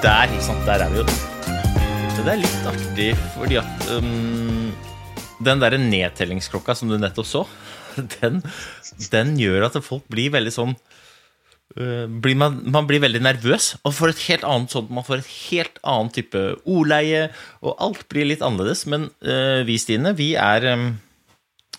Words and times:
Der, 0.00 0.30
ikke 0.32 0.44
sant, 0.46 0.62
der 0.64 0.80
er 0.80 0.88
vi 0.88 1.02
jo. 1.02 1.02
Det 2.20 2.30
er 2.32 2.38
litt 2.40 2.68
artig, 2.68 3.08
fordi 3.34 3.58
at 3.60 3.82
um, 3.92 4.70
den 5.44 5.60
derre 5.60 5.76
nedtellingsklokka 5.76 6.72
som 6.78 6.88
du 6.88 6.96
nettopp 6.96 7.26
så, 7.28 7.42
den, 8.14 8.38
den 9.12 9.34
gjør 9.36 9.66
at 9.66 9.76
folk 9.84 10.06
blir 10.08 10.32
veldig 10.32 10.52
sånn 10.54 10.72
uh, 10.72 12.06
blir 12.08 12.38
man, 12.40 12.56
man 12.72 12.88
blir 12.88 13.02
veldig 13.04 13.20
nervøs 13.26 13.74
og 13.82 13.92
får 13.98 14.14
et 14.14 14.22
helt 14.30 14.46
annet 14.48 14.72
sånt, 14.72 14.88
man 14.88 15.04
får 15.04 15.20
et 15.20 15.28
helt 15.50 15.76
annet 15.92 16.16
type 16.16 16.46
ordleie, 16.64 17.26
og 17.60 17.76
alt 17.84 18.06
blir 18.08 18.30
litt 18.30 18.44
annerledes. 18.46 18.86
Men 18.88 19.10
uh, 19.20 19.60
vi, 19.68 19.76
Stine, 19.84 20.14
vi 20.16 20.32
er 20.40 20.70
um, 20.72 20.94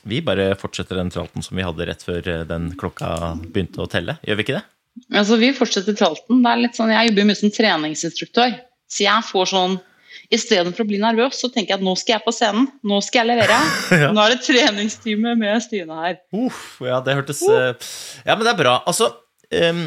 Vi 0.05 0.21
bare 0.25 0.51
fortsetter 0.61 0.97
den 0.97 1.09
tralten 1.13 1.41
som 1.45 1.57
vi 1.57 1.65
hadde 1.65 1.89
rett 1.89 2.05
før 2.05 2.21
uh, 2.21 2.45
den 2.49 2.69
klokka 2.77 3.33
begynte 3.47 3.81
å 3.81 3.89
telle. 3.89 4.19
Gjør 4.21 4.37
vi 4.37 4.45
ikke 4.45 4.59
det? 4.59 4.65
Altså, 5.11 5.37
vi 5.39 5.53
fortsetter 5.55 5.95
tralten. 5.97 6.41
Det 6.43 6.51
er 6.51 6.61
litt 6.65 6.77
sånn, 6.77 6.91
jeg 6.93 7.11
jobber 7.11 7.29
mye 7.29 7.39
som 7.39 7.53
treningsinstruktør. 7.53 8.59
Så 8.91 9.07
jeg 9.07 9.29
får 9.29 9.49
sånn 9.53 9.79
Istedenfor 10.31 10.85
å 10.85 10.87
bli 10.87 10.99
nervøs, 10.99 11.41
så 11.41 11.49
tenker 11.51 11.73
jeg 11.73 11.81
at 11.81 11.83
nå 11.83 11.91
skal 11.99 12.17
jeg 12.17 12.23
på 12.23 12.31
scenen. 12.35 12.67
Nå 12.87 13.01
skal 13.03 13.25
jeg 13.25 13.33
levere. 13.33 13.57
Ja. 14.01 14.11
Nå 14.15 14.21
er 14.23 14.33
det 14.33 14.45
treningstime 14.45 15.33
med 15.39 15.63
Stine 15.63 15.97
her. 15.97 16.19
Uff, 16.35 16.77
ja, 16.87 17.01
det 17.03 17.17
hørtes 17.17 17.41
eh, 17.43 17.89
Ja, 18.23 18.37
men 18.37 18.45
det 18.45 18.53
er 18.53 18.59
bra. 18.61 18.77
Altså, 18.87 19.09
um, 19.51 19.81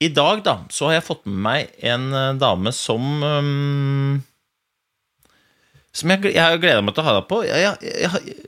i 0.00 0.08
dag, 0.12 0.40
da, 0.46 0.56
så 0.72 0.88
har 0.88 0.98
jeg 0.98 1.06
fått 1.08 1.28
med 1.28 1.42
meg 1.44 1.74
en 1.84 2.06
eh, 2.16 2.30
dame 2.40 2.72
som 2.76 3.04
um, 3.20 4.16
Som 5.92 6.14
jeg, 6.14 6.32
jeg 6.32 6.40
har 6.40 6.60
gleda 6.62 6.80
meg 6.84 6.96
til 6.96 7.04
å 7.04 7.08
ha 7.10 7.16
deg 7.18 7.28
på. 7.28 7.42
Jeg, 7.48 7.68
jeg, 7.84 7.94
jeg, 8.06 8.40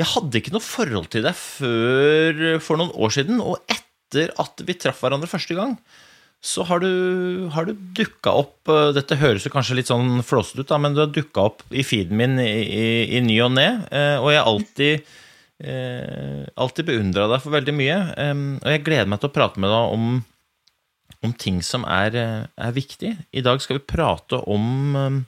jeg 0.00 0.10
hadde 0.14 0.40
ikke 0.40 0.56
noe 0.56 0.64
forhold 0.64 1.12
til 1.12 1.28
deg 1.28 1.36
før 1.36 2.42
for 2.64 2.80
noen 2.80 2.96
år 2.96 3.16
siden, 3.20 3.44
og 3.44 3.60
etter 3.68 3.89
at 4.16 4.62
vi 4.66 4.76
traff 4.78 5.02
hverandre 5.04 5.30
første 5.30 5.56
gang, 5.56 5.76
så 6.40 6.64
har 6.64 6.80
du, 6.80 7.48
har 7.52 7.68
du 7.68 7.74
dukka 7.76 8.32
opp 8.32 8.70
eh, 8.72 8.92
Dette 8.96 9.18
høres 9.20 9.44
jo 9.44 9.52
kanskje 9.52 9.76
litt 9.76 9.90
sånn 9.90 10.22
flåsete 10.24 10.64
ut, 10.64 10.70
da, 10.70 10.78
men 10.80 10.96
du 10.96 11.02
har 11.02 11.10
dukka 11.12 11.44
opp 11.50 11.64
i 11.68 11.84
feeden 11.84 12.16
min 12.16 12.38
i, 12.40 12.48
i, 12.64 12.86
i 13.18 13.20
ny 13.24 13.36
og 13.44 13.52
ne, 13.58 13.68
eh, 13.92 14.16
og 14.16 14.30
jeg 14.32 14.40
har 14.40 14.48
alltid 14.48 15.10
eh, 15.60 16.46
alltid 16.56 16.88
beundra 16.88 17.28
deg 17.28 17.44
for 17.44 17.52
veldig 17.52 17.76
mye. 17.76 17.98
og 18.64 18.72
jeg 18.72 18.84
gleder 18.86 19.12
meg 19.12 19.20
til 19.20 19.28
å 19.28 19.36
prate 19.36 19.60
med 19.60 19.72
deg 19.72 19.96
om, 19.98 20.06
om 21.28 21.36
ting 21.36 21.60
som 21.66 21.84
er, 21.84 22.16
er 22.48 22.72
viktig. 22.72 23.12
I 23.36 23.44
dag 23.44 23.60
skal 23.60 23.76
vi 23.76 23.88
prate 23.92 24.40
om 24.48 25.26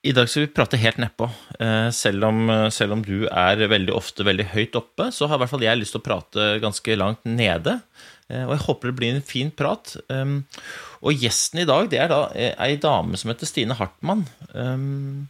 I 0.00 0.14
dag 0.16 0.30
skal 0.32 0.46
vi 0.46 0.52
prate 0.56 0.78
helt 0.80 0.96
nedpå. 1.02 1.26
Eh, 1.60 1.90
selv, 1.92 2.24
om, 2.30 2.46
selv 2.72 2.96
om 2.96 3.02
du 3.04 3.26
er 3.28 3.60
veldig 3.68 3.92
ofte 3.92 4.24
veldig 4.24 4.46
høyt 4.54 4.78
oppe, 4.80 5.10
så 5.12 5.28
har 5.28 5.36
i 5.36 5.42
hvert 5.42 5.52
fall 5.52 5.66
jeg 5.66 5.76
lyst 5.76 5.92
til 5.92 6.00
å 6.00 6.06
prate 6.06 6.46
ganske 6.62 6.96
langt 6.96 7.26
nede. 7.28 7.74
Eh, 8.30 8.46
og 8.46 8.54
jeg 8.54 8.64
håper 8.64 8.90
det 8.90 8.96
blir 8.96 9.18
en 9.18 9.26
fin 9.26 9.50
prat. 9.52 9.92
Um, 10.08 10.40
og 11.04 11.20
gjesten 11.20 11.60
i 11.60 11.66
dag, 11.68 11.90
det 11.92 12.00
er 12.00 12.08
da 12.12 12.22
eh, 12.32 12.54
ei 12.64 12.78
dame 12.80 13.20
som 13.20 13.32
heter 13.32 13.50
Stine 13.50 13.76
Hartmann. 13.76 14.24
Um, 14.54 15.28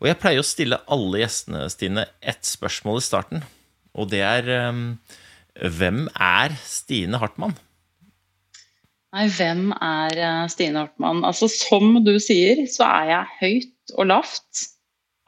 og 0.00 0.10
jeg 0.10 0.20
pleier 0.20 0.42
å 0.44 0.46
stille 0.46 0.82
alle 0.90 1.22
gjestene, 1.22 1.64
Stine, 1.72 2.06
ett 2.20 2.44
spørsmål 2.48 3.00
i 3.00 3.06
starten. 3.08 3.48
Og 3.96 4.12
det 4.12 4.20
er 4.24 4.52
um, 4.68 4.84
Hvem 5.60 6.06
er 6.12 6.54
Stine 6.60 7.24
Hartmann? 7.24 7.56
Nei, 9.10 9.26
hvem 9.34 9.72
er 9.74 10.20
eh, 10.22 10.44
Stine 10.52 10.84
Hartmann? 10.84 11.24
Altså, 11.26 11.48
som 11.50 11.96
du 12.06 12.14
sier, 12.22 12.62
så 12.70 12.86
er 12.86 13.08
jeg 13.10 13.38
høyt 13.40 13.76
og 13.96 14.08
lavt. 14.10 14.66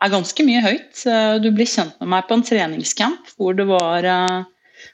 Er 0.03 0.11
ganske 0.11 0.45
mye 0.47 0.63
høyt. 0.65 1.05
Eh, 1.07 1.39
Du 1.43 1.51
blir 1.55 1.69
kjent 1.69 1.95
med 2.01 2.11
meg 2.15 2.27
på 2.29 2.39
en 2.39 2.45
treningscamp 2.47 3.35
hvor 3.39 3.55
det 3.59 3.69
var, 3.71 4.05
eh, 4.05 4.43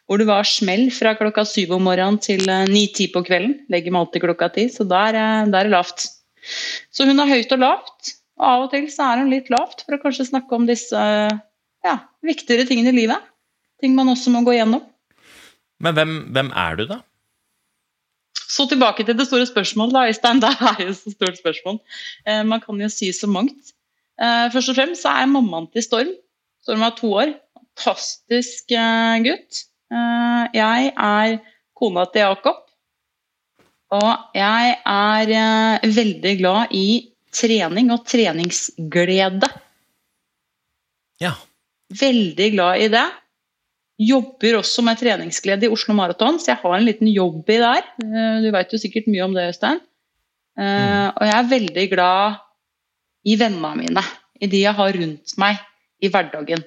hvor 0.07 0.21
det 0.21 0.29
var 0.29 0.45
smell 0.45 0.91
fra 0.93 1.15
klokka 1.17 1.47
syv 1.49 1.73
om 1.79 1.87
morgenen 1.89 2.21
til 2.21 2.45
eh, 2.49 2.67
ni-ti 2.69 3.09
på 3.15 3.25
kvelden. 3.25 3.57
Legger 3.73 3.95
meg 3.95 4.07
alltid 4.07 4.27
klokka 4.27 4.53
ti, 4.55 4.69
så 4.73 4.87
der, 4.89 5.19
der 5.49 5.65
er 5.65 5.73
lavt. 5.73 6.07
Så 6.93 7.09
hun 7.09 7.21
er 7.21 7.33
høyt 7.33 7.53
og 7.57 7.65
lavt. 7.65 8.15
Og 8.39 8.47
av 8.47 8.67
og 8.67 8.71
til 8.75 8.87
så 8.93 9.09
er 9.11 9.25
hun 9.25 9.33
litt 9.33 9.49
lavt 9.51 9.83
for 9.87 9.97
å 9.97 10.03
kanskje 10.03 10.29
snakke 10.29 10.55
om 10.55 10.69
disse 10.69 11.01
ja, 11.85 11.97
viktigere 12.23 12.69
tingene 12.69 12.93
i 12.93 13.01
livet. 13.01 13.25
Ting 13.83 13.97
man 13.97 14.11
også 14.13 14.31
må 14.35 14.45
gå 14.47 14.55
gjennom. 14.59 14.85
Men 15.83 15.95
hvem, 15.95 16.15
hvem 16.35 16.53
er 16.59 16.79
du, 16.79 16.85
da? 16.91 17.01
Så 18.59 18.67
tilbake 18.67 19.05
til 19.07 19.15
det 19.15 19.29
store 19.29 19.47
spørsmålet, 19.47 19.95
da, 19.95 20.07
Øystein. 20.11 20.41
Det 20.43 20.51
er 20.51 20.87
jo 20.89 20.95
så 20.99 21.13
stort 21.15 21.39
spørsmål. 21.39 21.77
Eh, 22.27 22.43
man 22.47 22.63
kan 22.65 22.81
jo 22.83 22.89
si 22.91 23.13
så 23.15 23.31
mangt. 23.31 23.75
Eh, 24.19 24.47
først 24.51 24.73
og 24.73 24.79
fremst 24.81 25.05
så 25.07 25.15
er 25.15 25.31
mammaen 25.31 25.69
til 25.71 25.85
Storm. 25.87 26.11
Storm 26.67 26.83
er 26.83 26.97
to 26.99 27.13
år. 27.23 27.37
Fantastisk 27.79 28.75
eh, 28.75 29.21
gutt. 29.23 29.63
Eh, 29.95 30.43
jeg 30.59 30.91
er 30.91 31.39
kona 31.79 32.09
til 32.11 32.27
Jakob. 32.27 32.65
Og 33.95 34.35
jeg 34.35 34.75
er 34.85 35.33
eh, 35.43 35.87
veldig 35.95 36.35
glad 36.43 36.75
i 36.75 36.89
trening 37.33 37.93
og 37.95 38.03
treningsglede. 38.11 39.49
Ja. 41.23 41.37
Veldig 42.01 42.51
glad 42.53 42.83
i 42.83 42.91
det. 42.93 43.07
Jobber 43.99 44.61
også 44.61 44.83
med 44.87 44.99
treningsglede 45.01 45.67
i 45.67 45.71
Oslo 45.75 45.95
Maraton, 45.99 46.37
så 46.39 46.53
jeg 46.53 46.61
har 46.63 46.75
en 46.77 46.87
liten 46.87 47.09
jobb 47.11 47.49
i 47.51 47.59
der. 47.59 47.83
Eh, 48.05 48.41
Du 48.45 48.51
vet 48.55 48.73
jo 48.73 48.79
sikkert 48.79 49.09
mye 49.11 49.25
om 49.27 49.35
det, 49.35 49.49
Øystein. 49.51 49.81
Eh, 50.59 51.09
Og 51.17 51.25
jeg 51.27 51.35
er 51.39 51.51
veldig 51.51 51.87
glad 51.91 52.37
i 53.27 53.35
vennene 53.41 53.73
mine, 53.77 54.05
i 54.41 54.47
de 54.47 54.61
jeg 54.63 54.75
har 54.75 54.93
rundt 54.95 55.35
meg 55.39 55.59
i 56.01 56.09
hverdagen. 56.09 56.63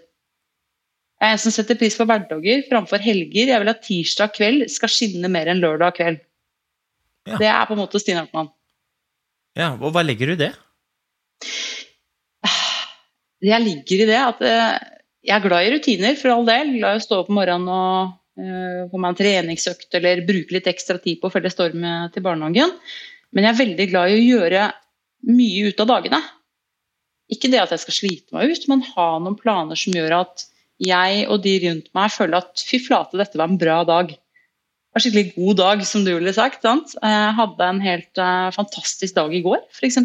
Jeg 1.22 1.30
er 1.30 1.32
en 1.38 1.38
som 1.38 1.52
setter 1.54 1.78
pris 1.78 1.96
på 1.96 2.04
hverdager 2.10 2.64
framfor 2.68 2.98
helger. 3.00 3.48
Jeg 3.54 3.60
vil 3.62 3.70
at 3.70 3.82
tirsdag 3.86 4.34
kveld 4.36 4.68
skal 4.74 4.90
skinne 4.90 5.30
mer 5.30 5.48
enn 5.48 5.62
lørdag 5.62 5.94
kveld. 5.96 6.20
Ja. 7.30 7.38
Det 7.38 7.48
er 7.48 7.66
på 7.70 7.74
en 7.78 7.80
måte 7.84 8.00
Stine 8.02 8.24
Hartmann. 8.26 8.50
ja. 9.56 9.72
Og 9.80 9.92
hva 9.94 10.02
legger 10.04 10.28
du 10.28 10.34
i 10.34 10.42
det? 10.48 10.52
jeg 13.42 13.62
ligger 13.64 14.04
i 14.04 14.08
det 14.10 14.18
at 14.22 14.42
eh, 14.46 14.80
jeg 15.22 15.36
er 15.36 15.46
glad 15.46 15.68
i 15.68 15.72
rutiner, 15.76 16.18
for 16.20 16.34
all 16.34 16.48
del. 16.48 16.76
Glad 16.80 16.98
i 16.98 17.02
å 17.02 17.06
stå 17.06 17.22
opp 17.22 17.32
om 17.32 17.38
morgenen 17.38 17.70
og 17.70 18.42
eh, 18.42 18.84
få 18.92 19.02
meg 19.02 19.14
en 19.14 19.20
treningsøkt 19.22 19.98
eller 20.00 20.26
bruke 20.28 20.58
litt 20.58 20.70
ekstra 20.72 20.98
tid 21.02 21.22
på 21.22 21.30
å 21.30 21.34
følge 21.34 21.54
Storm 21.54 21.86
til 22.14 22.26
barnehagen. 22.26 22.74
Men 23.32 23.48
jeg 23.48 23.54
er 23.54 23.62
veldig 23.64 23.90
glad 23.92 24.12
i 24.12 24.20
å 24.20 24.24
gjøre 24.26 24.70
mye 25.30 25.70
ut 25.70 25.84
av 25.84 25.92
dagene. 25.92 26.22
Ikke 27.32 27.52
det 27.52 27.62
at 27.62 27.72
jeg 27.72 27.84
skal 27.86 27.96
slite 27.96 28.36
meg 28.36 28.52
ut, 28.52 28.66
men 28.72 28.84
ha 28.96 29.12
noen 29.22 29.38
planer 29.40 29.80
som 29.80 29.96
gjør 29.96 30.18
at 30.24 30.48
jeg 30.82 31.28
og 31.30 31.44
de 31.46 31.54
rundt 31.68 31.92
meg 31.96 32.12
føler 32.12 32.42
at 32.42 32.64
fy 32.66 32.82
flate, 32.82 33.20
dette 33.20 33.38
var 33.40 33.52
en 33.52 33.62
bra 33.62 33.82
dag. 33.88 34.12
Det 34.12 34.98
var 34.98 35.00
en 35.00 35.06
skikkelig 35.06 35.36
god 35.38 35.60
dag, 35.62 35.84
som 35.88 36.04
du 36.04 36.12
ville 36.12 36.34
sagt. 36.36 36.66
Sant? 36.66 36.96
Jeg 36.98 37.36
hadde 37.38 37.68
en 37.68 37.82
helt 37.84 38.20
eh, 38.20 38.50
fantastisk 38.56 39.16
dag 39.16 39.36
i 39.38 39.44
går, 39.46 39.62
f.eks. 39.72 40.02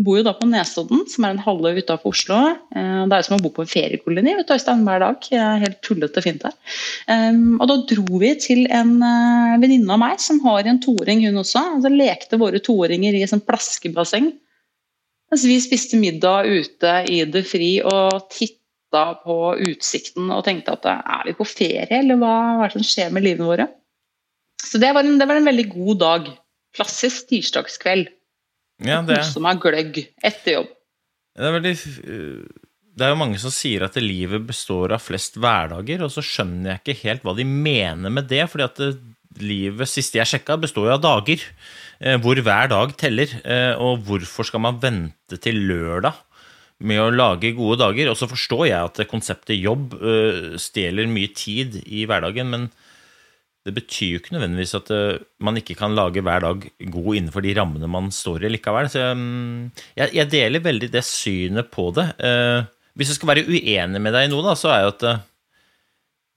Bor 0.00 0.16
jo 0.16 0.24
da 0.24 0.32
på 0.32 0.46
Nesodden, 0.48 1.02
som 1.10 1.26
er 1.26 1.34
en 1.34 1.42
halvøy 1.42 1.82
utafor 1.82 2.14
Oslo. 2.14 2.36
Eh, 2.72 3.02
Det 3.04 3.12
er 3.12 3.20
jo 3.20 3.26
som 3.26 3.36
å 3.36 3.42
bo 3.44 3.50
på 3.52 3.64
en 3.64 3.68
feriekoloni 3.68 4.36
vet 4.38 4.48
du, 4.48 4.54
Øystein, 4.54 4.84
hver 4.86 5.02
dag. 5.04 5.26
Eh, 5.30 5.58
Helt 5.66 5.82
tullete 5.84 6.22
fint. 6.24 6.46
Um, 7.08 7.60
og 7.60 7.68
da 7.68 7.76
dro 7.90 8.20
vi 8.22 8.32
til 8.40 8.64
en 8.72 8.94
uh, 9.04 9.58
venninne 9.60 9.92
av 9.92 10.00
meg 10.00 10.22
som 10.22 10.40
har 10.46 10.64
en 10.64 10.80
toåring, 10.80 11.26
hun 11.26 11.42
også. 11.42 11.60
Og 11.76 11.84
så 11.84 11.92
lekte 11.92 12.40
våre 12.40 12.62
toåringer 12.64 13.12
i 13.12 13.22
et 13.22 13.30
sånt 13.30 13.44
plaskebasseng. 13.46 14.32
Mens 15.30 15.44
vi 15.48 15.60
spiste 15.60 16.00
middag 16.00 16.48
ute 16.48 16.96
i 17.08 17.22
det 17.28 17.44
fri 17.48 17.82
og 17.84 18.26
titta 18.32 19.04
på 19.22 19.36
utsikten 19.68 20.32
og 20.32 20.44
tenkte 20.48 20.74
at 20.76 20.88
er 20.92 21.28
vi 21.28 21.36
på 21.36 21.46
ferie, 21.48 22.00
eller 22.00 22.20
hva, 22.20 22.32
hva 22.56 22.64
er 22.66 22.72
det 22.72 22.80
som 22.80 22.88
skjer 22.88 23.12
med 23.12 23.24
livene 23.24 23.48
våre? 23.48 23.68
Så 24.60 24.80
det 24.80 24.92
var 24.96 25.04
en, 25.04 25.18
det 25.20 25.28
var 25.28 25.36
en 25.36 25.48
veldig 25.48 25.68
god 25.72 26.00
dag. 26.00 26.32
Klassisk 26.76 27.28
tirsdagskveld. 27.28 28.08
Ja, 28.86 29.00
det 29.06 29.16
er 29.16 29.24
Kose 29.24 29.42
meg 29.42 29.62
gløgg 29.62 29.98
etter 30.24 30.58
jobb. 30.58 30.70
Det 31.32 31.48
er, 31.48 31.54
veldig, 31.54 31.72
øh, 32.12 32.66
det 32.98 33.06
er 33.06 33.12
jo 33.14 33.20
mange 33.22 33.40
som 33.40 33.54
sier 33.54 33.86
at 33.86 33.96
livet 34.02 34.44
består 34.48 34.92
av 34.96 35.00
flest 35.04 35.38
hverdager, 35.40 36.04
og 36.04 36.12
så 36.12 36.24
skjønner 36.24 36.74
jeg 36.74 36.82
ikke 36.82 36.98
helt 37.06 37.24
hva 37.26 37.36
de 37.38 37.46
mener 37.48 38.12
med 38.12 38.28
det. 38.28 38.44
fordi 38.52 38.66
at 38.66 38.82
det, 38.82 38.90
livet, 39.40 39.88
siste 39.88 40.20
jeg 40.20 40.28
sjekka, 40.28 40.58
består 40.60 40.90
jo 40.90 40.96
av 40.98 41.04
dager, 41.04 41.46
eh, 42.00 42.18
hvor 42.20 42.36
hver 42.36 42.68
dag 42.68 42.92
teller. 43.00 43.32
Eh, 43.44 43.72
og 43.80 44.04
hvorfor 44.04 44.44
skal 44.44 44.60
man 44.66 44.82
vente 44.82 45.40
til 45.40 45.62
lørdag 45.70 46.12
med 46.82 47.00
å 47.00 47.12
lage 47.14 47.54
gode 47.56 47.78
dager. 47.80 48.10
Og 48.10 48.18
så 48.18 48.28
forstår 48.28 48.66
jeg 48.66 48.90
at 48.90 49.04
konseptet 49.08 49.54
jobb 49.54 49.94
stjeler 50.58 51.06
mye 51.06 51.30
tid 51.30 51.78
i 51.86 52.02
hverdagen, 52.10 52.50
men 52.50 52.64
det 53.62 53.74
betyr 53.76 54.16
jo 54.16 54.20
ikke 54.20 54.34
nødvendigvis 54.34 54.74
at 54.74 54.90
øh, 54.90 55.20
man 55.38 55.58
ikke 55.60 55.76
kan 55.78 55.94
lage 55.94 56.22
hver 56.24 56.42
dag 56.42 56.64
god 56.90 57.14
innenfor 57.14 57.44
de 57.44 57.54
rammene 57.54 57.90
man 57.90 58.10
står 58.14 58.42
i 58.42 58.50
likevel. 58.50 58.88
Så 58.90 59.04
mm, 59.14 59.70
jeg, 59.96 60.10
jeg 60.18 60.30
deler 60.32 60.64
veldig 60.64 60.88
det 60.90 61.04
synet 61.06 61.70
på 61.70 61.92
det. 61.94 62.08
Eh, 62.18 62.64
hvis 62.98 63.12
jeg 63.12 63.20
skal 63.20 63.30
være 63.30 63.46
uenig 63.46 64.02
med 64.02 64.16
deg 64.16 64.26
i 64.26 64.32
noe, 64.32 64.42
da, 64.48 64.56
så 64.58 64.72
er 64.74 64.82
jo 64.82 64.90
at 64.96 65.06
øh, 65.06 65.22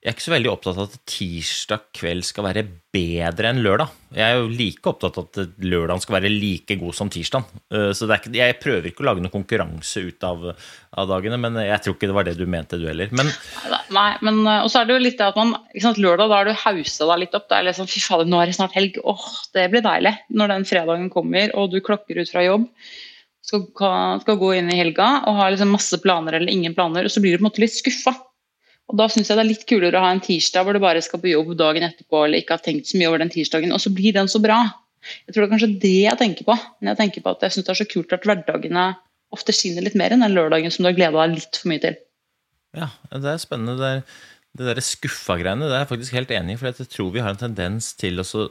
jeg 0.05 0.11
er 0.11 0.13
ikke 0.19 0.23
så 0.27 0.33
veldig 0.35 0.49
opptatt 0.51 0.77
av 0.77 0.83
at 0.85 0.97
tirsdag 1.09 1.85
kveld 1.97 2.25
skal 2.27 2.45
være 2.45 2.61
bedre 2.93 3.49
enn 3.49 3.61
lørdag. 3.65 3.93
Jeg 4.13 4.21
er 4.21 4.35
jo 4.37 4.51
like 4.53 4.91
opptatt 4.91 5.15
av 5.17 5.31
at 5.31 5.63
lørdagen 5.65 6.03
skal 6.03 6.15
være 6.19 6.29
like 6.29 6.75
god 6.77 6.93
som 6.93 7.09
tirsdag. 7.09 7.47
Eh, 7.73 7.89
Så 7.97 8.05
ikke, 8.05 8.29
jeg 8.37 8.57
prøver 8.61 8.91
ikke 8.91 9.01
å 9.01 9.07
lage 9.07 9.23
noen 9.23 9.33
konkurranse 9.33 10.03
ut 10.05 10.27
av, 10.29 10.45
av 10.93 11.09
dagene, 11.09 11.39
men 11.41 11.57
jeg 11.57 11.81
tror 11.81 11.95
ikke 11.97 12.11
det 12.11 12.17
var 12.19 12.27
det 12.29 12.35
du 12.37 12.45
mente, 12.45 12.77
du 12.77 12.85
heller. 12.85 13.09
Men 13.17 13.33
Nei, 13.95 14.11
men 14.21 14.43
uh, 14.45 14.59
Og 14.59 14.69
så 14.69 14.83
er 14.83 14.85
det 14.85 14.93
jo 14.93 15.01
litt 15.07 15.17
det 15.17 15.31
at 15.31 15.39
man 15.41 15.55
sant, 15.81 15.97
Lørdag 15.97 16.29
da 16.29 16.37
har 16.37 16.51
du 16.51 16.53
hausa 16.53 17.09
deg 17.09 17.23
litt 17.23 17.39
opp. 17.39 17.49
Det 17.49 17.57
er 17.57 17.67
liksom, 17.71 17.89
fy 17.89 18.03
fader, 18.05 18.29
nå 18.29 18.43
er 18.43 18.53
det 18.53 18.59
snart 18.59 18.77
helg. 18.77 19.01
Åh, 19.01 19.25
det 19.57 19.65
blir 19.73 19.85
deilig. 19.89 20.13
Når 20.37 20.53
den 20.53 20.69
fredagen 20.69 21.09
kommer 21.09 21.49
og 21.57 21.73
du 21.73 21.79
klokker 21.81 22.21
ut 22.21 22.29
fra 22.29 22.45
jobb, 22.45 22.69
skal, 23.41 24.21
skal 24.21 24.37
gå 24.37 24.53
inn 24.59 24.69
i 24.69 24.77
helga 24.77 25.09
og 25.25 25.41
har 25.41 25.51
liksom 25.53 25.73
masse 25.73 25.97
planer 26.05 26.37
eller 26.37 26.53
ingen 26.53 26.77
planer, 26.77 27.09
og 27.09 27.13
så 27.13 27.25
blir 27.25 27.33
du 27.33 27.41
på 27.41 27.47
en 27.47 27.49
måte 27.49 27.65
litt 27.65 27.73
skuffa. 27.73 28.13
Og 28.91 28.99
Da 28.99 29.07
syns 29.09 29.31
jeg 29.31 29.37
det 29.37 29.43
er 29.43 29.49
litt 29.49 29.65
kulere 29.69 29.97
å 29.97 30.03
ha 30.03 30.11
en 30.13 30.21
tirsdag 30.23 30.65
hvor 30.65 30.77
du 30.77 30.81
bare 30.83 31.01
skal 31.01 31.21
på 31.21 31.31
jobb 31.31 31.55
dagen 31.57 31.87
etterpå 31.87 32.25
eller 32.25 32.41
ikke 32.41 32.57
har 32.57 32.65
tenkt 32.65 32.91
så 32.91 32.99
mye 32.99 33.09
over 33.09 33.23
den 33.23 33.33
tirsdagen, 33.33 33.73
og 33.73 33.81
så 33.81 33.91
blir 33.93 34.13
den 34.13 34.29
så 34.31 34.41
bra. 34.43 34.59
Jeg 35.25 35.33
tror 35.33 35.43
det 35.43 35.47
er 35.47 35.53
kanskje 35.55 35.79
det 35.81 35.95
jeg 36.03 36.21
tenker 36.21 36.47
på. 36.47 36.57
Men 36.79 36.91
jeg 36.93 37.01
tenker 37.01 37.25
på 37.25 37.33
at 37.33 37.45
jeg 37.45 37.55
syns 37.55 37.67
det 37.67 37.73
er 37.73 37.81
så 37.81 37.89
kult 37.89 38.13
at 38.15 38.27
hverdagene 38.27 38.85
ofte 39.33 39.55
skinner 39.55 39.85
litt 39.85 39.97
mer 39.97 40.13
enn 40.13 40.23
den 40.23 40.35
lørdagen 40.37 40.73
som 40.73 40.85
du 40.85 40.91
har 40.91 40.97
gleda 40.97 41.25
deg 41.25 41.39
litt 41.39 41.59
for 41.59 41.71
mye 41.71 41.83
til. 41.83 41.97
ja, 42.77 42.89
det 43.11 43.31
er 43.31 43.41
spennende. 43.41 43.75
Det, 43.79 43.89
er, 43.89 44.21
det 44.59 44.69
der 44.69 44.83
skuffa-greiene 44.83 45.69
det 45.69 45.75
er 45.75 45.83
jeg 45.83 45.91
faktisk 45.93 46.17
helt 46.19 46.35
enig 46.35 46.55
i, 46.55 46.59
for 46.61 46.69
jeg 46.69 46.91
tror 46.93 47.11
vi 47.15 47.25
har 47.25 47.33
en 47.33 47.41
tendens 47.41 47.91
til 47.97 48.21
å 48.21 48.45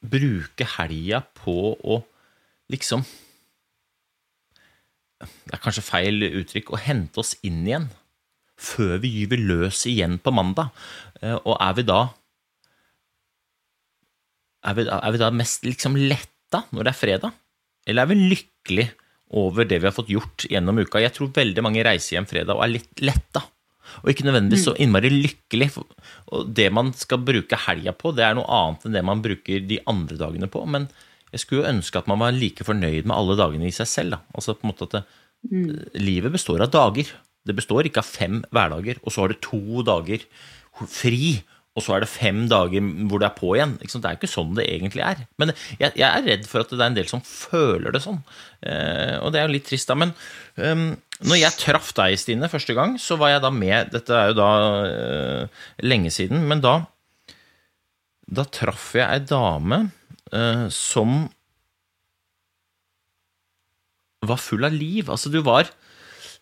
bruke 0.00 0.66
helga 0.78 1.22
på 1.36 1.56
å 1.76 2.00
liksom 2.72 3.04
Det 5.20 5.52
er 5.56 5.60
kanskje 5.62 5.84
feil 5.84 6.22
uttrykk 6.30 6.72
å 6.72 6.80
hente 6.80 7.20
oss 7.20 7.34
inn 7.46 7.62
igjen 7.66 7.88
før 8.60 8.98
vi 9.02 9.10
gyver 9.20 9.40
løs 9.40 9.82
igjen 9.88 10.18
på 10.20 10.32
mandag. 10.36 10.72
Eh, 11.22 11.36
Og 11.44 11.56
er 11.60 11.76
vi 11.78 11.84
da 11.88 12.00
er 14.68 14.76
vi, 14.76 14.84
er 14.92 15.12
vi 15.14 15.20
da 15.20 15.30
mest 15.32 15.64
liksom 15.64 15.96
letta 15.96 16.64
når 16.74 16.84
det 16.86 16.92
er 16.92 16.98
fredag? 16.98 17.36
Eller 17.88 18.04
er 18.04 18.10
vi 18.10 18.18
lykkelig 18.34 18.88
over 19.40 19.64
det 19.68 19.78
vi 19.80 19.88
har 19.88 19.96
fått 19.96 20.12
gjort 20.12 20.44
gjennom 20.50 20.80
uka? 20.82 21.00
Jeg 21.00 21.14
tror 21.16 21.32
veldig 21.36 21.64
mange 21.64 21.84
reiser 21.86 22.18
hjem 22.18 22.28
fredag 22.28 22.56
og 22.58 22.64
er 22.66 22.74
litt 22.74 23.04
letta. 23.04 23.44
Og 24.02 24.12
ikke 24.12 24.26
nødvendigvis 24.28 24.66
så 24.68 24.74
innmari 24.78 25.10
lykkelig. 25.10 25.70
Og 26.36 26.50
det 26.54 26.68
man 26.74 26.92
skal 26.96 27.22
bruke 27.26 27.58
helga 27.66 27.94
på, 27.96 28.12
det 28.14 28.26
er 28.26 28.36
noe 28.38 28.46
annet 28.46 28.84
enn 28.86 28.98
det 28.98 29.04
man 29.06 29.22
bruker 29.24 29.64
de 29.66 29.80
andre 29.90 30.18
dagene 30.20 30.50
på. 30.52 30.62
Men 30.68 30.86
jeg 31.30 31.42
skulle 31.42 31.62
jo 31.62 31.70
ønske 31.70 32.00
at 32.00 32.08
man 32.10 32.20
var 32.22 32.36
like 32.36 32.66
fornøyd 32.66 33.06
med 33.06 33.16
alle 33.16 33.38
dagene 33.38 33.68
i 33.68 33.74
seg 33.74 33.88
selv. 33.88 34.16
Da. 34.16 34.20
Altså 34.34 34.56
på 34.56 34.66
en 34.66 34.72
måte 34.72 34.88
at 34.88 34.98
det, 34.98 35.04
Livet 35.96 36.34
består 36.34 36.60
av 36.60 36.72
dager. 36.72 37.08
Det 37.48 37.56
består 37.56 37.86
ikke 37.88 38.02
av 38.02 38.08
fem 38.08 38.42
hverdager, 38.52 38.98
og 39.00 39.14
så 39.14 39.22
har 39.22 39.32
du 39.32 39.40
to 39.40 39.80
dager 39.86 40.26
fri. 40.84 41.40
Og 41.78 41.84
så 41.86 41.94
er 41.94 42.02
det 42.02 42.10
fem 42.10 42.42
dager 42.50 42.82
hvor 43.08 43.22
du 43.22 43.24
er 43.24 43.36
på 43.36 43.54
igjen. 43.54 43.76
Det 43.78 43.88
er 43.88 44.16
jo 44.16 44.18
ikke 44.18 44.28
sånn 44.28 44.56
det 44.58 44.66
egentlig 44.68 45.04
er. 45.06 45.22
Men 45.40 45.52
jeg, 45.78 45.94
jeg 45.94 46.06
er 46.08 46.26
redd 46.26 46.48
for 46.50 46.64
at 46.64 46.72
det 46.74 46.80
er 46.80 46.90
en 46.90 46.98
del 46.98 47.08
som 47.08 47.22
føler 47.24 47.94
det 47.94 48.02
sånn. 48.04 48.18
Eh, 48.66 49.16
og 49.22 49.30
det 49.32 49.40
er 49.40 49.46
jo 49.46 49.54
litt 49.54 49.68
trist, 49.70 49.88
da. 49.88 49.96
Men 49.96 50.12
um, 50.58 50.88
når 51.30 51.40
jeg 51.40 51.58
traff 51.62 51.92
deg, 51.96 52.18
Stine, 52.20 52.50
første 52.52 52.74
gang, 52.76 52.98
så 53.00 53.16
var 53.20 53.36
jeg 53.36 53.44
da 53.46 53.52
med 53.54 53.94
Dette 53.94 54.16
er 54.18 54.32
jo 54.32 54.36
da 54.40 54.50
uh, 54.82 55.64
lenge 55.86 56.12
siden, 56.12 56.44
men 56.50 56.62
da 56.64 56.80
Da 58.30 58.44
traff 58.50 58.90
jeg 58.98 59.06
ei 59.06 59.22
dame 59.30 59.84
som 60.70 61.28
var 64.26 64.40
full 64.40 64.64
av 64.68 64.74
liv. 64.76 65.08
Altså, 65.10 65.30
du 65.32 65.40
var 65.42 65.70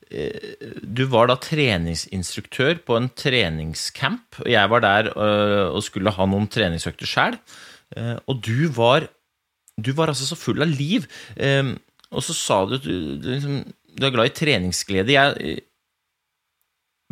du 0.08 1.02
var 1.12 1.28
da 1.28 1.34
treningsinstruktør 1.36 2.78
på 2.86 2.96
en 2.96 3.10
treningscamp, 3.12 4.38
og 4.40 4.48
jeg 4.48 4.70
var 4.72 4.80
der 4.80 5.10
øh, 5.12 5.66
og 5.74 5.82
skulle 5.84 6.14
ha 6.16 6.24
noen 6.24 6.46
treningsøkter 6.48 7.10
sjøl. 7.10 7.36
Og 8.24 8.40
du 8.44 8.70
var, 8.72 9.04
du 9.76 9.92
var 9.96 10.08
altså 10.08 10.24
så 10.30 10.38
full 10.40 10.64
av 10.64 10.72
liv. 10.72 11.04
Eh, 11.36 11.74
Og 12.08 12.24
så 12.24 12.32
sa 12.32 12.62
du 12.64 12.78
at 12.78 12.84
du, 12.86 13.16
du, 13.20 13.28
liksom, 13.34 13.56
du 13.68 14.06
er 14.06 14.12
glad 14.14 14.30
i 14.30 14.36
treningsglede. 14.36 15.12
Jeg, 15.12 15.58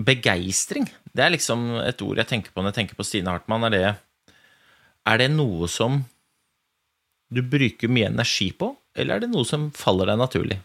begeistring, 0.00 0.88
det 1.12 1.24
er 1.24 1.32
liksom 1.34 1.66
et 1.82 2.00
ord 2.04 2.20
jeg 2.20 2.28
tenker 2.30 2.52
på 2.52 2.60
når 2.62 2.72
jeg 2.72 2.78
tenker 2.80 2.98
på 2.98 3.04
Stine 3.04 3.32
Hartmann. 3.32 3.64
Er 3.68 3.74
det, 3.74 3.84
er 5.06 5.20
det 5.20 5.30
noe 5.34 5.68
som 5.68 6.02
du 7.32 7.42
bruker 7.42 7.90
mye 7.90 8.08
energi 8.10 8.50
på, 8.54 8.70
eller 8.96 9.16
er 9.16 9.24
det 9.24 9.32
noe 9.32 9.46
som 9.48 9.68
faller 9.74 10.10
deg 10.12 10.20
naturlig? 10.20 10.58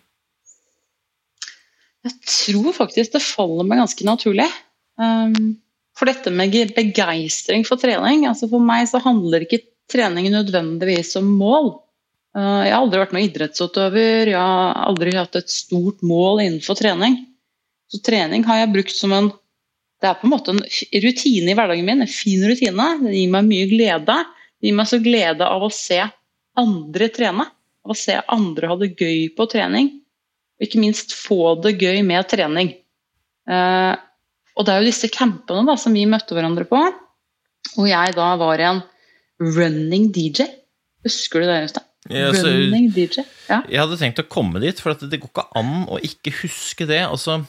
Jeg 2.05 2.17
tror 2.25 2.71
faktisk 2.73 3.13
det 3.13 3.21
faller 3.23 3.67
meg 3.67 3.81
ganske 3.81 4.05
naturlig. 4.07 4.47
Um, 5.01 5.55
for 5.97 6.09
dette 6.09 6.31
med 6.33 6.53
ge- 6.53 6.71
begeistring 6.75 7.63
for 7.67 7.79
trening 7.81 8.25
altså 8.29 8.47
For 8.51 8.61
meg 8.63 8.85
så 8.89 8.99
handler 9.01 9.45
ikke 9.45 9.63
trening 9.91 10.29
nødvendigvis 10.33 11.15
om 11.19 11.29
mål. 11.39 11.73
Uh, 12.37 12.63
jeg 12.65 12.73
har 12.73 12.79
aldri 12.79 13.01
vært 13.01 13.13
noen 13.15 13.27
idrettsutøver, 13.27 14.31
jeg 14.31 14.39
har 14.39 14.79
aldri 14.87 15.13
hatt 15.17 15.37
et 15.39 15.51
stort 15.51 16.01
mål 16.05 16.41
innenfor 16.45 16.79
trening. 16.79 17.19
Så 17.91 17.99
trening 18.05 18.45
har 18.47 18.61
jeg 18.63 18.73
brukt 18.73 18.95
som 18.95 19.13
en 19.17 19.31
Det 20.01 20.09
er 20.09 20.15
på 20.17 20.25
en 20.25 20.31
måte 20.33 20.49
en 20.55 20.63
rutine 21.03 21.51
i 21.51 21.53
hverdagen 21.53 21.85
min, 21.85 21.99
en 22.01 22.09
fin 22.09 22.41
rutine. 22.49 22.85
Det 23.03 23.11
gir 23.13 23.27
meg 23.29 23.45
mye 23.45 23.67
glede. 23.69 24.15
Det 24.57 24.65
gir 24.71 24.77
meg 24.79 24.87
så 24.89 24.97
glede 24.97 25.45
av 25.45 25.61
å 25.61 25.69
se 25.69 25.99
andre 26.59 27.09
trene. 27.13 27.47
Og 27.87 27.97
se 27.97 28.13
andre 28.29 28.69
ha 28.69 28.77
det 28.77 28.93
gøy 28.99 29.31
på 29.37 29.47
trening. 29.49 29.89
Og 30.59 30.67
ikke 30.67 30.81
minst 30.83 31.15
få 31.17 31.55
det 31.63 31.77
gøy 31.81 32.03
med 32.05 32.27
trening. 32.29 32.75
Eh, 33.49 33.93
og 34.51 34.67
det 34.67 34.73
er 34.73 34.81
jo 34.83 34.91
disse 34.91 35.09
campene 35.09 35.63
da, 35.65 35.77
som 35.79 35.95
vi 35.95 36.05
møtte 36.09 36.37
hverandre 36.37 36.67
på. 36.69 36.81
Og 37.79 37.87
jeg 37.89 38.17
da 38.17 38.33
var 38.41 38.61
en 38.61 38.83
running 39.41 40.11
DJ. 40.13 40.45
Husker 41.05 41.41
du 41.41 41.49
det, 41.49 41.63
Øystein? 41.65 41.87
Ja, 42.09 42.27
altså, 42.29 42.49
running 42.49 42.89
DJ. 42.93 43.23
Ja. 43.47 43.61
Jeg 43.69 43.81
hadde 43.83 43.97
tenkt 43.99 44.21
å 44.21 44.27
komme 44.29 44.61
dit, 44.61 44.77
for 44.81 44.93
at 44.93 45.03
det 45.09 45.21
går 45.21 45.31
ikke 45.31 45.47
an 45.57 45.73
å 45.89 45.99
ikke 46.01 46.33
huske 46.43 46.87
det. 46.89 47.01
Altså, 47.05 47.39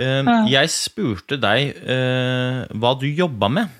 eh, 0.00 0.32
jeg 0.52 0.72
spurte 0.72 1.40
deg 1.40 1.74
eh, 1.84 2.64
hva 2.80 2.94
du 3.00 3.08
jobba 3.08 3.52
med, 3.52 3.76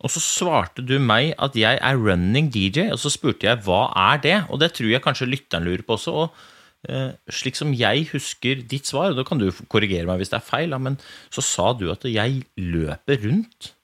og 0.00 0.12
så 0.12 0.22
svarte 0.24 0.84
du 0.86 0.96
meg 1.02 1.34
at 1.36 1.56
jeg 1.58 1.76
er 1.76 2.00
running 2.00 2.48
DJ, 2.52 2.88
og 2.94 3.00
så 3.02 3.12
spurte 3.12 3.48
jeg 3.48 3.60
hva 3.66 3.82
er 4.10 4.22
det, 4.24 4.38
og 4.48 4.62
det 4.62 4.72
tror 4.76 4.88
jeg 4.88 5.04
kanskje 5.04 5.28
lytteren 5.28 5.66
lurer 5.68 5.84
på 5.84 5.98
også. 5.98 6.14
og 6.22 6.88
eh, 6.88 7.12
slik 7.28 7.58
som 7.58 7.74
jeg 7.76 8.08
husker 8.14 8.64
ditt 8.64 8.88
svar, 8.88 9.12
og 9.12 9.20
da 9.20 9.26
kan 9.28 9.40
du 9.40 9.50
korrigere 9.68 10.08
meg 10.08 10.22
hvis 10.22 10.32
det 10.32 10.40
er 10.40 10.48
feil, 10.48 10.72
men 10.80 10.96
så 11.28 11.44
sa 11.44 11.72
du 11.76 11.90
at 11.92 12.08
jeg 12.08 12.44
løper 12.56 13.20
rundt 13.26 13.74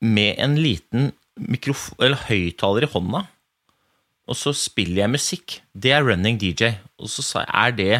med 0.00 0.38
en 0.40 0.56
liten 0.56 1.12
høyttaler 2.28 2.86
i 2.86 2.92
hånda, 2.92 3.26
og 4.28 4.36
så 4.36 4.52
spiller 4.56 5.04
jeg 5.04 5.12
musikk. 5.12 5.58
Det 5.72 5.92
er 5.96 6.04
running 6.04 6.36
DJ. 6.40 6.74
Og 7.00 7.08
så 7.08 7.24
sa 7.24 7.44
jeg, 7.44 7.48
er 7.48 7.76
det, 7.78 7.94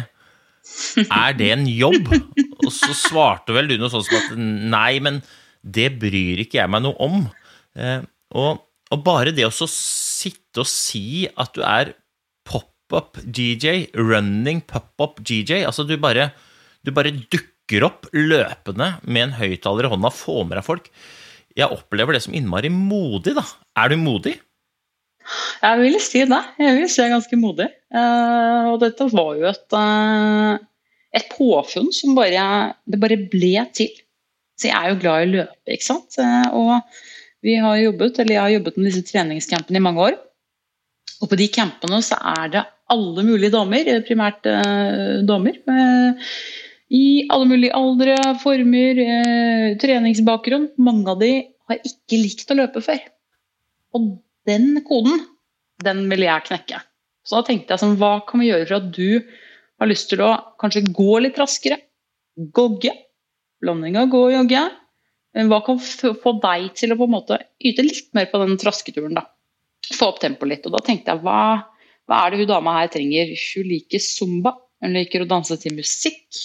er 1.09 1.37
det 1.37 1.51
en 1.55 1.65
jobb? 1.65 2.11
Og 2.59 2.71
så 2.75 2.93
svarte 2.93 3.55
vel 3.55 3.71
du 3.71 3.79
noe 3.79 3.89
sånt 3.89 4.05
som 4.05 4.19
at 4.19 4.37
nei, 4.37 4.99
men 5.01 5.23
det 5.61 5.89
bryr 6.01 6.43
ikke 6.43 6.61
jeg 6.61 6.71
meg 6.71 6.83
noe 6.85 6.97
om. 7.03 7.23
Eh, 7.77 8.01
og, 8.37 8.65
og 8.89 9.05
bare 9.05 9.33
det 9.35 9.47
å 9.47 9.53
sitte 9.53 10.63
og 10.63 10.69
si 10.69 11.27
at 11.29 11.53
du 11.55 11.63
er 11.65 11.93
pop-up 12.47 13.19
DJ, 13.23 13.89
running 13.97 14.63
pop-up 14.65 15.21
DJ, 15.21 15.63
altså 15.67 15.85
du 15.87 15.95
bare, 16.01 16.31
du 16.85 16.93
bare 16.95 17.13
dukker 17.13 17.85
opp 17.85 18.09
løpende 18.15 18.95
med 19.05 19.27
en 19.27 19.37
høyttaler 19.37 19.87
i 19.87 19.93
hånda, 19.93 20.13
får 20.13 20.45
med 20.45 20.57
deg 20.57 20.67
folk. 20.67 20.91
Jeg 21.57 21.73
opplever 21.73 22.15
det 22.15 22.23
som 22.25 22.35
innmari 22.37 22.71
modig, 22.73 23.35
da. 23.37 23.43
Er 23.77 23.91
du 23.91 23.99
modig? 23.99 24.37
Jeg 25.61 25.79
vil 25.81 25.97
si 26.01 26.23
det. 26.25 26.39
Jeg 26.61 26.77
vil 26.77 26.89
si 26.89 27.01
jeg 27.01 27.09
er 27.09 27.15
ganske 27.17 27.39
modig. 27.39 27.67
Eh, 27.93 28.69
og 28.71 28.79
dette 28.83 29.09
var 29.11 29.33
jo 29.37 29.49
et, 29.49 29.77
eh, 29.77 30.53
et 31.19 31.27
påfunn 31.33 31.91
som 31.93 32.15
bare, 32.17 32.75
det 32.89 33.01
bare 33.01 33.19
ble 33.31 33.65
til. 33.75 33.91
Så 34.59 34.67
jeg 34.67 34.75
er 34.75 34.91
jo 34.91 34.99
glad 34.99 35.21
i 35.21 35.27
å 35.27 35.31
løpe, 35.37 35.57
ikke 35.75 35.87
sant. 35.87 36.17
Eh, 36.19 36.49
og 36.51 37.45
vi 37.45 37.55
har 37.63 37.77
jobbet, 37.79 38.19
eller 38.19 38.35
jeg 38.35 38.43
har 38.43 38.55
jobbet 38.57 38.79
med 38.79 38.89
disse 38.89 39.05
treningscampene 39.07 39.79
i 39.79 39.85
mange 39.85 40.07
år. 40.09 40.17
Og 41.19 41.31
på 41.31 41.39
de 41.39 41.47
campene 41.51 42.01
så 42.03 42.17
er 42.37 42.51
det 42.55 42.65
alle 42.91 43.23
mulige 43.27 43.53
damer, 43.55 43.87
eh, 43.87 44.01
primært 44.07 44.49
eh, 44.49 45.21
damer. 45.27 45.61
eh, 45.67 46.35
I 46.89 47.05
alle 47.29 47.45
mulige 47.45 47.75
aldre, 47.77 48.17
former, 48.41 48.99
eh, 49.05 49.77
treningsbakgrunn. 49.79 50.71
Mange 50.81 51.11
av 51.13 51.19
de 51.21 51.33
har 51.69 51.81
ikke 51.85 52.17
likt 52.17 52.49
å 52.51 52.57
løpe 52.57 52.81
før. 52.81 52.99
Og 53.95 54.17
den 54.49 54.81
koden 54.87 55.21
den 55.85 56.07
vil 56.09 56.25
jeg 56.25 56.47
knekke. 56.49 56.81
Så 57.23 57.37
da 57.39 57.45
tenkte 57.47 57.75
jeg 57.75 57.83
sånn, 57.83 57.97
hva 58.01 58.25
kan 58.25 58.41
vi 58.41 58.49
gjøre 58.49 58.67
for 58.67 58.79
at 58.79 58.89
du 58.95 59.21
har 59.79 59.87
lyst 59.87 60.09
til 60.11 60.23
å 60.25 60.31
kanskje 60.59 60.81
gå 60.91 61.21
litt 61.21 61.37
raskere? 61.39 61.77
Gogge. 62.55 62.91
Blanding 63.63 63.97
av 63.99 64.07
gå 64.11 64.21
og 64.27 64.33
jogge. 64.35 64.61
Eh, 65.35 65.45
Hva 65.49 65.59
kan 65.65 65.79
få 65.79 66.33
deg 66.43 66.69
til 66.79 66.93
å 66.93 66.97
på 66.99 67.07
en 67.09 67.15
måte 67.17 67.39
yte 67.59 67.83
litt 67.85 68.09
mer 68.17 68.29
på 68.31 68.39
den 68.43 68.57
trasketuren? 68.61 69.17
da? 69.17 69.25
Få 69.95 70.11
opp 70.13 70.19
tempoet 70.23 70.49
litt. 70.53 70.65
Og 70.69 70.75
da 70.77 70.81
tenkte 70.85 71.13
jeg, 71.15 71.23
hva, 71.25 71.39
hva 72.09 72.21
er 72.25 72.31
det 72.35 72.43
hun 72.43 72.51
dama 72.53 72.77
her 72.79 72.91
trenger? 72.93 73.31
Hun 73.33 73.69
liker 73.71 74.03
zumba. 74.03 74.55
Hun 74.83 74.95
liker 74.95 75.25
å 75.25 75.29
danse 75.29 75.57
til 75.59 75.75
musikk. 75.75 76.43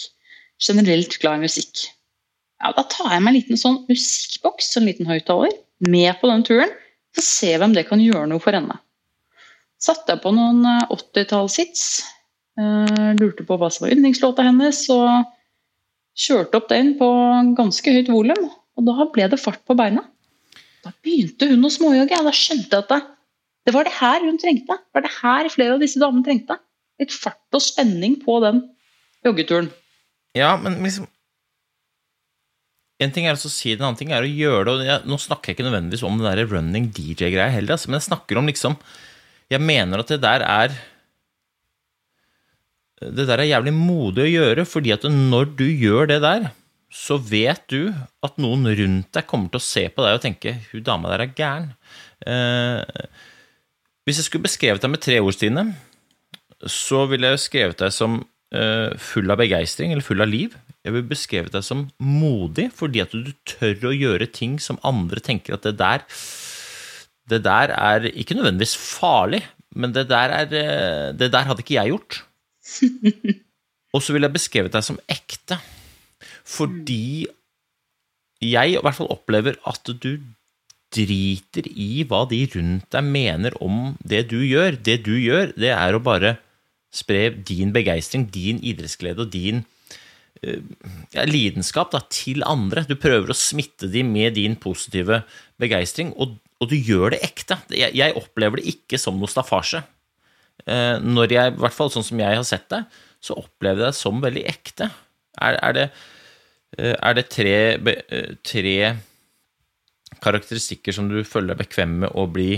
Generelt 0.64 1.18
glad 1.22 1.38
i 1.42 1.44
musikk. 1.48 1.84
Ja, 2.62 2.72
Da 2.72 2.84
tar 2.88 3.12
jeg 3.12 3.22
meg 3.22 3.34
en 3.34 3.38
liten 3.40 3.60
sånn 3.60 3.82
musikkboks, 3.90 4.72
en 4.78 4.86
liten 4.88 5.06
høyttaler, 5.10 5.52
med 5.84 6.14
på 6.20 6.30
den 6.30 6.44
turen. 6.46 6.72
Så 7.14 7.22
ser 7.26 7.58
vi 7.60 7.66
om 7.68 7.74
det 7.76 7.86
kan 7.88 8.00
gjøre 8.02 8.26
noe 8.30 8.42
for 8.42 8.56
henne. 8.56 8.78
Satte 9.82 10.14
jeg 10.14 10.22
på 10.24 10.32
noen 10.34 10.64
eh, 10.66 10.86
80-tallshits. 10.94 11.84
eh, 12.58 13.12
lurte 13.20 13.44
på 13.46 13.58
hva 13.60 13.68
som 13.70 13.84
var 13.84 13.92
yndlingslåta 13.94 14.46
hennes, 14.46 14.80
og 14.94 15.26
kjørte 16.14 16.60
opp 16.60 16.68
den 16.70 16.94
på 16.98 17.08
ganske 17.58 17.94
høyt 17.94 18.10
volum. 18.12 18.50
Og 18.74 18.86
da 18.86 19.06
ble 19.14 19.28
det 19.30 19.40
fart 19.42 19.62
på 19.66 19.76
beina. 19.78 20.04
Da 20.84 20.92
begynte 21.04 21.48
hun 21.50 21.66
å 21.66 21.72
småjogge. 21.72 22.18
og 22.20 22.28
Da 22.28 22.34
skjønte 22.34 22.70
jeg 22.70 22.84
at 22.84 22.92
det, 22.92 23.00
det 23.64 23.74
var 23.76 23.88
det 23.88 23.96
her 23.96 24.26
hun 24.26 24.38
trengte. 24.40 24.76
Det 24.78 24.98
var 24.98 25.06
det 25.06 25.14
her 25.20 25.50
flere 25.52 25.76
av 25.76 25.82
disse 25.82 26.02
damene 26.02 26.26
trengte. 26.26 26.58
Litt 27.00 27.14
fart 27.14 27.56
og 27.56 27.62
spenning 27.64 28.18
på 28.22 28.38
den 28.44 28.62
joggeturen. 29.26 29.70
Ja, 30.36 30.54
men 30.60 30.80
liksom 30.82 31.10
En 33.02 33.10
ting 33.10 33.26
er 33.26 33.34
å 33.34 33.50
si 33.50 33.72
det, 33.72 33.80
en 33.80 33.88
annen 33.88 33.98
ting 33.98 34.12
er 34.14 34.22
å 34.22 34.28
gjøre 34.28 34.64
det. 34.68 34.72
Og 34.72 34.86
jeg, 34.86 35.02
nå 35.10 35.16
snakker 35.18 35.50
jeg 35.50 35.56
ikke 35.56 35.64
nødvendigvis 35.66 36.04
om 36.06 36.14
den 36.20 36.28
der 36.28 36.46
running 36.46 36.86
DJ-greia 36.94 37.50
heller, 37.50 37.74
altså, 37.74 37.90
men 37.90 37.98
jeg 37.98 38.06
snakker 38.06 38.38
om 38.38 38.46
liksom 38.48 38.76
Jeg 39.50 39.60
mener 39.60 40.00
at 40.00 40.12
det 40.12 40.20
der 40.22 40.44
er 40.46 40.76
Det 43.00 43.26
der 43.26 43.42
er 43.42 43.50
jævlig 43.50 43.72
modig 43.74 44.26
å 44.26 44.32
gjøre, 44.32 44.64
fordi 44.68 44.92
at 44.94 45.06
når 45.10 45.50
du 45.58 45.66
gjør 45.66 46.08
det 46.12 46.20
der, 46.22 46.50
så 46.94 47.18
vet 47.18 47.64
du 47.72 47.88
at 48.22 48.36
noen 48.38 48.68
rundt 48.78 49.10
deg 49.16 49.26
kommer 49.26 49.50
til 49.50 49.58
å 49.58 49.66
se 49.66 49.88
på 49.90 50.04
deg 50.04 50.14
og 50.14 50.22
tenke 50.22 50.52
'hun 50.70 50.84
dama 50.86 51.10
der 51.10 51.24
er 51.24 51.34
gæren'. 51.34 51.72
Eh, 52.26 52.84
hvis 54.06 54.20
jeg 54.20 54.28
skulle 54.28 54.46
beskrevet 54.46 54.82
deg 54.82 54.90
med 54.90 55.02
tre 55.02 55.18
ord, 55.18 55.34
Stine, 55.34 55.74
så 56.62 57.04
ville 57.10 57.26
jeg 57.26 57.42
skrevet 57.42 57.80
deg 57.82 57.92
som 57.92 58.20
eh, 58.54 58.94
full 58.96 59.30
av 59.30 59.40
begeistring, 59.42 59.92
eller 59.92 60.06
full 60.06 60.22
av 60.22 60.30
liv. 60.30 60.54
Jeg 60.84 60.92
ville 60.92 61.08
beskrevet 61.08 61.52
deg 61.52 61.64
som 61.64 61.88
modig, 61.98 62.70
fordi 62.76 63.02
at 63.02 63.10
du 63.10 63.32
tør 63.48 63.90
å 63.90 63.96
gjøre 63.96 64.30
ting 64.30 64.58
som 64.60 64.78
andre 64.84 65.20
tenker 65.20 65.54
at 65.54 65.62
det 65.66 65.78
der 65.78 66.04
Det 67.24 67.40
der 67.40 67.72
er 67.72 68.04
ikke 68.04 68.36
nødvendigvis 68.36 68.76
farlig, 68.76 69.40
men 69.74 69.94
det 69.96 70.10
der, 70.10 70.28
er, 70.28 70.44
eh, 70.52 71.12
det 71.16 71.32
der 71.32 71.46
hadde 71.48 71.64
ikke 71.64 71.80
jeg 71.80 71.88
gjort. 71.88 72.22
Og 73.94 74.02
så 74.02 74.14
ville 74.14 74.26
jeg 74.26 74.36
beskrevet 74.36 74.74
deg 74.74 74.86
som 74.86 74.98
ekte, 75.10 75.60
fordi 76.44 77.26
jeg 78.44 78.74
i 78.74 78.80
hvert 78.82 78.96
fall 78.96 79.12
opplever 79.12 79.58
at 79.68 79.86
du 80.02 80.18
driter 80.94 81.66
i 81.70 82.04
hva 82.06 82.22
de 82.30 82.40
rundt 82.54 82.88
deg 82.94 83.06
mener 83.06 83.54
om 83.64 83.94
det 84.06 84.26
du 84.30 84.38
gjør. 84.42 84.78
Det 84.78 85.00
du 85.06 85.14
gjør, 85.18 85.54
det 85.58 85.72
er 85.74 85.96
å 85.96 86.02
bare 86.02 86.36
spre 86.94 87.28
din 87.34 87.72
begeistring, 87.74 88.28
din 88.30 88.60
idrettsglede 88.62 89.24
og 89.24 89.32
din 89.32 89.64
eh, 90.42 90.62
ja, 91.14 91.24
lidenskap 91.26 91.90
da, 91.94 92.02
til 92.10 92.44
andre. 92.46 92.86
Du 92.86 92.94
prøver 93.00 93.32
å 93.32 93.38
smitte 93.38 93.90
dem 93.90 94.12
med 94.14 94.36
din 94.38 94.54
positive 94.60 95.24
begeistring, 95.60 96.12
og, 96.14 96.36
og 96.62 96.70
du 96.70 96.76
gjør 96.78 97.16
det 97.16 97.24
ekte. 97.26 97.58
Jeg, 97.74 97.94
jeg 97.98 98.18
opplever 98.20 98.62
det 98.62 98.76
ikke 98.76 99.00
som 99.00 99.18
noe 99.18 99.30
staffasje. 99.30 99.82
Eh, 100.64 100.96
når 101.02 101.32
jeg, 101.34 101.52
i 101.52 101.60
hvert 101.60 101.76
fall 101.76 101.90
sånn 101.92 102.06
som 102.06 102.20
jeg 102.20 102.38
har 102.38 102.46
sett 102.48 102.68
det, 102.72 102.84
så 103.24 103.36
opplever 103.40 103.84
jeg 103.84 103.92
det 103.92 103.98
som 103.98 104.20
veldig 104.22 104.44
ekte. 104.48 104.88
Er, 105.44 105.58
er 105.58 105.76
det, 105.76 105.88
eh, 106.78 106.94
er 106.94 107.18
det 107.18 107.26
tre, 107.32 107.56
eh, 107.92 108.30
tre 108.46 108.76
karakteristikker 110.24 110.94
som 110.96 111.10
du 111.10 111.18
føler 111.26 111.52
deg 111.52 111.66
bekvem 111.66 111.98
med 112.04 112.14
å 112.16 112.24
bli 112.30 112.56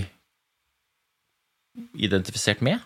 identifisert 1.99 2.63
med? 2.65 2.79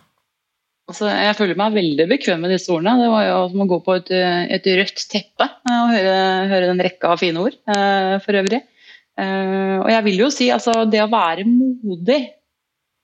Altså, 0.90 1.06
jeg 1.12 1.36
føler 1.38 1.58
meg 1.58 1.76
veldig 1.76 2.08
bekvem 2.10 2.40
med 2.42 2.54
disse 2.54 2.72
ordene. 2.72 2.96
Det 2.98 3.10
var 3.12 3.26
jo 3.28 3.36
som 3.52 3.62
å 3.62 3.70
gå 3.70 3.78
på 3.86 3.94
et, 4.00 4.08
et 4.56 4.64
rødt 4.80 5.04
teppe 5.12 5.46
og 5.46 5.92
høre, 5.92 6.14
høre 6.50 6.70
den 6.72 6.82
rekka 6.82 7.12
av 7.12 7.20
fine 7.20 7.44
ord 7.44 7.54
for 8.24 8.38
øvrig. 8.40 8.58
Og 9.20 9.90
jeg 9.92 10.02
vil 10.08 10.24
jo 10.24 10.30
si 10.34 10.48
altså 10.50 10.74
det 10.90 11.04
å 11.04 11.10
være 11.12 11.44
modig, 11.46 12.18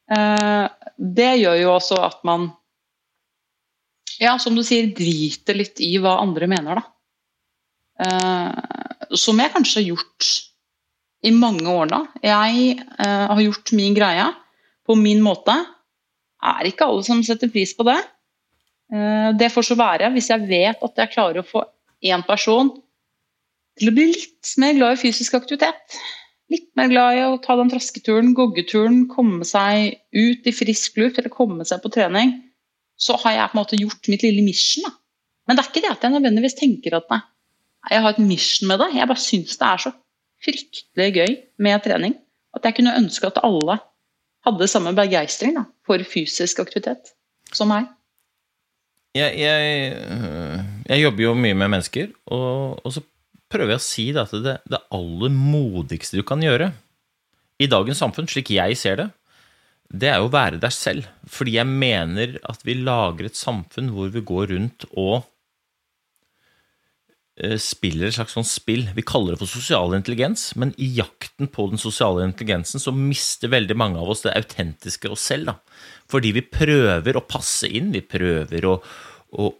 det 0.06 1.30
gjør 1.40 1.56
jo 1.58 1.70
også 1.74 1.96
at 1.98 2.20
man 2.26 2.44
ja, 4.22 4.36
som 4.40 4.56
du 4.56 4.62
sier, 4.64 4.88
driter 4.96 5.56
litt 5.58 5.80
i 5.84 5.96
hva 6.00 6.16
andre 6.22 6.48
mener, 6.50 6.80
da. 6.80 6.84
Eh, 8.06 9.14
som 9.16 9.38
jeg 9.40 9.52
kanskje 9.54 9.80
har 9.80 9.88
gjort 9.92 10.28
i 11.26 11.32
mange 11.34 11.68
år 11.72 11.88
nå. 11.90 12.02
Jeg 12.24 12.76
eh, 12.76 13.24
har 13.30 13.42
gjort 13.42 13.72
min 13.76 13.96
greie 13.96 14.26
på 14.86 14.96
min 14.98 15.22
måte 15.24 15.54
er 16.46 16.68
ikke 16.68 16.86
alle 16.86 17.04
som 17.06 17.22
setter 17.26 17.50
pris 17.52 17.72
på 17.76 17.86
det. 17.88 17.98
Eh, 18.92 19.30
Det 19.38 19.50
får 19.52 19.70
så 19.70 19.78
være. 19.78 20.12
Hvis 20.14 20.30
jeg 20.32 20.48
vet 20.48 20.82
at 20.84 21.02
jeg 21.02 21.14
klarer 21.14 21.42
å 21.42 21.48
få 21.48 21.64
én 22.04 22.24
person 22.26 22.70
til 23.76 23.90
å 23.90 23.96
bli 23.96 24.10
litt 24.12 24.54
mer 24.60 24.76
glad 24.76 24.96
i 24.96 25.00
fysisk 25.00 25.34
aktivitet, 25.36 25.98
litt 26.52 26.68
mer 26.78 26.90
glad 26.92 27.16
i 27.16 27.22
å 27.26 27.38
ta 27.42 27.56
den 27.58 27.70
trasketuren, 27.72 28.34
goggeturen, 28.36 29.04
komme 29.10 29.46
seg 29.48 29.96
ut 30.14 30.46
i 30.46 30.54
frisk 30.54 30.98
luft 31.00 31.18
eller 31.20 31.32
komme 31.32 31.66
seg 31.66 31.82
på 31.82 31.92
trening, 31.94 32.36
så 32.96 33.18
har 33.24 33.34
jeg 33.34 33.50
på 33.52 33.56
en 33.56 33.62
måte 33.62 33.80
gjort 33.80 34.10
mitt 34.12 34.24
lille 34.24 34.44
mission. 34.46 34.86
Da. 34.86 34.94
Men 35.46 35.58
det 35.58 35.64
er 35.64 35.72
ikke 35.72 35.84
det 35.84 35.94
at 35.94 36.06
jeg 36.06 36.14
nødvendigvis 36.14 36.58
tenker 36.58 36.98
at 36.98 37.10
nei, 37.12 37.20
jeg 37.90 38.02
har 38.02 38.14
et 38.14 38.22
mission 38.22 38.70
med 38.70 38.80
det. 38.82 38.92
Jeg 38.96 39.10
bare 39.10 39.22
syns 39.22 39.58
det 39.58 39.66
er 39.68 39.82
så 39.82 39.92
fryktelig 40.46 41.10
gøy 41.16 41.36
med 41.62 41.84
trening 41.84 42.16
at 42.56 42.64
jeg 42.64 42.78
kunne 42.78 42.96
ønske 42.98 43.28
at 43.28 43.42
alle 43.44 43.78
hadde 44.46 44.70
samme 44.70 44.94
begeistring 44.96 45.58
for 45.86 46.02
fysisk 46.06 46.62
aktivitet 46.62 47.12
som 47.54 47.70
meg. 47.70 47.88
jeg, 49.16 49.32
jeg, 49.38 49.92
øh, 50.12 50.58
jeg 50.88 51.02
jobber 51.02 51.22
jo 51.22 51.34
mye 51.34 51.54
med 51.54 51.68
mennesker, 51.72 52.10
og, 52.26 52.84
og 52.84 52.92
så 52.92 53.02
prøver 53.52 53.76
jeg 53.76 53.80
å 53.80 53.86
si 53.86 54.08
at 54.16 54.34
det, 54.42 54.58
det 54.66 54.82
aller 54.94 55.32
modigste 55.32 56.18
du 56.18 56.26
kan 56.26 56.42
gjøre 56.42 56.72
i 57.62 57.68
dagens 57.70 58.02
samfunn, 58.02 58.28
slik 58.28 58.52
jeg 58.52 58.76
ser 58.78 59.00
det, 59.00 59.06
det 59.86 60.10
er 60.10 60.24
å 60.24 60.32
være 60.32 60.60
deg 60.60 60.74
selv. 60.74 61.06
Fordi 61.30 61.56
jeg 61.56 61.68
mener 61.70 62.36
at 62.50 62.64
vi 62.66 62.76
lager 62.78 63.28
et 63.28 63.38
samfunn 63.38 63.92
hvor 63.94 64.10
vi 64.12 64.22
går 64.26 64.50
rundt 64.52 64.86
og 64.92 65.22
eh, 67.40 67.56
spiller 67.62 68.08
et 68.08 68.16
slags 68.18 68.34
sånn 68.36 68.48
spill. 68.48 68.88
Vi 68.96 69.06
kaller 69.06 69.34
det 69.34 69.40
for 69.44 69.52
sosial 69.52 69.94
intelligens, 69.96 70.50
men 70.58 70.74
i 70.76 70.90
jakten 70.98 71.48
på 71.52 71.68
den 71.70 71.80
sosiale 71.80 72.26
intelligensen 72.26 72.82
så 72.82 72.94
mister 72.94 73.52
veldig 73.54 73.78
mange 73.78 74.02
av 74.02 74.10
oss 74.12 74.26
det 74.26 74.34
autentiske 74.36 75.12
oss 75.12 75.28
selv. 75.30 75.52
da. 75.52 75.56
Fordi 76.12 76.34
vi 76.36 76.44
prøver 76.44 77.16
å 77.16 77.24
passe 77.24 77.70
inn, 77.70 77.94
vi 77.94 78.04
prøver 78.04 78.68
å, 78.68 78.76
å 79.38 79.54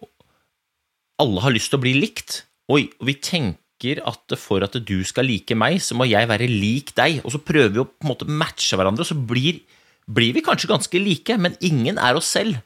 Alle 1.17 1.41
har 1.41 1.55
lyst 1.55 1.71
til 1.73 1.79
å 1.79 1.81
bli 1.81 1.95
likt, 1.97 2.43
og 2.69 2.91
vi 3.01 3.15
tenker 3.25 3.63
at 3.85 4.37
for 4.41 4.65
at 4.65 4.73
du 4.89 5.05
skal 5.05 5.27
like 5.29 5.55
meg, 5.55 5.81
så 5.83 5.95
må 5.95 6.07
jeg 6.09 6.29
være 6.29 6.49
lik 6.49 6.95
deg. 6.97 7.21
Og 7.25 7.33
så 7.35 7.39
prøver 7.39 7.73
vi 7.75 7.83
å 7.83 7.89
på 7.89 8.07
en 8.07 8.13
måte 8.13 8.29
matche 8.29 8.77
hverandre, 8.77 9.05
og 9.05 9.11
så 9.11 9.17
blir, 9.17 9.61
blir 10.07 10.33
vi 10.33 10.45
kanskje 10.45 10.71
ganske 10.71 10.99
like, 10.99 11.37
men 11.37 11.57
ingen 11.61 11.99
er 11.99 12.17
oss 12.17 12.33
selv. 12.33 12.57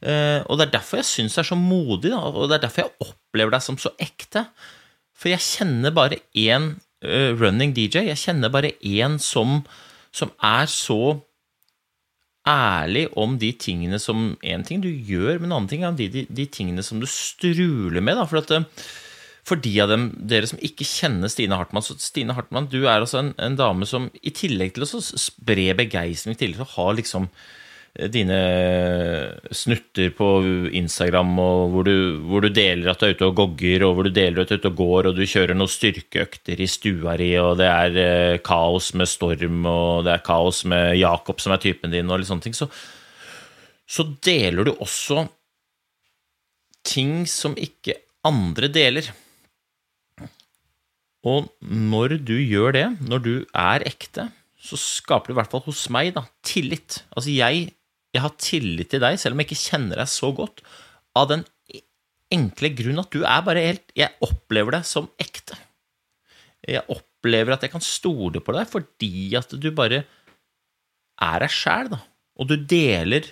Eh, 0.00 0.40
og 0.46 0.58
det 0.58 0.68
er 0.68 0.76
derfor 0.78 1.02
jeg 1.02 1.10
syns 1.10 1.34
det 1.34 1.42
er 1.42 1.50
så 1.50 1.58
modig, 1.58 2.12
og 2.14 2.46
det 2.48 2.58
er 2.58 2.66
derfor 2.66 2.86
jeg 2.86 3.08
opplever 3.08 3.56
deg 3.56 3.64
som 3.64 3.80
så 3.80 3.92
ekte. 4.00 4.46
For 5.12 5.32
jeg 5.32 5.44
kjenner 5.44 5.92
bare 5.92 6.22
én 6.32 6.76
eh, 7.02 7.32
running 7.34 7.74
DJ. 7.76 8.06
Jeg 8.08 8.22
kjenner 8.22 8.52
bare 8.52 8.72
én 8.80 9.18
som, 9.20 9.60
som 10.14 10.32
er 10.38 10.70
så 10.70 11.18
ærlig 12.48 13.08
om 13.20 13.36
de 13.38 13.50
tingene 13.52 13.98
som 14.00 14.38
En 14.40 14.64
ting 14.64 14.80
du 14.80 14.88
gjør, 14.88 15.38
men 15.38 15.50
en 15.50 15.58
annen 15.58 15.68
ting 15.68 15.84
er 15.84 15.92
de, 15.92 16.08
de, 16.08 16.24
de 16.24 16.46
tingene 16.48 16.82
som 16.82 17.00
du 17.00 17.06
struler 17.06 18.00
med. 18.00 18.16
Da, 18.16 18.24
for, 18.30 18.40
at, 18.40 18.54
eh, 18.56 18.86
for 19.46 19.60
de 19.60 19.72
av 19.82 19.90
dem, 19.90 20.10
dere 20.30 20.48
som 20.50 20.60
ikke 20.62 20.86
kjenner 20.86 21.30
Stine 21.32 21.56
Hartmann 21.58 21.84
så 21.84 21.96
Stine 22.00 22.36
Hartmann, 22.36 22.68
du 22.70 22.82
er 22.82 23.00
altså 23.00 23.22
en, 23.22 23.32
en 23.40 23.56
dame 23.58 23.88
som 23.88 24.10
i 24.20 24.32
tillegg 24.36 24.76
til 24.76 24.84
å 24.86 25.00
spre 25.00 25.72
begeistring, 25.78 26.36
i 26.36 26.42
til 26.42 26.60
å 26.60 26.68
ha 26.74 26.86
liksom 26.96 27.26
eh, 27.96 28.10
dine 28.12 28.40
snutter 29.56 30.12
på 30.16 30.28
Instagram 30.76 31.32
hvor, 31.40 31.88
du, 31.88 32.20
hvor 32.28 32.44
du 32.44 32.50
deler 32.52 32.92
at 32.92 33.00
du 33.00 33.08
er 33.08 33.16
ute 33.16 33.30
og 33.30 33.40
gogger, 33.40 33.86
og 33.86 33.96
hvor 33.96 34.08
du 34.08 34.12
deler 34.14 34.42
at 34.42 34.52
du 34.52 34.58
er 34.58 34.62
ute 34.62 34.72
og 34.74 34.82
går, 34.82 35.10
og 35.10 35.18
du 35.18 35.24
kjører 35.24 35.56
noen 35.56 35.72
styrkeøkter 35.72 36.60
i 36.60 36.68
stua 36.70 37.16
di, 37.20 37.32
og 37.40 37.56
det 37.62 37.70
er 37.72 38.00
eh, 38.04 38.38
kaos 38.44 38.92
med 38.98 39.10
Storm, 39.10 39.64
og 39.64 40.06
det 40.06 40.14
er 40.18 40.24
kaos 40.26 40.62
med 40.68 40.98
Jakob, 41.00 41.40
som 41.42 41.56
er 41.56 41.64
typen 41.64 41.96
din, 41.96 42.12
og 42.12 42.20
litt 42.20 42.30
sånne 42.30 42.44
ting, 42.44 42.58
så, 42.58 42.68
så 43.88 44.06
deler 44.20 44.68
du 44.68 44.76
også 44.76 45.24
ting 46.86 47.24
som 47.28 47.56
ikke 47.60 47.96
andre 48.26 48.68
deler. 48.72 49.10
Og 51.26 51.50
når 51.60 52.16
du 52.24 52.36
gjør 52.38 52.76
det, 52.76 52.86
når 53.04 53.24
du 53.24 53.34
er 53.52 53.84
ekte, 53.88 54.30
så 54.60 54.76
skaper 54.80 55.30
du 55.30 55.34
i 55.34 55.40
hvert 55.40 55.52
fall 55.52 55.64
hos 55.66 55.82
meg 55.92 56.14
da, 56.16 56.24
tillit. 56.46 57.02
Altså 57.16 57.32
jeg 57.32 57.68
jeg 58.10 58.24
har 58.24 58.32
tillit 58.42 58.90
til 58.90 59.02
deg, 59.02 59.18
selv 59.22 59.36
om 59.36 59.42
jeg 59.42 59.50
ikke 59.50 59.64
kjenner 59.70 60.00
deg 60.00 60.10
så 60.10 60.32
godt, 60.34 60.64
av 61.18 61.28
den 61.30 61.44
enkle 62.34 62.70
grunn 62.78 63.02
at 63.02 63.10
du 63.14 63.24
er 63.26 63.42
bare 63.42 63.62
helt 63.64 63.92
Jeg 63.98 64.14
opplever 64.22 64.76
deg 64.76 64.86
som 64.86 65.08
ekte. 65.18 65.58
Jeg 66.66 66.84
opplever 66.92 67.54
at 67.54 67.64
jeg 67.66 67.72
kan 67.72 67.82
stole 67.82 68.42
på 68.42 68.54
deg 68.54 68.68
fordi 68.70 69.30
at 69.38 69.54
du 69.54 69.70
bare 69.74 70.04
er 71.20 71.42
deg 71.42 71.52
sjæl, 71.54 71.90
da. 71.94 72.00
Og 72.40 72.50
du 72.50 72.56
deler 72.56 73.26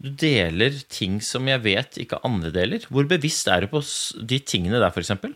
du 0.00 0.08
deler 0.16 0.78
ting 0.88 1.18
som 1.20 1.48
jeg 1.48 1.60
vet 1.60 1.98
ikke 2.00 2.22
andre 2.24 2.48
deler. 2.54 2.86
Hvor 2.88 3.04
bevisst 3.08 3.48
er 3.52 3.66
du 3.66 3.72
på 3.72 3.82
de 4.24 4.38
tingene 4.40 4.80
der, 4.80 4.92
for 4.94 5.04
eksempel? 5.04 5.34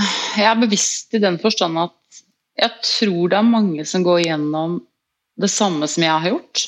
Jeg 0.00 0.46
er 0.48 0.60
bevisst 0.60 1.14
i 1.16 1.20
den 1.22 1.36
forstand 1.42 1.78
at 1.80 2.20
jeg 2.60 2.76
tror 2.84 3.30
det 3.30 3.38
er 3.38 3.46
mange 3.46 3.86
som 3.88 4.04
går 4.04 4.22
gjennom 4.24 4.78
det 5.40 5.50
samme 5.52 5.88
som 5.88 6.04
jeg 6.04 6.24
har 6.24 6.34
gjort. 6.34 6.66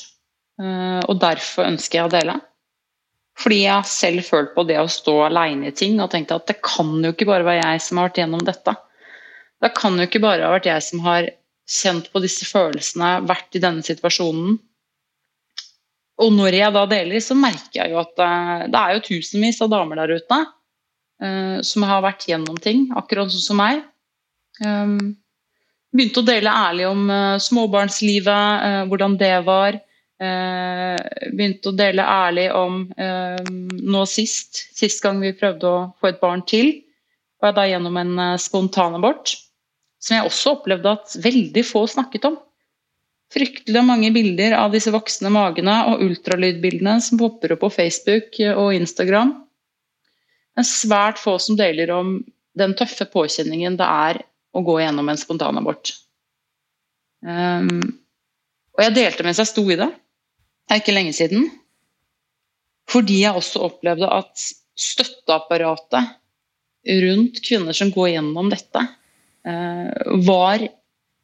eh, 0.61 1.01
Og 1.09 1.19
derfor 1.21 1.69
ønsker 1.69 1.99
jeg 1.99 2.07
å 2.07 2.13
dele. 2.13 2.39
Fordi 3.39 3.63
jeg 3.63 3.73
har 3.73 3.87
selv 3.89 4.25
følt 4.27 4.53
på 4.55 4.65
det 4.69 4.77
å 4.79 4.89
stå 4.89 5.15
aleine 5.27 5.71
i 5.71 5.75
ting 5.75 5.99
og 6.01 6.11
tenkt 6.13 6.33
at 6.35 6.45
det 6.49 6.59
kan 6.61 6.91
jo 7.01 7.13
ikke 7.13 7.29
bare 7.29 7.47
være 7.47 7.63
jeg 7.65 7.85
som 7.85 7.97
har 7.99 8.09
vært 8.09 8.19
gjennom 8.21 8.43
dette. 8.45 8.75
Det 9.63 9.71
kan 9.77 9.97
jo 9.97 10.05
ikke 10.05 10.21
bare 10.21 10.45
ha 10.45 10.53
vært 10.53 10.69
jeg 10.69 10.85
som 10.85 11.01
har 11.05 11.29
kjent 11.69 12.09
på 12.13 12.21
disse 12.21 12.45
følelsene, 12.45 13.23
vært 13.25 13.55
i 13.55 13.61
denne 13.63 13.85
situasjonen. 13.85 14.57
Og 16.21 16.33
når 16.35 16.59
jeg 16.59 16.75
da 16.75 16.83
deler, 16.85 17.23
så 17.23 17.37
merker 17.37 17.79
jeg 17.79 17.93
jo 17.93 18.01
at 18.03 18.21
eh, 18.21 18.67
det 18.69 18.81
er 18.81 18.97
jo 18.97 19.05
tusenvis 19.07 19.61
av 19.65 19.71
damer 19.73 20.03
der 20.03 20.19
ute 20.19 20.43
som 21.63 21.85
har 21.87 22.01
vært 22.03 22.25
gjennom 22.27 22.57
ting, 22.59 22.89
akkurat 22.99 23.31
sånn 23.31 23.43
som 23.45 23.59
meg. 23.61 23.83
Um, 24.59 25.13
begynte 25.93 26.21
å 26.21 26.27
dele 26.27 26.53
ærlig 26.53 26.87
om 26.89 27.09
eh, 27.13 27.39
småbarnslivet, 27.41 28.63
eh, 28.67 28.79
hvordan 28.89 29.17
det 29.21 29.33
var. 29.47 29.77
Eh, 30.23 31.27
begynte 31.33 31.71
å 31.71 31.77
dele 31.77 32.05
ærlig 32.07 32.47
om 32.57 32.81
eh, 32.97 33.51
nå 33.83 34.05
sist, 34.09 34.65
sist 34.73 35.03
gang 35.03 35.21
vi 35.23 35.35
prøvde 35.37 35.69
å 35.69 35.83
få 35.99 36.11
et 36.11 36.21
barn 36.23 36.43
til, 36.49 36.75
var 37.41 37.51
jeg 37.51 37.59
da 37.59 37.67
gjennom 37.73 37.99
en 37.99 38.15
spontanabort, 38.39 39.35
som 39.99 40.15
jeg 40.15 40.27
også 40.29 40.57
opplevde 40.57 40.95
at 40.95 41.15
veldig 41.23 41.63
få 41.67 41.85
snakket 41.91 42.29
om. 42.29 42.37
Fryktelig 43.33 43.81
mange 43.83 44.11
bilder 44.15 44.55
av 44.55 44.71
disse 44.71 44.93
voksne 44.93 45.31
magene 45.33 45.75
og 45.89 46.03
ultralydbildene 46.05 46.99
som 47.03 47.19
popper 47.19 47.55
opp 47.55 47.63
på 47.65 47.71
Facebook 47.81 48.37
og 48.53 48.77
Instagram. 48.77 49.33
Men 50.57 50.67
svært 50.67 51.19
få 51.21 51.37
som 51.41 51.57
deler 51.57 51.91
om 51.95 52.15
den 52.57 52.75
tøffe 52.77 53.07
påkjenningen 53.09 53.77
det 53.79 53.87
er 53.89 54.21
å 54.53 54.61
gå 54.65 54.77
gjennom 54.83 55.09
en 55.09 55.17
spontanabort. 55.19 55.95
Um, 57.25 57.81
og 58.73 58.83
jeg 58.83 58.95
delte 58.97 59.25
mens 59.25 59.41
jeg 59.41 59.49
sto 59.49 59.63
i 59.69 59.77
det. 59.79 59.89
Det 60.63 60.75
er 60.75 60.81
ikke 60.83 60.95
lenge 60.95 61.15
siden. 61.17 61.47
Fordi 62.89 63.21
jeg 63.23 63.37
også 63.37 63.63
opplevde 63.67 64.09
at 64.11 64.43
støtteapparatet 64.79 66.13
rundt 67.03 67.39
kvinner 67.45 67.75
som 67.77 67.91
går 67.93 68.13
gjennom 68.15 68.49
dette, 68.51 68.81
eh, 69.47 70.17
var 70.27 70.65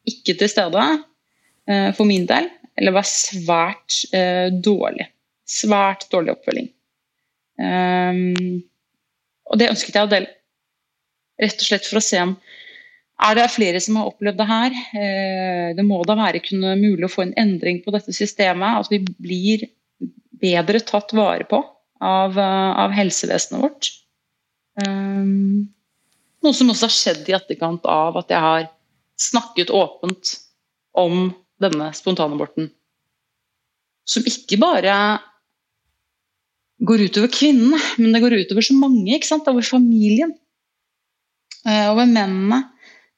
ikke 0.08 0.36
til 0.40 0.48
stede 0.48 0.84
eh, 1.68 1.90
for 1.96 2.08
min 2.08 2.26
del. 2.28 2.48
Eller 2.78 2.96
var 2.96 3.08
svært 3.08 3.98
eh, 4.16 4.48
dårlig. 4.54 5.10
Svært 5.44 6.06
dårlig 6.12 6.32
oppfølging. 6.36 6.70
Um, 7.60 8.62
og 9.50 9.60
det 9.60 9.70
ønsket 9.72 9.98
jeg 9.98 10.06
å 10.06 10.10
dele. 10.10 10.30
Rett 11.40 11.62
og 11.62 11.66
slett 11.66 11.88
for 11.88 12.00
å 12.00 12.04
se 12.04 12.20
om 12.22 12.34
er 13.20 13.36
det 13.36 13.50
flere 13.52 13.80
som 13.84 13.98
har 14.00 14.08
opplevd 14.08 14.38
det 14.40 14.48
her. 14.48 14.76
Eh, 14.96 15.68
det 15.76 15.84
må 15.84 16.00
da 16.08 16.16
være 16.16 16.42
kunne 16.44 16.76
mulig 16.80 17.04
å 17.06 17.12
få 17.12 17.26
en 17.26 17.36
endring 17.40 17.82
på 17.84 17.92
dette 17.92 18.14
systemet. 18.16 18.86
At 18.86 18.92
vi 18.92 19.02
blir 19.04 19.66
bedre 20.40 20.80
tatt 20.86 21.12
vare 21.16 21.44
på 21.48 21.60
av, 22.00 22.38
eh, 22.38 22.70
av 22.84 22.94
helsevesenet 22.96 23.60
vårt. 23.60 23.90
Um, 24.80 25.68
noe 26.40 26.56
som 26.56 26.70
også 26.72 26.88
har 26.88 26.94
skjedd 26.94 27.28
i 27.28 27.34
etterkant 27.36 27.84
av 27.90 28.16
at 28.16 28.30
jeg 28.32 28.40
har 28.40 28.68
snakket 29.20 29.72
åpent 29.74 30.36
om 30.96 31.34
denne 31.60 31.90
spontanaborten. 31.92 32.70
Som 34.08 34.24
ikke 34.24 34.56
bare 34.62 34.94
går 36.80 37.06
utover 37.08 37.30
kvinnene, 37.32 37.78
men 38.00 38.14
det 38.14 38.22
går 38.22 38.38
utover 38.42 38.64
så 38.64 38.76
mange. 38.76 39.14
ikke 39.14 39.28
sant? 39.28 39.48
Over 39.48 39.66
familien. 39.66 40.32
Eh, 41.66 41.86
over 41.90 42.08
mennene. 42.08 42.62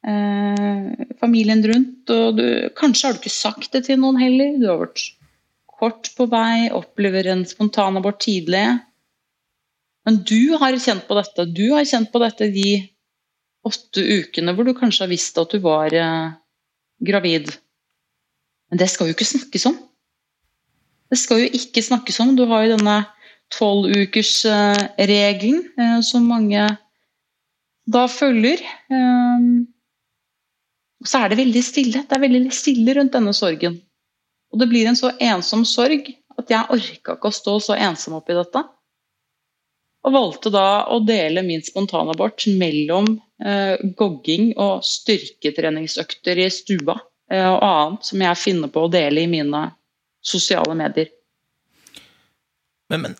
Eh, 0.03 1.09
familien 1.21 1.63
rundt. 1.67 2.11
Og 2.11 2.39
du, 2.39 2.47
kanskje 2.79 3.09
har 3.09 3.17
du 3.17 3.23
ikke 3.23 3.35
sagt 3.35 3.73
det 3.75 3.85
til 3.87 4.01
noen 4.03 4.19
heller. 4.21 4.57
Du 4.59 4.67
har 4.71 4.81
vært 4.83 5.05
kort 5.83 6.11
på 6.17 6.29
vei, 6.31 6.71
opplever 6.75 7.31
en 7.31 7.45
spontanabort 7.49 8.21
tidlig. 8.23 8.67
Men 10.07 10.19
du 10.27 10.57
har 10.59 10.75
kjent 10.79 11.07
på 11.07 11.19
dette. 11.19 11.47
Du 11.55 11.69
har 11.75 11.87
kjent 11.87 12.11
på 12.13 12.23
dette 12.23 12.51
de 12.55 12.71
åtte 13.63 14.03
ukene 14.03 14.57
hvor 14.57 14.67
du 14.67 14.75
kanskje 14.75 15.05
har 15.05 15.13
visst 15.13 15.39
at 15.39 15.55
du 15.55 15.63
var 15.63 15.95
eh, 15.95 16.35
gravid. 17.03 17.53
Men 18.71 18.81
det 18.81 18.91
skal 18.91 19.09
jo 19.09 19.15
ikke 19.15 19.29
snakkes 19.29 19.69
om. 19.71 19.79
Det 21.13 21.19
skal 21.21 21.43
jo 21.43 21.51
ikke 21.61 21.85
snakkes 21.85 22.19
om. 22.25 22.33
Du 22.35 22.47
har 22.51 22.65
jo 22.65 22.77
denne 22.79 23.03
tolvukersregelen 23.53 25.63
eh, 25.79 26.01
som 26.07 26.29
mange 26.29 26.77
da 27.93 28.09
følger. 28.09 28.59
Eh, 28.93 29.41
så 31.05 31.19
er 31.19 31.33
det 31.33 31.41
veldig 31.43 31.65
stille. 31.67 32.05
Det 32.07 32.17
er 32.17 32.27
veldig 32.27 32.53
stille 32.55 32.95
rundt 32.99 33.17
denne 33.17 33.35
sorgen. 33.37 33.75
Og 34.53 34.61
det 34.61 34.69
blir 34.71 34.89
en 34.89 34.99
så 34.99 35.09
ensom 35.21 35.65
sorg 35.69 36.13
at 36.39 36.53
jeg 36.53 36.71
orka 36.73 37.17
ikke 37.17 37.29
å 37.29 37.35
stå 37.35 37.59
så 37.61 37.77
ensom 37.77 38.17
oppi 38.19 38.37
dette. 38.37 38.63
Og 40.03 40.15
valgte 40.15 40.51
da 40.51 40.85
å 40.91 40.99
dele 41.07 41.45
min 41.47 41.63
spontanabort 41.63 42.47
mellom 42.59 43.07
eh, 43.45 43.79
gogging 43.99 44.53
og 44.61 44.83
styrketreningsøkter 44.87 46.41
i 46.43 46.49
stua 46.51 46.97
eh, 47.31 47.47
og 47.47 47.61
annet 47.63 48.11
som 48.11 48.25
jeg 48.27 48.41
finner 48.41 48.73
på 48.73 48.87
å 48.87 48.93
dele 48.93 49.23
i 49.23 49.31
mine 49.31 49.69
sosiale 50.23 50.75
medier. 50.79 51.13
Men, 52.91 53.07
men 53.07 53.15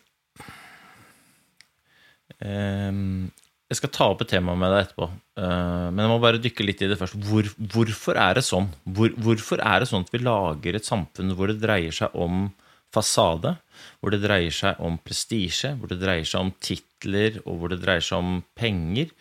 Jeg 2.43 3.79
skal 3.79 3.93
ta 3.95 4.07
opp 4.13 4.25
et 4.25 4.29
tema 4.35 4.53
med 4.59 4.69
deg 4.69 4.83
etterpå, 4.85 5.07
eh, 5.41 5.87
men 5.89 6.03
jeg 6.05 6.11
må 6.11 6.19
bare 6.21 6.41
dykke 6.43 6.67
litt 6.67 6.83
i 6.85 6.89
det 6.91 6.99
først. 7.01 7.15
Hvor, 7.25 7.47
hvorfor 7.73 8.19
er 8.21 8.37
det 8.37 8.43
sånn? 8.45 8.67
Hvor, 8.85 9.15
hvorfor 9.17 9.63
er 9.65 9.81
det 9.81 9.89
sånn 9.89 10.05
at 10.05 10.13
vi 10.13 10.21
lager 10.21 10.77
et 10.77 10.89
samfunn 10.89 11.33
hvor 11.39 11.49
det 11.49 11.63
dreier 11.63 11.95
seg 11.97 12.13
om 12.13 12.51
fasade, 12.93 13.55
hvor 14.01 14.13
det 14.13 14.21
dreier 14.27 14.53
seg 14.53 14.83
om 14.85 14.99
prestisje, 15.01 15.73
hvor 15.79 15.89
det 15.89 16.03
dreier 16.03 16.29
seg 16.29 16.45
om 16.45 16.53
titler, 16.61 17.41
og 17.47 17.63
hvor 17.63 17.73
det 17.73 17.81
dreier 17.81 18.05
seg 18.05 18.21
om 18.21 18.43
penger, 18.59 19.15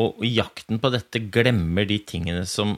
og 0.00 0.22
i 0.24 0.30
jakten 0.36 0.78
på 0.80 0.92
dette 0.94 1.26
glemmer 1.32 1.88
de 1.88 1.98
tingene 2.06 2.46
som 2.48 2.76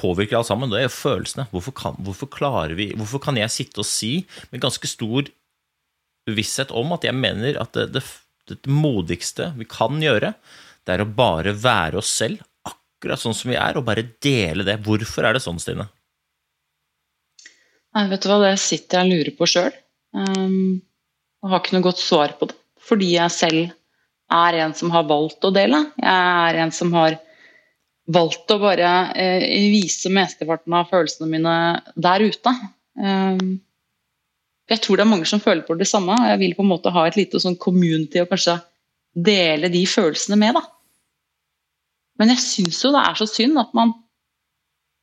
påvirker 0.00 0.38
alt 0.38 0.48
sammen, 0.48 0.70
det 0.70 0.78
er 0.80 0.86
jo 0.86 0.94
følelsene. 0.94 1.48
Hvorfor 1.50 1.74
kan, 1.76 1.98
hvorfor 2.00 2.72
vi, 2.78 2.92
hvorfor 2.96 3.20
kan 3.26 3.36
jeg 3.36 3.52
sitte 3.52 3.82
og 3.82 3.88
si 3.88 4.24
med 4.52 4.62
ganske 4.62 4.86
stor 4.88 5.28
bevissthet 6.28 6.72
om 6.76 6.92
at 6.96 7.06
jeg 7.06 7.16
mener 7.16 7.58
at 7.60 7.76
det, 7.76 7.88
det, 7.96 8.04
det 8.50 8.58
modigste 8.70 9.52
vi 9.58 9.66
kan 9.68 10.00
gjøre, 10.02 10.34
det 10.86 10.94
er 10.94 11.04
å 11.04 11.08
bare 11.08 11.54
være 11.56 12.00
oss 12.00 12.10
selv, 12.22 12.42
akkurat 12.66 13.20
sånn 13.22 13.36
som 13.36 13.52
vi 13.52 13.58
er, 13.60 13.78
og 13.78 13.86
bare 13.86 14.06
dele 14.22 14.66
det. 14.66 14.80
Hvorfor 14.84 15.28
er 15.28 15.36
det 15.36 15.44
sånn, 15.44 15.60
Stine? 15.62 15.88
Nei, 17.96 18.06
vet 18.12 18.22
du 18.22 18.30
hva, 18.30 18.38
det 18.44 18.54
sitter 18.62 19.00
jeg 19.00 19.06
og 19.06 19.14
lurer 19.14 19.36
på 19.38 19.48
sjøl. 19.50 19.72
Um, 20.14 20.80
og 21.42 21.52
har 21.52 21.62
ikke 21.62 21.76
noe 21.76 21.86
godt 21.88 22.02
svar 22.02 22.34
på 22.38 22.50
det. 22.50 22.56
Fordi 22.80 23.14
jeg 23.14 23.34
selv 23.34 23.72
er 24.30 24.60
en 24.62 24.74
som 24.78 24.92
har 24.94 25.08
valgt 25.08 25.44
å 25.46 25.52
dele. 25.54 25.82
Jeg 25.98 26.46
er 26.50 26.60
en 26.62 26.72
som 26.74 26.92
har 26.94 27.18
valgt 28.10 28.50
å 28.50 28.58
bare 28.62 28.90
eh, 29.18 29.44
vise 29.70 30.10
mesteparten 30.12 30.74
av 30.74 30.88
følelsene 30.90 31.28
mine 31.30 31.54
der 31.94 32.24
ute. 32.26 32.54
Um, 32.98 33.60
jeg 34.70 34.82
tror 34.84 34.98
det 34.98 35.04
er 35.04 35.10
mange 35.10 35.26
som 35.26 35.42
føler 35.42 35.64
på 35.66 35.74
det 35.78 35.88
samme, 35.90 36.14
og 36.14 36.28
jeg 36.30 36.40
vil 36.42 36.54
på 36.54 36.62
en 36.64 36.70
måte 36.70 36.92
ha 36.94 37.06
et 37.08 37.18
lite 37.18 37.40
sånn 37.42 37.58
community 37.58 38.20
og 38.22 38.30
kanskje 38.30 38.60
dele 39.14 39.70
de 39.72 39.82
følelsene 39.90 40.38
med. 40.38 40.54
da. 40.54 40.62
Men 42.20 42.30
jeg 42.34 42.44
syns 42.44 42.82
jo 42.84 42.92
det 42.94 43.02
er 43.02 43.18
så 43.18 43.26
synd 43.26 43.58
at 43.58 43.72
man, 43.74 43.94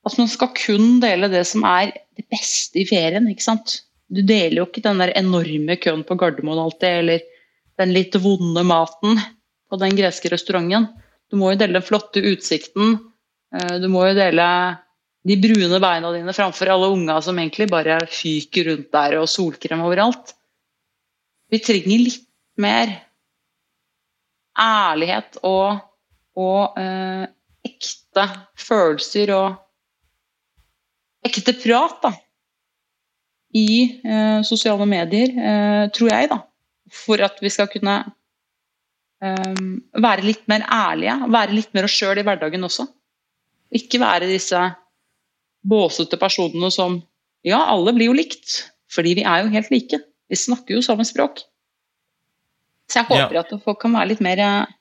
at 0.08 0.16
man 0.20 0.30
skal 0.32 0.54
kun 0.56 1.02
dele 1.04 1.28
det 1.34 1.44
som 1.50 1.66
er 1.68 1.92
det 2.16 2.28
beste 2.32 2.80
i 2.80 2.86
ferien. 2.88 3.28
ikke 3.28 3.44
sant? 3.44 3.82
Du 4.08 4.22
deler 4.22 4.62
jo 4.62 4.68
ikke 4.70 4.86
den 4.86 5.04
der 5.04 5.12
enorme 5.20 5.76
køen 5.84 6.06
på 6.08 6.16
Gardermoen 6.16 6.64
alltid, 6.64 7.02
eller 7.02 7.26
den 7.82 7.92
litt 7.94 8.16
vonde 8.24 8.64
maten 8.64 9.20
på 9.68 9.80
den 9.82 9.98
greske 9.98 10.32
restauranten. 10.32 10.88
Du 11.28 11.36
må 11.36 11.52
jo 11.52 11.60
dele 11.60 11.82
den 11.82 11.86
flotte 11.86 12.24
utsikten. 12.24 13.00
eh, 13.52 13.80
Du 13.84 13.90
må 13.92 14.08
jo 14.08 14.16
dele 14.16 14.48
de 15.28 15.36
brune 15.44 15.80
beina 15.84 16.12
dine 16.16 16.34
framfor 16.36 16.72
alle 16.72 16.88
unga 16.94 17.18
som 17.24 17.40
egentlig 17.40 17.68
bare 17.72 18.00
fyker 18.08 18.70
rundt 18.72 18.92
der 18.96 19.18
og 19.20 19.30
solkrem 19.32 19.84
overalt. 19.84 20.34
Vi 21.52 21.60
trenger 21.64 22.04
litt 22.06 22.24
mer 22.60 22.94
ærlighet 24.58 25.40
og, 25.46 25.82
og 26.40 26.80
eh, 26.80 27.28
ekte 27.68 28.26
følelser 28.58 29.34
og 29.36 29.58
ekte 31.28 31.54
prat 31.60 32.00
da, 32.08 32.14
i 33.58 33.68
eh, 34.04 34.40
sosiale 34.48 34.88
medier, 34.90 35.34
eh, 35.36 35.84
tror 35.94 36.12
jeg, 36.14 36.32
da, 36.32 36.42
for 37.04 37.22
at 37.26 37.40
vi 37.44 37.52
skal 37.52 37.70
kunne 37.72 38.00
eh, 39.24 39.62
være 40.08 40.26
litt 40.26 40.48
mer 40.52 40.66
ærlige, 40.72 41.20
være 41.36 41.58
litt 41.58 41.74
mer 41.76 41.88
oss 41.88 41.96
sjøl 42.00 42.22
i 42.22 42.26
hverdagen 42.28 42.68
også. 42.68 42.88
Ikke 43.76 44.00
være 44.00 44.30
disse 44.32 44.62
båsete 45.68 46.20
personene 46.20 46.72
som 46.74 47.02
Ja, 47.46 47.60
alle 47.72 47.94
blir 47.96 48.10
jo 48.10 48.16
likt, 48.18 48.74
fordi 48.92 49.14
vi 49.20 49.24
er 49.24 49.44
jo 49.44 49.52
helt 49.54 49.70
like. 49.72 50.00
Vi 50.28 50.36
snakker 50.36 50.76
jo 50.76 50.82
samme 50.84 51.06
språk. 51.08 51.44
Så 52.92 53.00
jeg 53.00 53.08
håper 53.08 53.40
at 53.40 53.54
folk 53.64 53.80
kan 53.80 53.94
være 53.96 54.10
litt 54.12 54.24
mer 54.26 54.42
eh, 54.42 54.74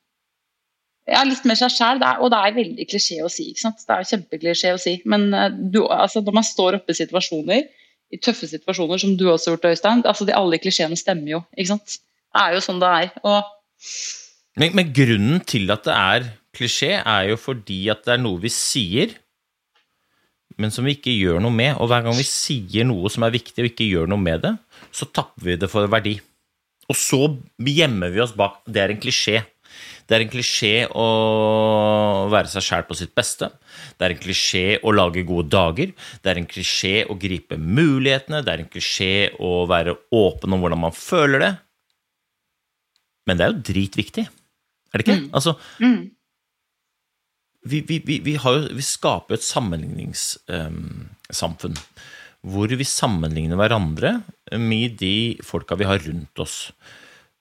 ja, 1.10 1.22
litt 1.26 1.44
mer 1.46 1.58
seg 1.58 1.74
sjæl. 1.74 2.02
Og 2.22 2.30
det 2.32 2.40
er 2.40 2.56
veldig 2.56 2.86
klisjé 2.90 3.20
å 3.22 3.30
si. 3.30 3.50
ikke 3.52 3.64
sant? 3.66 3.84
Det 3.86 3.94
er 3.94 4.08
kjempeklisjé 4.10 4.72
å 4.74 4.80
si. 4.82 4.96
Men 5.08 5.28
eh, 5.34 5.50
du, 5.54 5.82
altså, 5.84 6.22
når 6.26 6.38
man 6.40 6.46
står 6.46 6.80
oppe 6.80 6.94
i 6.94 6.98
situasjoner, 6.98 7.66
i 8.14 8.20
tøffe 8.22 8.48
situasjoner, 8.50 9.02
som 9.02 9.14
du 9.18 9.26
også 9.28 9.50
har 9.50 9.56
gjort, 9.56 9.68
Øystein, 9.72 10.02
altså 10.06 10.26
de, 10.26 10.34
alle 10.38 10.60
klisjeene 10.62 10.98
stemmer 10.98 11.36
jo. 11.36 11.42
ikke 11.56 11.74
sant? 11.74 11.98
Det 12.30 12.42
er 12.42 12.56
jo 12.56 12.64
sånn 12.64 12.82
det 12.82 12.90
er. 13.02 13.12
Og 13.26 13.52
Men, 14.56 14.72
men 14.78 14.92
grunnen 14.96 15.42
til 15.44 15.70
at 15.74 15.84
det 15.86 15.94
er 15.94 16.28
klisjé, 16.56 16.94
er 17.02 17.30
jo 17.30 17.38
fordi 17.40 17.82
at 17.92 18.06
det 18.06 18.16
er 18.16 18.22
noe 18.22 18.40
vi 18.42 18.52
sier, 18.52 19.14
men 20.60 20.72
som 20.72 20.86
vi 20.86 20.96
ikke 20.96 21.14
gjør 21.14 21.42
noe 21.44 21.54
med. 21.54 21.74
Og 21.80 21.90
hver 21.90 22.06
gang 22.06 22.16
vi 22.16 22.26
sier 22.26 22.86
noe 22.88 23.10
som 23.12 23.26
er 23.26 23.34
viktig, 23.34 23.60
og 23.62 23.70
ikke 23.70 23.88
gjør 23.88 24.08
noe 24.10 24.22
med 24.22 24.44
det, 24.46 24.54
så 24.94 25.08
tapper 25.08 25.50
vi 25.50 25.58
det 25.60 25.70
for 25.72 25.88
verdi. 25.92 26.16
Og 26.86 26.96
så 26.98 27.20
gjemmer 27.66 28.12
vi 28.14 28.22
oss 28.22 28.34
bak 28.36 28.60
Det 28.70 28.82
er 28.82 28.94
en 28.94 29.02
klisjé. 29.02 29.42
Det 30.06 30.14
er 30.14 30.22
en 30.22 30.30
klisjé 30.30 30.74
å 30.94 31.06
være 32.30 32.50
seg 32.52 32.62
sjæl 32.62 32.84
på 32.86 32.94
sitt 32.94 33.12
beste. 33.16 33.48
Det 33.98 34.06
er 34.06 34.14
en 34.14 34.22
klisjé 34.22 34.64
å 34.86 34.94
lage 34.94 35.26
gode 35.26 35.50
dager. 35.50 35.92
Det 36.22 36.30
er 36.30 36.38
en 36.38 36.46
klisjé 36.46 36.94
å 37.10 37.18
gripe 37.18 37.58
mulighetene. 37.58 38.44
Det 38.46 38.52
er 38.54 38.62
en 38.62 38.70
klisjé 38.70 39.12
å 39.42 39.64
være 39.68 39.96
åpen 40.14 40.54
om 40.54 40.62
hvordan 40.62 40.84
man 40.86 40.94
føler 40.94 41.42
det. 41.42 41.52
Men 43.26 43.38
det 43.38 43.44
er 43.44 43.50
jo 43.50 43.64
dritviktig, 43.66 44.22
er 44.94 45.02
det 45.02 45.06
ikke? 45.08 45.18
Altså, 45.34 45.56
vi, 45.82 45.88
vi, 47.66 47.80
vi, 47.86 48.20
vi, 48.24 48.36
har 48.40 48.68
vi 48.72 48.82
skaper 48.84 49.34
et 49.36 49.46
sammenligningssamfunn. 49.46 51.76
hvor 52.46 52.68
vi 52.70 52.84
sammenligner 52.86 53.56
hverandre 53.58 54.22
med 54.54 54.94
de 55.00 55.34
folka 55.42 55.74
vi 55.74 55.84
har 55.88 55.98
rundt 56.04 56.38
oss. 56.38 56.72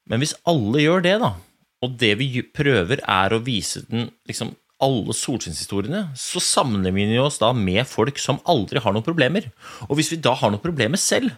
Men 0.10 0.20
hvis 0.22 0.38
alle 0.50 0.82
gjør 0.82 1.02
det, 1.06 1.20
da, 1.22 1.32
og 1.86 1.90
det 2.02 2.14
vi 2.18 2.42
prøver 2.42 2.98
er 3.02 3.34
å 3.34 3.44
vise 3.46 3.82
den 3.90 4.10
liksom 4.26 4.56
alle 4.84 5.16
solskinnshistoriene, 5.16 6.02
så 6.20 6.42
sammenligner 6.44 7.14
vi 7.14 7.22
oss 7.22 7.40
da 7.40 7.52
med 7.56 7.88
folk 7.88 8.20
som 8.20 8.42
aldri 8.50 8.82
har 8.84 8.96
noen 8.96 9.06
problemer. 9.06 9.48
Og 9.88 10.00
hvis 10.00 10.12
vi 10.12 10.22
da 10.22 10.34
har 10.36 10.52
noen 10.52 10.64
problemer 10.64 11.00
selv, 11.00 11.32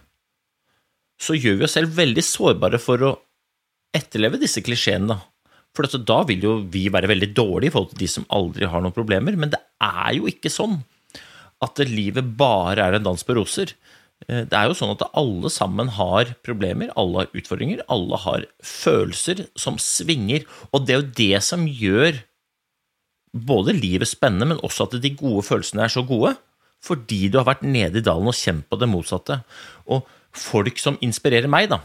så 1.22 1.38
gjør 1.38 1.60
vi 1.60 1.68
oss 1.68 1.76
selv 1.78 1.94
veldig 1.98 2.24
sårbare 2.26 2.80
for 2.82 3.04
å 3.06 3.12
etterleve 3.96 4.42
disse 4.42 4.64
klisjeene. 4.66 5.14
da. 5.14 5.20
For 5.78 5.86
at 5.86 5.98
da 6.10 6.24
vil 6.26 6.42
jo 6.42 6.54
vi 6.74 6.88
være 6.90 7.10
veldig 7.12 7.30
dårlige 7.38 7.70
i 7.70 7.74
forhold 7.76 7.92
til 7.94 8.02
de 8.02 8.10
som 8.10 8.26
aldri 8.34 8.66
har 8.70 8.82
noen 8.82 8.96
problemer. 8.96 9.38
Men 9.38 9.54
det 9.54 9.62
er 9.84 10.16
jo 10.18 10.30
ikke 10.30 10.50
sånn 10.50 10.80
at 11.64 11.82
livet 11.90 12.34
bare 12.38 12.82
er 12.82 12.98
en 12.98 13.06
dans 13.06 13.24
på 13.26 13.36
roser. 13.38 13.76
Eh, 14.28 14.44
Det 14.50 14.58
er 14.58 14.70
jo 14.70 14.78
sånn 14.78 14.96
at 14.96 15.06
alle 15.14 15.50
sammen 15.54 15.94
har 15.94 16.34
problemer, 16.46 16.90
alle 16.98 17.24
har 17.26 17.38
utfordringer, 17.38 17.84
alle 17.90 18.18
har 18.26 18.48
følelser 18.62 19.48
som 19.58 19.78
svinger. 19.78 20.46
Og 20.74 20.86
det 20.86 20.96
er 20.96 21.02
jo 21.02 21.14
det 21.22 21.44
som 21.46 21.68
gjør 21.70 22.24
både 23.38 23.78
livet 23.78 24.10
spennende, 24.10 24.50
men 24.54 24.64
også 24.66 24.88
at 24.88 25.02
de 25.02 25.14
gode 25.14 25.46
følelsene 25.46 25.86
er 25.86 25.94
så 25.94 26.06
gode. 26.08 26.36
Fordi 26.82 27.28
du 27.30 27.40
har 27.40 27.48
vært 27.48 27.66
nede 27.66 28.02
i 28.02 28.06
dalen 28.06 28.30
og 28.30 28.38
kjent 28.38 28.66
på 28.70 28.78
det 28.80 28.90
motsatte. 28.90 29.42
Og 29.90 30.06
folk 30.38 30.78
som 30.82 30.98
inspirerer 31.02 31.50
meg, 31.50 31.70
da, 31.70 31.82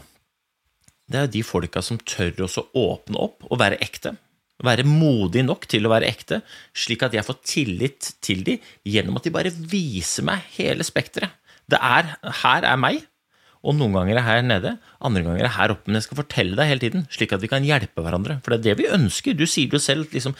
det 1.11 1.19
er 1.19 1.31
de 1.31 1.43
folka 1.45 1.81
som 1.83 1.99
tør 1.99 2.45
å 2.45 2.67
åpne 2.79 3.19
opp 3.19 3.47
og 3.49 3.59
være 3.61 3.79
ekte. 3.83 4.15
Være 4.63 4.85
modig 4.87 5.43
nok 5.43 5.65
til 5.67 5.83
å 5.83 5.91
være 5.91 6.07
ekte, 6.07 6.39
slik 6.77 7.03
at 7.03 7.15
jeg 7.17 7.25
får 7.27 7.39
tillit 7.43 8.11
til 8.23 8.45
dem 8.47 8.61
gjennom 8.87 9.17
at 9.19 9.25
de 9.27 9.33
bare 9.33 9.51
viser 9.51 10.23
meg 10.27 10.45
hele 10.55 10.85
spekteret. 10.87 11.35
Er, 11.73 12.13
her 12.43 12.67
er 12.67 12.79
meg, 12.79 13.01
og 13.63 13.75
noen 13.79 13.95
ganger 13.95 14.19
er 14.19 14.25
her 14.27 14.41
nede, 14.45 14.73
andre 15.03 15.23
ganger 15.25 15.47
er 15.47 15.55
her 15.55 15.73
oppe. 15.73 15.87
Men 15.87 15.99
jeg 15.99 16.07
skal 16.07 16.19
fortelle 16.19 16.57
deg 16.59 16.69
hele 16.69 16.83
tiden, 16.83 17.05
slik 17.11 17.35
at 17.35 17.43
vi 17.43 17.49
kan 17.51 17.65
hjelpe 17.65 18.03
hverandre. 18.03 18.37
For 18.43 18.53
det 18.53 18.59
er 18.59 18.65
det 18.69 18.79
vi 18.83 18.91
ønsker. 18.91 19.35
Du 19.39 19.45
sier 19.47 19.71
jo 19.71 19.81
selv, 19.81 20.09
liksom, 20.13 20.35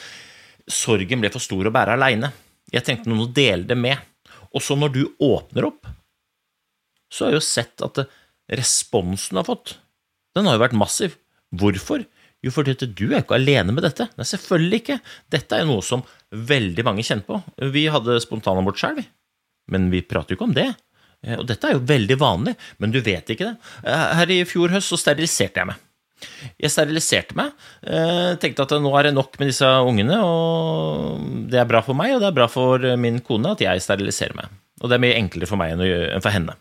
sorgen 0.68 1.24
ble 1.24 1.32
for 1.34 1.44
stor 1.44 1.68
å 1.68 1.74
bære 1.74 1.96
aleine. 1.98 2.34
Jeg 2.74 2.86
trengte 2.88 3.12
noen 3.12 3.26
å 3.26 3.32
dele 3.32 3.68
det 3.68 3.80
med. 3.80 4.00
Og 4.54 4.64
så 4.64 4.76
når 4.78 4.96
du 4.96 5.04
åpner 5.24 5.70
opp, 5.72 5.88
så 7.12 7.26
har 7.26 7.34
jeg 7.34 7.40
jo 7.40 7.48
sett 7.48 7.86
at 7.86 8.04
responsen 8.60 9.40
har 9.40 9.48
fått, 9.48 9.78
den 10.36 10.46
har 10.50 10.58
jo 10.58 10.64
vært 10.64 10.78
massiv. 10.78 11.18
Hvorfor? 11.54 12.06
Jo, 12.44 12.52
fordi 12.52 12.74
at 12.76 12.84
du 12.98 13.06
er 13.14 13.22
ikke 13.22 13.38
alene 13.38 13.72
med 13.72 13.86
dette. 13.86 14.10
Nei, 14.20 14.26
selvfølgelig 14.28 14.80
ikke. 14.82 14.98
Dette 15.32 15.56
er 15.56 15.64
jo 15.64 15.70
noe 15.76 15.84
som 15.86 16.02
veldig 16.34 16.84
mange 16.84 17.06
kjenner 17.08 17.24
på. 17.28 17.38
Vi 17.72 17.86
hadde 17.94 18.18
spontanabort 18.24 18.82
sjøl, 18.82 18.98
vi. 19.00 19.06
Men 19.72 19.86
vi 19.94 20.02
prater 20.04 20.34
jo 20.34 20.40
ikke 20.42 20.50
om 20.50 20.56
det. 20.58 20.66
Eh, 21.24 21.38
Og 21.40 21.46
dette 21.48 21.70
er 21.70 21.78
jo 21.78 21.86
veldig 21.88 22.18
vanlig, 22.20 22.56
men 22.84 22.92
du 22.92 23.00
vet 23.06 23.30
ikke 23.32 23.48
det. 23.54 23.56
Eh, 23.88 24.06
Her 24.20 24.34
i 24.36 24.42
fjor 24.50 24.74
høst 24.76 24.92
så 24.92 25.00
steriliserte 25.00 25.62
jeg 25.62 25.70
meg. 25.72 25.80
Jeg 26.60 26.72
steriliserte 26.72 27.36
meg. 27.36 27.54
eh, 27.88 28.34
Tenkte 28.44 28.64
at 28.66 28.76
nå 28.84 28.92
er 29.00 29.04
det 29.08 29.14
nok 29.16 29.40
med 29.40 29.48
disse 29.54 29.64
ungene, 29.88 30.20
og 30.24 31.48
det 31.52 31.60
er 31.62 31.66
bra 31.70 31.82
for 31.86 31.94
meg, 31.96 32.16
og 32.16 32.22
det 32.24 32.28
er 32.32 32.36
bra 32.42 32.48
for 32.52 32.84
min 33.00 33.22
kone 33.24 33.52
at 33.56 33.64
jeg 33.64 33.82
steriliserer 33.86 34.36
meg. 34.36 34.52
Og 34.82 34.90
det 34.90 34.98
er 34.98 35.04
mye 35.06 35.16
enklere 35.20 35.48
for 35.48 35.60
meg 35.60 35.78
enn 35.78 36.20
for 36.24 36.32
henne. 36.36 36.58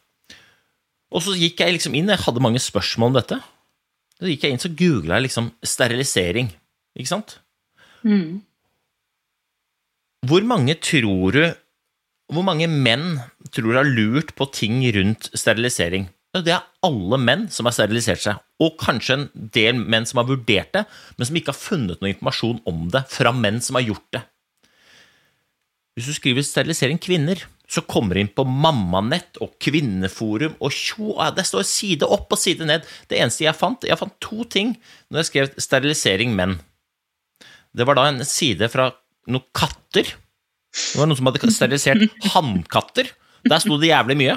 Og 1.12 1.22
så 1.26 1.34
gikk 1.36 1.58
jeg 1.60 1.74
liksom 1.74 1.94
inn, 1.98 2.08
jeg 2.08 2.22
hadde 2.22 2.40
mange 2.42 2.62
spørsmål 2.62 3.10
om 3.10 3.18
dette. 3.18 3.40
Så 4.22 4.30
gikk 4.30 4.44
jeg 4.46 4.54
inn, 4.54 4.62
så 4.62 4.70
googla 4.70 5.18
jeg 5.18 5.26
liksom 5.26 5.48
sterilisering. 5.66 6.52
Ikke 6.94 7.10
sant? 7.10 7.40
Hvor 10.30 10.46
mange 10.46 10.76
tror 10.78 11.34
du 11.34 11.42
Hvor 12.32 12.44
mange 12.46 12.68
menn 12.70 13.18
tror 13.50 13.66
du 13.66 13.76
har 13.76 13.88
lurt 13.88 14.30
på 14.38 14.46
ting 14.54 14.78
rundt 14.94 15.26
sterilisering? 15.34 16.06
Det 16.32 16.54
er 16.54 16.62
alle 16.86 17.18
menn 17.20 17.42
som 17.52 17.66
har 17.68 17.74
sterilisert 17.76 18.22
seg, 18.22 18.38
og 18.62 18.78
kanskje 18.80 19.16
en 19.18 19.24
del 19.52 19.76
menn 19.76 20.06
som 20.08 20.22
har 20.22 20.30
vurdert 20.30 20.70
det, 20.72 20.86
men 21.18 21.28
som 21.28 21.36
ikke 21.36 21.52
har 21.52 21.58
funnet 21.58 22.00
noe 22.00 22.08
informasjon 22.14 22.62
om 22.70 22.86
det 22.94 23.02
fra 23.12 23.34
menn 23.36 23.60
som 23.60 23.76
har 23.76 23.84
gjort 23.84 24.06
det. 24.16 24.22
Hvis 25.92 26.08
du 26.08 26.14
skriver 26.16 26.40
'sterilisering 26.40 27.02
kvinner', 27.02 27.44
så 27.72 27.80
kommer 27.88 28.14
du 28.14 28.22
inn 28.22 28.32
på 28.32 28.44
Mammanett 28.44 29.38
og 29.40 29.54
Kvinneforum 29.62 30.58
og 30.60 30.74
tjo, 30.76 31.14
det 31.32 31.46
står 31.48 31.64
side 31.64 32.08
opp 32.08 32.34
og 32.34 32.40
side 32.40 32.68
ned. 32.68 32.84
Det 33.08 33.16
eneste 33.16 33.46
jeg 33.46 33.56
fant, 33.56 33.86
jeg 33.88 33.96
fant 34.00 34.18
to 34.20 34.44
ting 34.44 34.74
når 35.08 35.22
jeg 35.22 35.30
skrev 35.30 35.54
'sterilisering 35.56 36.36
menn'. 36.36 36.58
Det 37.72 37.86
var 37.88 37.96
da 37.96 38.08
en 38.10 38.24
side 38.28 38.68
fra 38.68 38.90
noen 39.26 39.48
katter. 39.56 40.04
Det 40.72 40.98
var 41.00 41.08
noen 41.08 41.16
som 41.16 41.30
hadde 41.30 41.52
sterilisert 41.52 42.04
hannkatter. 42.34 43.08
Der 43.48 43.62
sto 43.62 43.80
det 43.80 43.88
jævlig 43.88 44.18
mye. 44.20 44.36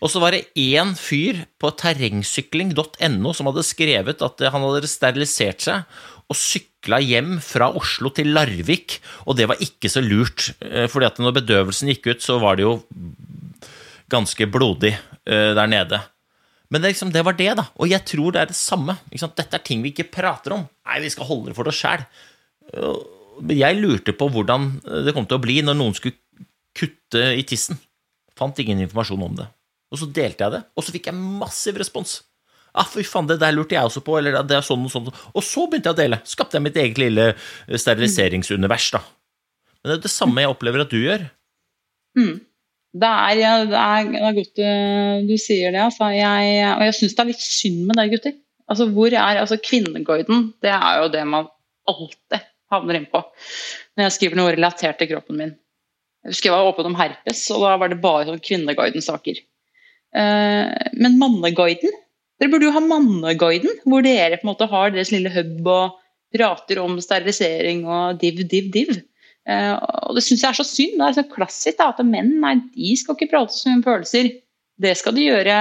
Og 0.00 0.08
så 0.08 0.20
var 0.22 0.32
det 0.32 0.46
én 0.54 0.94
fyr 0.94 1.42
på 1.58 1.72
terrengsykling.no 1.74 3.32
som 3.34 3.50
hadde 3.50 3.66
skrevet 3.66 4.22
at 4.22 4.44
han 4.46 4.62
hadde 4.62 4.88
sterilisert 4.88 5.64
seg 5.66 5.82
og 6.30 6.38
sykla 6.38 7.00
hjem 7.02 7.34
fra 7.42 7.70
Oslo 7.76 8.12
til 8.14 8.30
Larvik, 8.36 9.00
og 9.26 9.36
det 9.38 9.48
var 9.50 9.60
ikke 9.62 9.90
så 9.90 10.02
lurt, 10.04 10.52
eh, 10.62 10.86
fordi 10.90 11.08
at 11.08 11.18
når 11.18 11.40
bedøvelsen 11.40 11.90
gikk 11.90 12.12
ut, 12.12 12.24
så 12.24 12.38
var 12.42 12.58
det 12.58 12.68
jo 12.68 12.76
ganske 14.10 14.46
blodig 14.50 14.94
eh, 14.94 15.52
der 15.58 15.70
nede. 15.70 16.00
Men 16.70 16.82
det, 16.82 16.92
liksom, 16.94 17.10
det 17.10 17.24
var 17.26 17.34
det, 17.34 17.50
da. 17.58 17.66
Og 17.82 17.90
jeg 17.90 18.06
tror 18.06 18.34
det 18.34 18.44
er 18.44 18.50
det 18.52 18.58
samme. 18.58 18.94
Dette 19.10 19.58
er 19.58 19.64
ting 19.66 19.82
vi 19.82 19.90
ikke 19.90 20.06
prater 20.12 20.54
om. 20.54 20.68
Nei, 20.86 21.00
vi 21.02 21.10
skal 21.10 21.26
holde 21.26 21.50
det 21.50 21.56
for 21.58 21.66
oss 21.66 21.80
sjæl. 21.82 22.04
Jeg 23.50 23.78
lurte 23.80 24.14
på 24.14 24.28
hvordan 24.30 24.76
det 25.02 25.14
kom 25.16 25.26
til 25.26 25.40
å 25.40 25.42
bli 25.42 25.56
når 25.66 25.74
noen 25.80 25.96
skulle 25.98 26.14
kutte 26.78 27.24
i 27.34 27.42
tissen. 27.42 27.80
Fant 28.38 28.62
ingen 28.62 28.84
informasjon 28.84 29.26
om 29.26 29.34
det. 29.40 29.48
Og 29.90 29.98
så 29.98 30.06
delte 30.14 30.46
jeg 30.46 30.54
det, 30.54 30.60
og 30.78 30.86
så 30.86 30.94
fikk 30.94 31.10
jeg 31.10 31.18
massiv 31.18 31.80
respons. 31.82 32.20
Ah, 32.72 32.86
fy 32.86 33.02
faen, 33.06 33.26
det 33.30 33.40
der 33.42 33.54
lurte 33.56 33.74
jeg 33.74 33.88
også 33.88 34.02
på, 34.06 34.18
eller 34.20 34.42
det 34.46 34.58
er 34.58 34.66
sånn 34.66 34.84
og 34.86 34.92
sånn. 34.92 35.08
Og 35.10 35.42
så 35.46 35.66
begynte 35.66 35.90
jeg 35.90 35.96
å 35.96 36.00
dele. 36.02 36.20
Skapte 36.28 36.58
jeg 36.58 36.66
mitt 36.66 36.78
eget 36.78 37.00
lille 37.02 37.32
eh, 37.32 37.80
steriliseringsunivers, 37.80 38.92
da. 38.94 39.02
Men 39.80 39.92
det 39.92 39.96
er 39.96 40.04
det 40.06 40.12
samme 40.12 40.44
jeg 40.44 40.52
opplever 40.52 40.84
at 40.84 40.92
du 40.92 41.00
gjør. 41.00 41.26
Det 43.00 43.08
er, 43.08 43.40
det 43.70 43.80
er, 43.80 44.06
det 44.10 44.20
er 44.28 44.36
godt 44.36 44.62
du 45.28 45.34
sier 45.38 45.74
det, 45.74 45.82
altså. 45.86 46.10
Jeg, 46.14 46.62
og 46.74 46.86
jeg 46.88 46.96
syns 46.98 47.16
det 47.16 47.24
er 47.24 47.30
litt 47.32 47.44
synd 47.46 47.82
med 47.88 48.00
det, 48.00 48.06
gutter. 48.14 48.38
Altså, 48.70 48.86
hvor 48.94 49.10
er 49.10 49.40
altså 49.40 49.58
Kvinneguiden, 49.58 50.52
det 50.62 50.70
er 50.70 51.00
jo 51.02 51.10
det 51.10 51.22
man 51.26 51.48
alltid 51.90 52.46
havner 52.70 53.00
innpå 53.00 53.22
når 53.98 54.06
jeg 54.06 54.14
skriver 54.14 54.38
noe 54.38 54.52
relatert 54.54 55.00
til 55.00 55.10
kroppen 55.10 55.40
min. 55.40 55.54
Jeg 56.22 56.34
husker 56.34 56.50
jeg 56.50 56.54
var 56.54 56.68
åpen 56.68 56.90
om 56.90 56.98
herpes, 56.98 57.42
og 57.54 57.64
da 57.64 57.72
var 57.80 57.90
det 57.90 57.98
bare 58.02 58.28
sånn 58.28 58.42
Kvinneguiden-saker. 58.44 59.40
Eh, 60.20 60.90
men 61.00 61.18
Manneguiden 61.18 61.94
Dere 62.40 62.52
burde 62.52 62.68
jo 62.68 62.74
ha 62.74 62.80
Manneguiden, 62.80 63.82
hvor 63.84 64.04
dere 64.04 64.38
på 64.40 64.46
en 64.46 64.52
måte 64.52 64.68
har 64.70 64.94
deres 64.94 65.12
lille 65.12 65.32
hub 65.34 65.68
og 65.68 65.98
prater 66.34 66.80
om 66.80 66.96
sterilisering 67.02 67.84
og 67.84 68.20
div, 68.22 68.40
div, 68.48 68.70
div. 68.72 68.94
Eh, 69.48 69.74
og 69.76 70.16
det 70.16 70.24
syns 70.24 70.44
jeg 70.44 70.50
er 70.50 70.58
så 70.60 70.66
synd. 70.66 70.96
Det 70.96 71.08
er 71.08 71.18
så 71.18 71.26
klassisk 71.34 71.80
da, 71.80 71.90
at 71.92 72.00
menn 72.06 72.38
nei, 72.42 72.56
de 72.72 72.94
skal 72.98 73.18
ikke 73.18 73.32
prate 73.34 73.60
om 73.68 73.84
følelser. 73.84 74.32
Det 74.80 74.94
skal 74.96 75.12
de 75.16 75.26
gjøre 75.26 75.56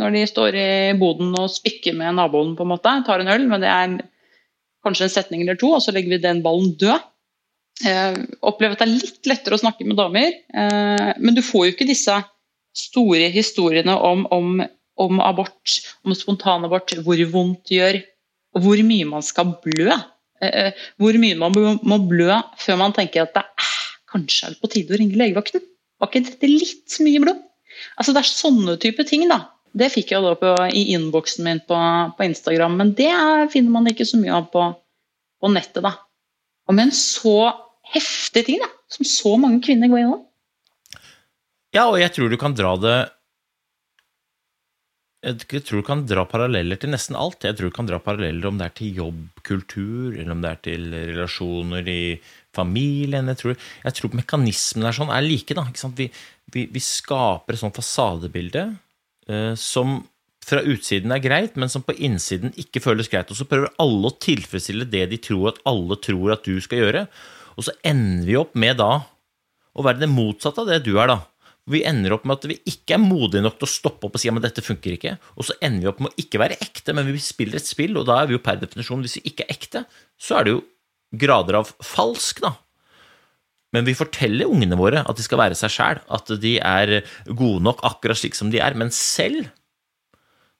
når 0.00 0.14
de 0.14 0.26
står 0.30 0.56
i 0.56 0.68
boden 0.96 1.34
og 1.36 1.52
spikker 1.52 1.96
med 1.98 2.16
naboen, 2.16 2.54
på 2.56 2.64
en 2.64 2.72
måte. 2.72 2.94
Tar 3.04 3.20
en 3.20 3.32
øl, 3.34 3.44
men 3.50 3.60
det 3.60 3.68
er 3.68 3.98
kanskje 4.84 5.08
en 5.08 5.12
setning 5.12 5.42
eller 5.44 5.58
to, 5.60 5.74
og 5.76 5.82
så 5.84 5.92
legger 5.92 6.14
vi 6.14 6.22
den 6.22 6.40
ballen 6.44 6.72
død. 6.80 7.10
Eh, 7.84 8.16
opplever 8.46 8.76
at 8.76 8.84
det 8.84 8.86
er 8.86 8.94
litt 8.94 9.28
lettere 9.28 9.58
å 9.58 9.60
snakke 9.60 9.84
med 9.88 9.98
damer, 9.98 10.30
eh, 10.30 11.10
men 11.18 11.34
du 11.34 11.42
får 11.42 11.66
jo 11.66 11.74
ikke 11.74 11.88
disse 11.88 12.16
store 12.74 13.26
historiene 13.34 13.96
om, 13.98 14.24
om, 14.34 14.62
om 15.00 15.20
abort, 15.22 15.78
om 16.06 16.14
spontanabort, 16.14 16.94
hvor 17.04 17.20
vondt 17.32 17.64
det 17.68 17.78
gjør, 17.78 18.00
og 18.54 18.66
hvor 18.66 18.82
mye 18.86 19.06
man 19.08 19.24
skal 19.26 19.56
blø. 19.64 19.94
Eh, 20.42 20.50
eh, 20.50 20.84
hvor 21.00 21.16
mye 21.20 21.38
man 21.38 21.54
må 21.82 21.98
blø 22.08 22.38
før 22.60 22.78
man 22.80 22.94
tenker 22.96 23.24
at 23.24 23.34
det 23.36 23.42
er, 23.42 23.72
kanskje 24.14 24.46
er 24.46 24.54
det 24.54 24.62
på 24.62 24.70
tide 24.70 24.94
å 24.94 25.00
ringe 25.00 25.18
legevakten. 25.18 25.64
Var 25.98 26.10
ikke 26.10 26.24
dette 26.28 26.50
litt 26.50 26.96
mye 27.02 27.22
blod? 27.24 27.42
Altså 27.98 28.14
Det 28.14 28.22
er 28.22 28.30
sånne 28.30 28.78
type 28.82 29.06
ting. 29.08 29.26
da. 29.30 29.40
Det 29.74 29.90
fikk 29.90 30.12
jeg 30.14 30.22
da 30.22 30.34
på, 30.38 30.54
i 30.70 30.94
innboksen 30.94 31.46
min 31.46 31.60
på, 31.66 31.78
på, 32.14 32.26
Instagram, 32.28 32.76
men 32.78 32.92
det 32.94 33.10
finner 33.50 33.74
man 33.74 33.90
ikke 33.90 34.06
så 34.06 34.20
mye 34.20 34.36
av 34.36 34.46
på, 34.52 34.68
på 35.42 35.50
nettet. 35.50 35.82
da. 35.82 35.96
Og 36.68 36.76
med 36.76 36.88
en 36.88 36.94
så 36.94 37.50
heftig 37.94 38.44
ting 38.46 38.62
da, 38.62 38.70
som 38.88 39.08
så 39.08 39.34
mange 39.40 39.58
kvinner 39.66 39.90
går 39.90 40.04
gjennom. 40.04 40.22
Ja, 41.74 41.88
og 41.88 41.98
jeg 41.98 42.12
tror 42.14 42.30
du 42.30 42.38
kan 42.38 42.54
dra 42.54 42.76
det 42.78 42.98
jeg 45.24 45.64
tror 45.64 45.80
du 45.80 45.86
kan 45.86 46.04
dra 46.04 46.24
paralleller 46.28 46.78
til 46.80 46.92
nesten 46.92 47.16
alt. 47.16 47.46
Jeg 47.46 47.56
tror 47.56 47.70
du 47.70 47.76
kan 47.76 47.88
dra 47.88 47.98
paralleller 48.02 48.48
om 48.50 48.58
det 48.60 48.66
er 48.68 48.74
til 48.76 48.98
jobbkultur, 49.00 50.16
eller 50.18 50.34
om 50.34 50.42
det 50.44 50.50
er 50.50 50.62
til 50.66 50.88
relasjoner 50.92 51.88
i 51.88 52.02
familien. 52.54 53.30
Jeg 53.32 53.40
tror, 53.40 53.54
jeg 53.86 53.98
tror 53.98 54.16
mekanismen 54.20 54.88
er 54.88 54.96
sånn, 54.96 55.12
er 55.14 55.24
like. 55.24 55.56
da, 55.56 55.64
vi, 55.96 56.10
vi, 56.52 56.66
vi, 56.72 56.82
skaper 56.82 57.56
et 57.56 57.62
sånt 57.62 57.80
fasadebilde 57.80 58.66
eh, 59.28 59.54
som 59.58 60.02
fra 60.44 60.60
utsiden 60.68 61.14
er 61.14 61.24
greit, 61.24 61.56
men 61.56 61.72
som 61.72 61.84
på 61.86 61.96
innsiden 61.96 62.52
ikke 62.60 62.82
føles 62.84 63.08
greit. 63.08 63.32
Og 63.32 63.38
så 63.38 63.48
prøver 63.48 63.72
alle 63.80 64.10
å 64.10 64.18
tilfredsstille 64.20 64.88
det 64.92 65.06
de 65.14 65.20
tror 65.24 65.54
at 65.54 65.62
alle 65.68 65.96
tror 66.04 66.36
at 66.36 66.44
du 66.44 66.60
skal 66.60 66.84
gjøre. 66.84 67.06
Og 67.56 67.68
så 67.68 67.74
ender 67.86 68.28
vi 68.28 68.36
opp 68.36 68.52
med 68.58 68.76
da 68.82 68.92
å 69.74 69.84
være 69.84 70.04
det 70.04 70.12
motsatte 70.12 70.62
av 70.62 70.68
det 70.70 70.84
du 70.84 70.98
er, 70.98 71.10
da. 71.10 71.22
Vi 71.70 71.80
ender 71.88 72.12
opp 72.12 72.26
med 72.28 72.36
at 72.36 72.48
vi 72.50 72.58
ikke 72.68 72.98
er 72.98 73.00
modige 73.00 73.40
nok 73.44 73.56
til 73.56 73.66
å 73.66 73.72
stoppe 73.72 74.08
opp 74.08 74.18
og 74.18 74.20
si 74.20 74.28
at 74.28 74.44
dette 74.44 74.64
funker 74.64 74.98
ikke. 74.98 75.14
Og 75.38 75.48
så 75.48 75.56
ender 75.64 75.86
vi 75.86 75.90
opp 75.92 76.02
med 76.04 76.12
å 76.12 76.20
ikke 76.20 76.40
være 76.42 76.58
ekte, 76.60 76.92
men 76.96 77.08
vi 77.08 77.22
spiller 77.22 77.56
et 77.60 77.68
spill, 77.68 77.96
og 77.96 78.04
da 78.10 78.18
er 78.20 78.28
vi 78.28 78.36
jo 78.36 78.42
per 78.44 78.60
definisjon 78.60 79.04
Hvis 79.04 79.16
vi 79.20 79.30
ikke 79.32 79.46
er 79.46 79.56
ekte, 79.56 79.84
så 80.20 80.38
er 80.38 80.44
det 80.44 80.54
jo 80.56 80.62
grader 81.24 81.60
av 81.62 81.72
falsk, 81.80 82.42
da. 82.44 82.52
Men 83.74 83.88
vi 83.88 83.96
forteller 83.98 84.50
ungene 84.50 84.78
våre 84.78 85.02
at 85.02 85.18
de 85.18 85.24
skal 85.24 85.40
være 85.40 85.56
seg 85.58 85.72
sjæl, 85.72 86.02
at 86.14 86.30
de 86.42 86.58
er 86.60 87.00
gode 87.26 87.64
nok 87.64 87.82
akkurat 87.86 88.20
slik 88.20 88.36
som 88.38 88.52
de 88.52 88.60
er. 88.62 88.76
Men 88.78 88.92
selv 88.94 89.48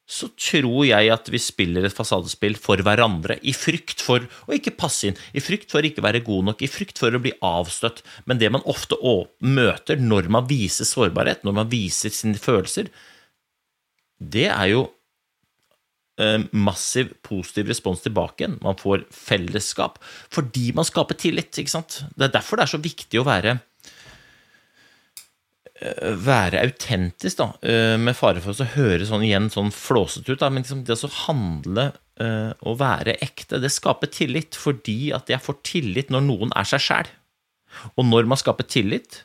så 0.04 0.28
tror 0.36 0.84
jeg 0.84 1.08
at 1.08 1.28
vi 1.32 1.40
spiller 1.40 1.86
et 1.86 1.94
fasadespill 1.96 2.58
for 2.60 2.80
hverandre, 2.84 3.38
i 3.40 3.54
frykt 3.56 4.02
for 4.04 4.26
å 4.44 4.52
ikke 4.52 4.74
passe 4.76 5.08
inn, 5.08 5.20
i 5.32 5.40
frykt 5.40 5.72
for 5.72 5.80
å 5.80 5.88
ikke 5.88 6.04
være 6.04 6.20
god 6.26 6.50
nok, 6.50 6.64
i 6.64 6.68
frykt 6.68 7.00
for 7.00 7.16
å 7.16 7.22
bli 7.24 7.32
avstøtt. 7.44 8.02
Men 8.28 8.40
det 8.42 8.52
man 8.52 8.66
ofte 8.68 8.98
møter 9.40 10.02
når 10.02 10.28
man 10.32 10.48
viser 10.50 10.88
sårbarhet, 10.88 11.44
når 11.44 11.56
man 11.62 11.72
viser 11.72 12.12
sine 12.12 12.40
følelser, 12.40 12.92
det 14.20 14.46
er 14.52 14.68
jo 14.74 14.84
eh, 16.20 16.44
massiv 16.52 17.16
positiv 17.24 17.72
respons 17.72 18.04
tilbake 18.04 18.44
igjen. 18.44 18.60
Man 18.64 18.76
får 18.80 19.06
fellesskap 19.08 19.96
fordi 20.04 20.70
man 20.76 20.86
skaper 20.88 21.16
tillit. 21.16 21.56
ikke 21.56 21.78
sant? 21.78 22.02
Det 22.12 22.28
er 22.28 22.36
derfor 22.36 22.60
det 22.60 22.68
er 22.68 22.76
så 22.76 22.84
viktig 22.84 23.22
å 23.22 23.28
være 23.28 23.56
være 26.24 26.62
autentisk, 26.64 27.36
da, 27.40 27.48
eh, 27.60 27.96
med 28.00 28.16
fare 28.16 28.40
for 28.40 28.56
å 28.56 28.70
høre 28.76 29.04
sånn 29.04 29.24
igjen 29.26 29.50
sånn 29.52 29.72
flåsete 29.74 30.32
ut, 30.32 30.40
da, 30.40 30.48
men 30.48 30.64
liksom 30.64 30.84
det 30.86 30.96
å 30.96 31.12
handle 31.26 31.90
og 32.14 32.72
eh, 32.72 32.78
være 32.78 33.16
ekte, 33.24 33.58
det 33.58 33.72
skaper 33.74 34.10
tillit 34.12 34.54
fordi 34.54 35.12
at 35.16 35.28
jeg 35.32 35.42
får 35.42 35.60
tillit 35.66 36.12
når 36.14 36.26
noen 36.28 36.54
er 36.56 36.68
seg 36.68 36.82
sjæl. 36.84 37.10
Og 37.98 38.06
når 38.06 38.28
man 38.30 38.38
skaper 38.38 38.68
tillit, 38.70 39.24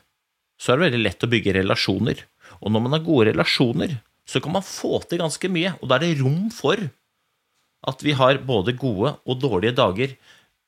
så 0.60 0.72
er 0.72 0.78
det 0.78 0.88
veldig 0.88 1.04
lett 1.04 1.24
å 1.24 1.30
bygge 1.30 1.56
relasjoner. 1.60 2.24
Og 2.60 2.72
når 2.74 2.84
man 2.84 2.96
har 2.96 3.06
gode 3.06 3.30
relasjoner, 3.30 4.00
så 4.26 4.42
kan 4.42 4.56
man 4.56 4.66
få 4.66 5.00
til 5.06 5.22
ganske 5.22 5.50
mye, 5.52 5.76
og 5.80 5.88
da 5.88 5.96
er 5.96 6.08
det 6.08 6.18
rom 6.20 6.50
for 6.54 6.82
at 7.88 8.02
vi 8.04 8.12
har 8.18 8.42
både 8.44 8.74
gode 8.76 9.14
og 9.24 9.40
dårlige 9.40 9.78
dager. 9.78 10.12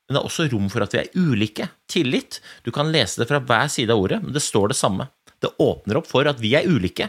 Men 0.06 0.16
det 0.16 0.22
er 0.22 0.28
også 0.30 0.46
rom 0.52 0.70
for 0.72 0.86
at 0.86 0.94
vi 0.94 1.02
er 1.02 1.12
ulike. 1.18 1.68
Tillit. 1.90 2.38
Du 2.64 2.70
kan 2.72 2.88
lese 2.94 3.20
det 3.20 3.28
fra 3.28 3.42
hver 3.42 3.68
side 3.68 3.92
av 3.92 4.00
ordet, 4.00 4.22
men 4.22 4.32
det 4.32 4.44
står 4.46 4.72
det 4.72 4.78
samme. 4.78 5.10
Det 5.42 5.50
åpner 5.62 5.98
opp 5.98 6.08
for 6.10 6.28
at 6.30 6.40
vi 6.42 6.54
er 6.58 6.68
ulike, 6.70 7.08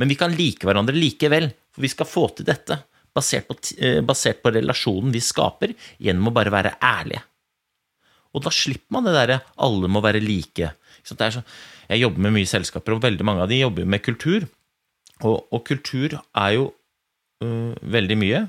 men 0.00 0.10
vi 0.10 0.18
kan 0.20 0.34
like 0.36 0.66
hverandre 0.68 0.96
likevel. 0.96 1.50
For 1.70 1.84
vi 1.84 1.92
skal 1.92 2.08
få 2.08 2.26
til 2.34 2.48
dette 2.48 2.80
basert 3.14 3.48
på, 3.48 3.56
eh, 3.78 4.00
basert 4.04 4.42
på 4.42 4.52
relasjonen 4.54 5.12
vi 5.14 5.22
skaper, 5.22 5.74
gjennom 5.98 6.30
å 6.30 6.34
bare 6.34 6.52
være 6.52 6.76
ærlige. 6.82 7.22
Og 8.34 8.44
da 8.44 8.50
slipper 8.50 8.94
man 8.94 9.04
det 9.04 9.14
derre 9.14 9.40
'alle 9.58 9.88
må 9.88 10.00
være 10.00 10.22
like'. 10.22 10.74
Så, 11.02 11.16
jeg 11.88 12.00
jobber 12.00 12.20
med 12.20 12.32
mye 12.32 12.46
selskaper, 12.46 12.92
og 12.92 13.02
veldig 13.02 13.24
mange 13.24 13.42
av 13.42 13.48
de 13.48 13.60
jobber 13.60 13.84
med 13.84 14.02
kultur. 14.02 14.48
Og, 15.22 15.46
og 15.52 15.64
kultur 15.64 16.20
er 16.34 16.50
jo 16.54 16.74
øh, 17.42 17.74
veldig 17.82 18.16
mye. 18.16 18.48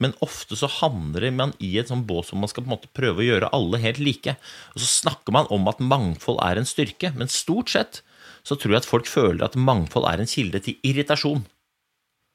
Men 0.00 0.14
ofte 0.20 0.56
så 0.58 0.66
handler 0.66 1.30
man 1.30 1.52
i 1.60 1.78
et 1.78 1.88
sånt 1.88 2.06
bås 2.08 2.32
hvor 2.32 2.40
man 2.40 2.48
skal 2.48 2.64
på 2.64 2.70
en 2.70 2.74
måte 2.74 2.90
prøve 2.96 3.22
å 3.22 3.28
gjøre 3.28 3.52
alle 3.52 3.78
helt 3.78 4.00
like. 4.02 4.36
Og 4.74 4.82
så 4.82 4.88
snakker 5.04 5.32
man 5.32 5.46
om 5.50 5.68
at 5.68 5.78
mangfold 5.78 6.40
er 6.42 6.58
en 6.58 6.66
styrke, 6.66 7.12
men 7.14 7.28
stort 7.28 7.70
sett 7.70 8.02
så 8.42 8.56
tror 8.58 8.74
jeg 8.74 8.82
at 8.82 8.88
folk 8.88 9.08
føler 9.08 9.44
at 9.46 9.58
mangfold 9.58 10.08
er 10.10 10.22
en 10.22 10.30
kilde 10.30 10.60
til 10.64 10.78
irritasjon. 10.86 11.44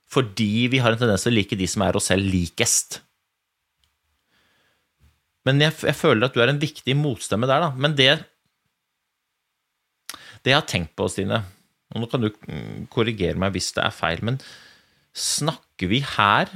Fordi 0.08 0.68
vi 0.72 0.80
har 0.80 0.94
en 0.94 1.02
tendens 1.02 1.26
til 1.26 1.34
å 1.34 1.38
like 1.38 1.58
de 1.60 1.68
som 1.68 1.84
er 1.84 2.00
oss 2.00 2.08
selv 2.12 2.30
likest. 2.32 3.02
Men 5.48 5.62
jeg, 5.64 5.76
jeg 5.84 5.96
føler 5.96 6.28
at 6.28 6.36
du 6.36 6.42
er 6.44 6.52
en 6.52 6.62
viktig 6.62 6.96
motstemme 7.00 7.48
der, 7.50 7.68
da. 7.68 7.70
Men 7.76 7.96
det 7.96 8.14
Det 10.44 10.54
jeg 10.54 10.60
har 10.62 10.68
tenkt 10.70 10.94
på, 10.96 11.08
Stine, 11.12 11.42
og 11.92 12.02
nå 12.02 12.08
kan 12.12 12.24
du 12.24 12.30
mm, 12.32 12.88
korrigere 12.94 13.40
meg 13.40 13.56
hvis 13.56 13.74
det 13.76 13.84
er 13.84 13.96
feil, 13.96 14.24
men 14.24 14.40
snakker 15.18 15.92
vi 15.92 16.04
her 16.16 16.52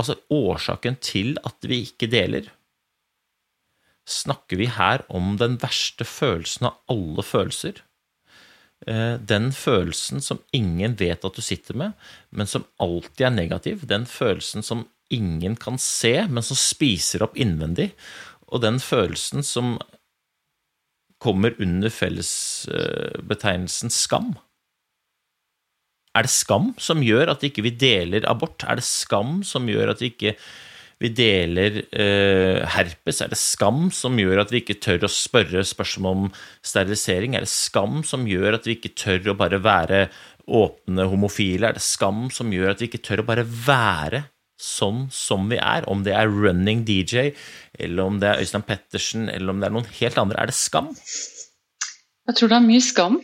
Altså 0.00 0.16
årsaken 0.32 0.96
til 1.04 1.34
at 1.44 1.66
vi 1.68 1.82
ikke 1.86 2.08
deler 2.10 2.48
Snakker 4.08 4.58
vi 4.58 4.66
her 4.72 5.04
om 5.14 5.36
den 5.38 5.58
verste 5.62 6.06
følelsen 6.08 6.68
av 6.70 6.78
alle 6.90 7.22
følelser? 7.26 7.82
Eh, 8.86 9.18
den 9.18 9.52
følelsen 9.54 10.22
som 10.24 10.40
ingen 10.52 10.96
vet 10.98 11.24
at 11.24 11.36
du 11.36 11.42
sitter 11.44 11.76
med, 11.78 11.92
men 12.30 12.46
som 12.50 12.64
alltid 12.82 13.26
er 13.28 13.34
negativ. 13.34 13.86
Den 13.88 14.06
følelsen 14.10 14.62
som 14.66 14.86
ingen 15.12 15.56
kan 15.60 15.78
se, 15.78 16.26
men 16.28 16.42
som 16.42 16.58
spiser 16.58 17.22
opp 17.26 17.36
innvendig. 17.38 17.92
Og 18.50 18.62
den 18.64 18.80
følelsen 18.82 19.42
som 19.46 19.76
kommer 21.22 21.54
under 21.62 21.92
fellesbetegnelsen 21.92 23.92
skam. 23.94 24.34
Er 26.12 26.26
det 26.26 26.34
skam 26.34 26.72
som 26.82 27.04
gjør 27.04 27.30
at 27.32 27.44
ikke 27.46 27.62
vi 27.64 27.78
deler 27.78 28.26
abort? 28.28 28.64
Er 28.66 28.80
det 28.80 28.84
skam 28.84 29.40
som 29.46 29.68
gjør 29.70 29.94
at 29.94 30.02
vi 30.02 30.10
ikke 30.12 30.34
vi 31.02 31.10
deler 31.16 31.80
eh, 31.90 32.62
herpes? 32.74 33.20
Er 33.24 33.32
det 33.32 33.38
skam 33.40 33.88
som 33.94 34.18
gjør 34.20 34.44
at 34.44 34.52
vi 34.54 34.62
ikke 34.62 34.78
tør 34.82 35.06
å 35.06 35.10
spørre 35.10 35.64
spørsmål 35.66 36.18
om 36.18 36.28
sterilisering? 36.64 37.36
Er 37.36 37.46
det 37.46 37.52
skam 37.52 38.02
som 38.06 38.28
gjør 38.28 38.58
at 38.58 38.68
vi 38.68 38.76
ikke 38.78 38.94
tør 38.98 39.32
å 39.32 39.38
bare 39.38 39.60
være 39.62 40.04
åpne 40.46 41.08
homofile? 41.10 41.70
Er 41.70 41.78
det 41.78 41.84
skam 41.84 42.28
som 42.34 42.52
gjør 42.54 42.74
at 42.74 42.82
vi 42.82 42.90
ikke 42.90 43.02
tør 43.02 43.24
å 43.24 43.28
bare 43.28 43.46
være 43.46 44.24
sånn 44.62 45.08
som 45.12 45.48
vi 45.50 45.58
er? 45.58 45.88
Om 45.90 46.04
det 46.06 46.14
er 46.18 46.30
running 46.30 46.84
DJ, 46.88 47.32
eller 47.78 48.06
om 48.06 48.20
det 48.22 48.30
er 48.30 48.42
Øystein 48.44 48.66
Pettersen, 48.66 49.28
eller 49.32 49.54
om 49.54 49.62
det 49.62 49.70
er 49.70 49.76
noen 49.78 49.94
helt 49.98 50.20
andre. 50.22 50.38
Er 50.42 50.52
det 50.52 50.58
skam? 50.58 50.92
Jeg 52.28 52.38
tror 52.38 52.52
det 52.52 52.60
er 52.60 52.68
mye 52.68 52.84
skam 52.84 53.18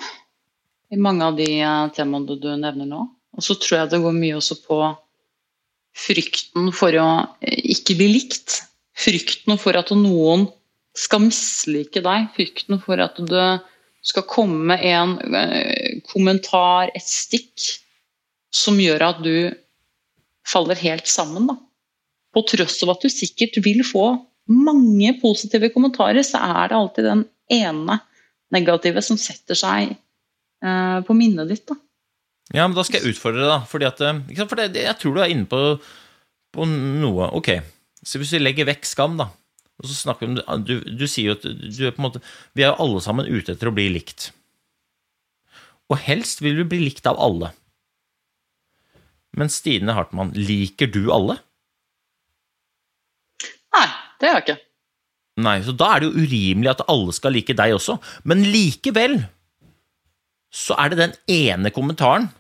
i 0.91 0.99
mange 0.99 1.27
av 1.27 1.37
de 1.39 1.53
eh, 1.61 1.85
temaene 1.95 2.39
du 2.41 2.51
nevner 2.57 2.89
nå. 2.89 3.05
Og 3.39 3.45
så 3.45 3.55
tror 3.61 3.85
jeg 3.85 3.93
det 3.93 4.03
går 4.03 4.17
mye 4.17 4.39
også 4.41 4.59
på 4.65 4.81
frykten 5.99 6.71
for 6.77 6.95
å 6.99 7.09
eh, 7.43 7.59
ikke 7.75 7.99
bli 7.99 8.13
likt. 8.17 8.63
Frykten 8.99 9.59
for 9.61 9.79
at 9.79 9.93
noen 9.95 10.49
skal 10.99 11.25
mislike 11.27 12.03
deg. 12.05 12.31
Frykten 12.37 12.81
for 12.83 13.03
at 13.03 13.19
du 13.19 13.39
skal 14.09 14.27
komme 14.31 14.73
med 14.73 14.85
en 14.89 15.17
eh, 15.35 15.99
kommentar, 16.09 16.93
et 16.95 17.07
stikk, 17.07 17.67
som 18.55 18.79
gjør 18.81 19.05
at 19.11 19.23
du 19.25 19.35
faller 20.49 20.79
helt 20.81 21.11
sammen. 21.11 21.51
Da. 21.51 21.59
På 22.35 22.45
tross 22.49 22.81
av 22.85 22.95
at 22.95 23.05
du 23.05 23.13
sikkert 23.13 23.59
vil 23.65 23.85
få 23.87 24.11
mange 24.49 25.13
positive 25.21 25.69
kommentarer, 25.75 26.25
så 26.25 26.41
er 26.41 26.71
det 26.71 26.79
alltid 26.79 27.11
den 27.11 27.25
ene 27.53 27.99
negative 28.55 29.03
som 29.05 29.19
setter 29.21 29.59
seg 29.59 29.93
eh, 29.93 30.99
på 31.05 31.17
minnet 31.17 31.53
ditt. 31.53 31.67
da. 31.69 31.77
Ja, 32.55 32.65
men 32.65 32.77
da 32.77 32.85
skal 32.87 33.03
jeg 33.03 33.13
utfordre 33.13 33.43
deg, 33.43 33.51
da. 33.51 33.59
Fordi 33.69 33.89
at, 33.89 34.01
eh, 34.05 34.45
for 34.47 34.61
det, 34.61 34.71
jeg 34.81 34.97
tror 35.01 35.17
du 35.17 35.21
er 35.21 35.33
inne 35.33 35.49
på, 35.49 35.61
på, 36.55 36.69
noe. 36.69 37.29
Ok, 37.37 37.53
så 38.01 38.21
hvis 38.21 38.33
vi 38.37 38.41
legger 38.41 38.69
vekk 38.71 38.89
skam, 38.89 39.19
da. 39.21 39.29
Og 39.79 39.91
så 39.91 39.95
snakker 39.95 40.27
vi 40.27 40.43
om, 40.43 40.65
du, 40.65 40.79
du 40.83 41.07
sier 41.07 41.31
jo 41.31 41.37
at 41.37 41.45
du 41.47 41.85
er 41.87 41.93
på 41.95 42.01
en 42.01 42.09
måte 42.09 42.21
Vi 42.57 42.65
er 42.65 42.73
jo 42.73 42.81
alle 42.83 43.03
sammen 43.05 43.29
ute 43.31 43.55
etter 43.55 43.71
å 43.71 43.75
bli 43.77 43.87
likt. 43.95 44.33
Og 45.89 46.01
helst 46.03 46.43
vil 46.43 46.59
du 46.59 46.65
bli 46.69 46.81
likt 46.83 47.07
av 47.09 47.21
alle. 47.23 47.53
Men 49.39 49.53
Stine 49.53 49.95
Hartmann, 49.95 50.33
liker 50.35 50.91
du 50.91 51.13
alle? 51.15 51.39
Nei, 53.77 53.87
det 54.19 54.29
gjør 54.29 54.39
jeg 54.41 54.47
ikke. 54.47 54.59
Nei, 55.47 55.57
så 55.63 55.73
da 55.79 55.93
er 55.95 56.03
det 56.03 56.09
jo 56.09 56.25
urimelig 56.25 56.73
at 56.73 56.87
alle 56.91 57.15
skal 57.15 57.37
like 57.37 57.55
deg 57.55 57.77
også. 57.77 58.01
Men 58.27 58.43
likevel 58.51 59.21
så 60.51 60.75
er 60.81 60.91
det 60.91 60.99
den 60.99 61.15
ene 61.31 61.71
kommentaren 61.75 62.31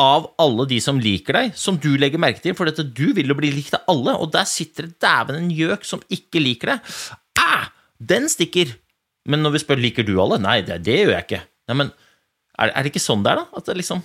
av 0.00 0.30
alle 0.40 0.66
de 0.70 0.78
som 0.82 1.00
liker 1.02 1.36
deg, 1.36 1.56
som 1.58 1.76
du 1.80 1.90
legger 2.00 2.20
merke 2.22 2.42
til, 2.44 2.54
for 2.56 2.68
dette, 2.68 2.84
du 2.84 3.10
vil 3.16 3.28
jo 3.30 3.36
bli 3.38 3.52
likt 3.52 3.76
av 3.76 3.88
alle, 3.92 4.16
og 4.16 4.32
der 4.34 4.48
sitter 4.48 4.88
det 4.88 4.98
dæven 5.02 5.38
en 5.38 5.50
gjøk 5.54 5.84
som 5.86 6.04
ikke 6.12 6.42
liker 6.42 6.74
deg. 6.74 6.94
Ah, 7.40 7.68
den 8.12 8.28
stikker! 8.32 8.72
Men 9.30 9.44
når 9.44 9.58
vi 9.58 9.62
spør 9.62 9.82
liker 9.82 10.06
du 10.06 10.14
alle, 10.22 10.40
nei, 10.40 10.60
det, 10.66 10.80
det 10.86 10.96
gjør 11.02 11.14
jeg 11.18 11.26
ikke. 11.26 11.42
Nei, 11.70 11.76
men 11.82 11.92
er, 12.60 12.72
er 12.72 12.82
det 12.82 12.92
ikke 12.92 13.04
sånn 13.04 13.24
det 13.24 13.34
er, 13.34 13.42
da? 13.42 13.60
At 13.60 13.68
det 13.68 13.76
liksom 13.78 14.00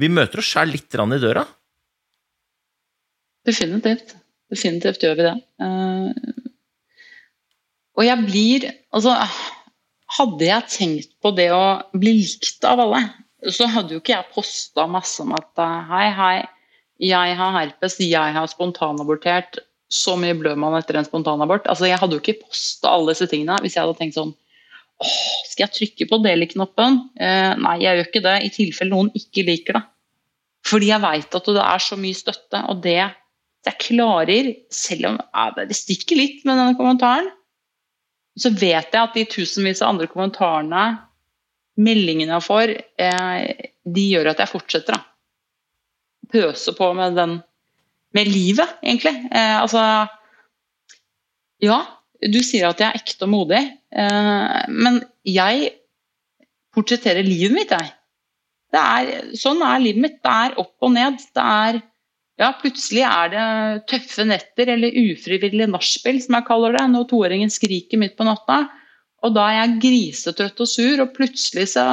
Vi 0.00 0.08
møter 0.10 0.40
oss 0.40 0.50
sjæl 0.50 0.72
litt 0.72 0.94
i 0.94 1.22
døra. 1.22 1.44
Definitivt. 3.46 4.14
Definitivt 4.52 5.02
gjør 5.02 5.18
vi 5.18 5.26
det. 5.26 5.34
Uh, 5.62 6.10
og 7.98 8.06
jeg 8.06 8.24
blir 8.26 8.68
Altså, 8.92 9.14
hadde 10.18 10.48
jeg 10.48 10.70
tenkt 10.72 11.12
på 11.22 11.32
det 11.36 11.48
å 11.54 11.64
bli 11.96 12.14
likt 12.20 12.66
av 12.68 12.82
alle, 12.84 13.02
så 13.50 13.66
hadde 13.70 13.96
jo 13.96 14.02
ikke 14.02 14.14
jeg 14.14 14.30
posta 14.34 14.86
masse 14.90 15.22
om 15.24 15.34
at 15.34 15.62
eh, 15.62 15.78
hei, 15.90 16.06
hei, 16.14 16.36
jeg 17.02 17.36
har 17.38 17.54
herpes, 17.56 17.98
jeg 18.04 18.34
har 18.36 18.50
spontanabortert, 18.50 19.58
så 19.92 20.14
mye 20.16 20.36
blør 20.38 20.56
man 20.60 20.76
etter 20.78 20.96
en 20.96 21.06
spontanabort. 21.08 21.66
Altså, 21.68 21.88
jeg 21.90 21.98
hadde 22.00 22.16
jo 22.16 22.22
ikke 22.22 22.46
posta 22.46 22.92
alle 22.94 23.12
disse 23.12 23.28
tingene 23.28 23.58
hvis 23.60 23.76
jeg 23.76 23.84
hadde 23.84 23.98
tenkt 23.98 24.16
sånn 24.16 24.32
åh, 25.02 25.16
skal 25.50 25.66
jeg 25.66 25.74
trykke 25.76 26.08
på 26.08 26.20
del-knappen? 26.24 27.00
Eh, 27.20 27.50
nei, 27.60 27.76
jeg 27.82 27.98
gjør 27.98 28.08
ikke 28.08 28.24
det, 28.28 28.36
i 28.46 28.52
tilfelle 28.54 28.94
noen 28.94 29.10
ikke 29.18 29.44
liker 29.48 29.78
det. 29.78 29.84
Fordi 30.68 30.92
jeg 30.92 31.02
veit 31.02 31.36
at 31.36 31.50
det 31.50 31.66
er 31.66 31.82
så 31.82 31.98
mye 31.98 32.16
støtte, 32.16 32.62
og 32.70 32.82
det 32.84 33.00
jeg 33.02 33.78
klarer, 33.82 34.50
selv 34.74 35.12
om 35.12 35.18
ja, 35.20 35.46
det 35.58 35.78
stikker 35.78 36.18
litt 36.18 36.46
med 36.46 36.58
denne 36.58 36.78
kommentaren, 36.78 37.28
så 38.38 38.50
vet 38.54 38.94
jeg 38.94 39.00
at 39.02 39.16
de 39.16 39.26
tusenvis 39.28 39.82
av 39.82 39.92
andre 39.92 40.08
kommentarene, 40.10 40.84
meldingene 41.80 42.36
jeg 42.36 42.46
får, 42.46 42.74
eh, 43.00 43.70
de 43.84 44.04
gjør 44.12 44.32
at 44.32 44.42
jeg 44.42 44.52
fortsetter. 44.52 44.98
da. 44.98 45.02
Pøser 46.32 46.76
på 46.76 46.92
med 46.96 47.16
den 47.16 47.40
med 48.14 48.28
livet, 48.28 48.68
egentlig. 48.82 49.14
Eh, 49.32 49.60
altså 49.60 50.08
Ja, 51.62 51.78
du 52.18 52.40
sier 52.42 52.68
at 52.68 52.80
jeg 52.82 52.90
er 52.90 52.98
ekte 52.98 53.22
og 53.24 53.30
modig, 53.30 53.62
eh, 53.94 54.62
men 54.68 55.00
jeg 55.24 55.70
portretterer 56.74 57.22
livet 57.22 57.54
mitt, 57.54 57.70
jeg. 57.70 57.92
Er, 58.72 59.30
sånn 59.36 59.60
er 59.62 59.78
livet 59.78 60.00
mitt. 60.00 60.18
Det 60.24 60.32
er 60.32 60.58
opp 60.58 60.74
og 60.80 60.94
ned. 60.94 61.20
Det 61.36 61.44
er 61.44 61.82
ja, 62.40 62.48
plutselig 62.58 63.02
er 63.04 63.28
det 63.30 63.46
tøffe 63.90 64.24
netter 64.26 64.72
eller 64.74 64.96
ufrivillig 64.96 65.68
nachspiel, 65.70 66.18
som 66.24 66.38
jeg 66.38 66.46
kaller 66.48 66.78
det, 66.78 66.86
når 66.90 67.04
toåringen 67.10 67.52
skriker 67.52 68.00
midt 68.00 68.16
på 68.16 68.26
natta. 68.26 68.64
Og 69.22 69.34
da 69.36 69.46
er 69.48 69.58
jeg 69.60 69.80
grisetrøtt 69.84 70.62
og 70.64 70.68
sur, 70.70 71.02
og 71.04 71.12
plutselig 71.14 71.68
så 71.76 71.84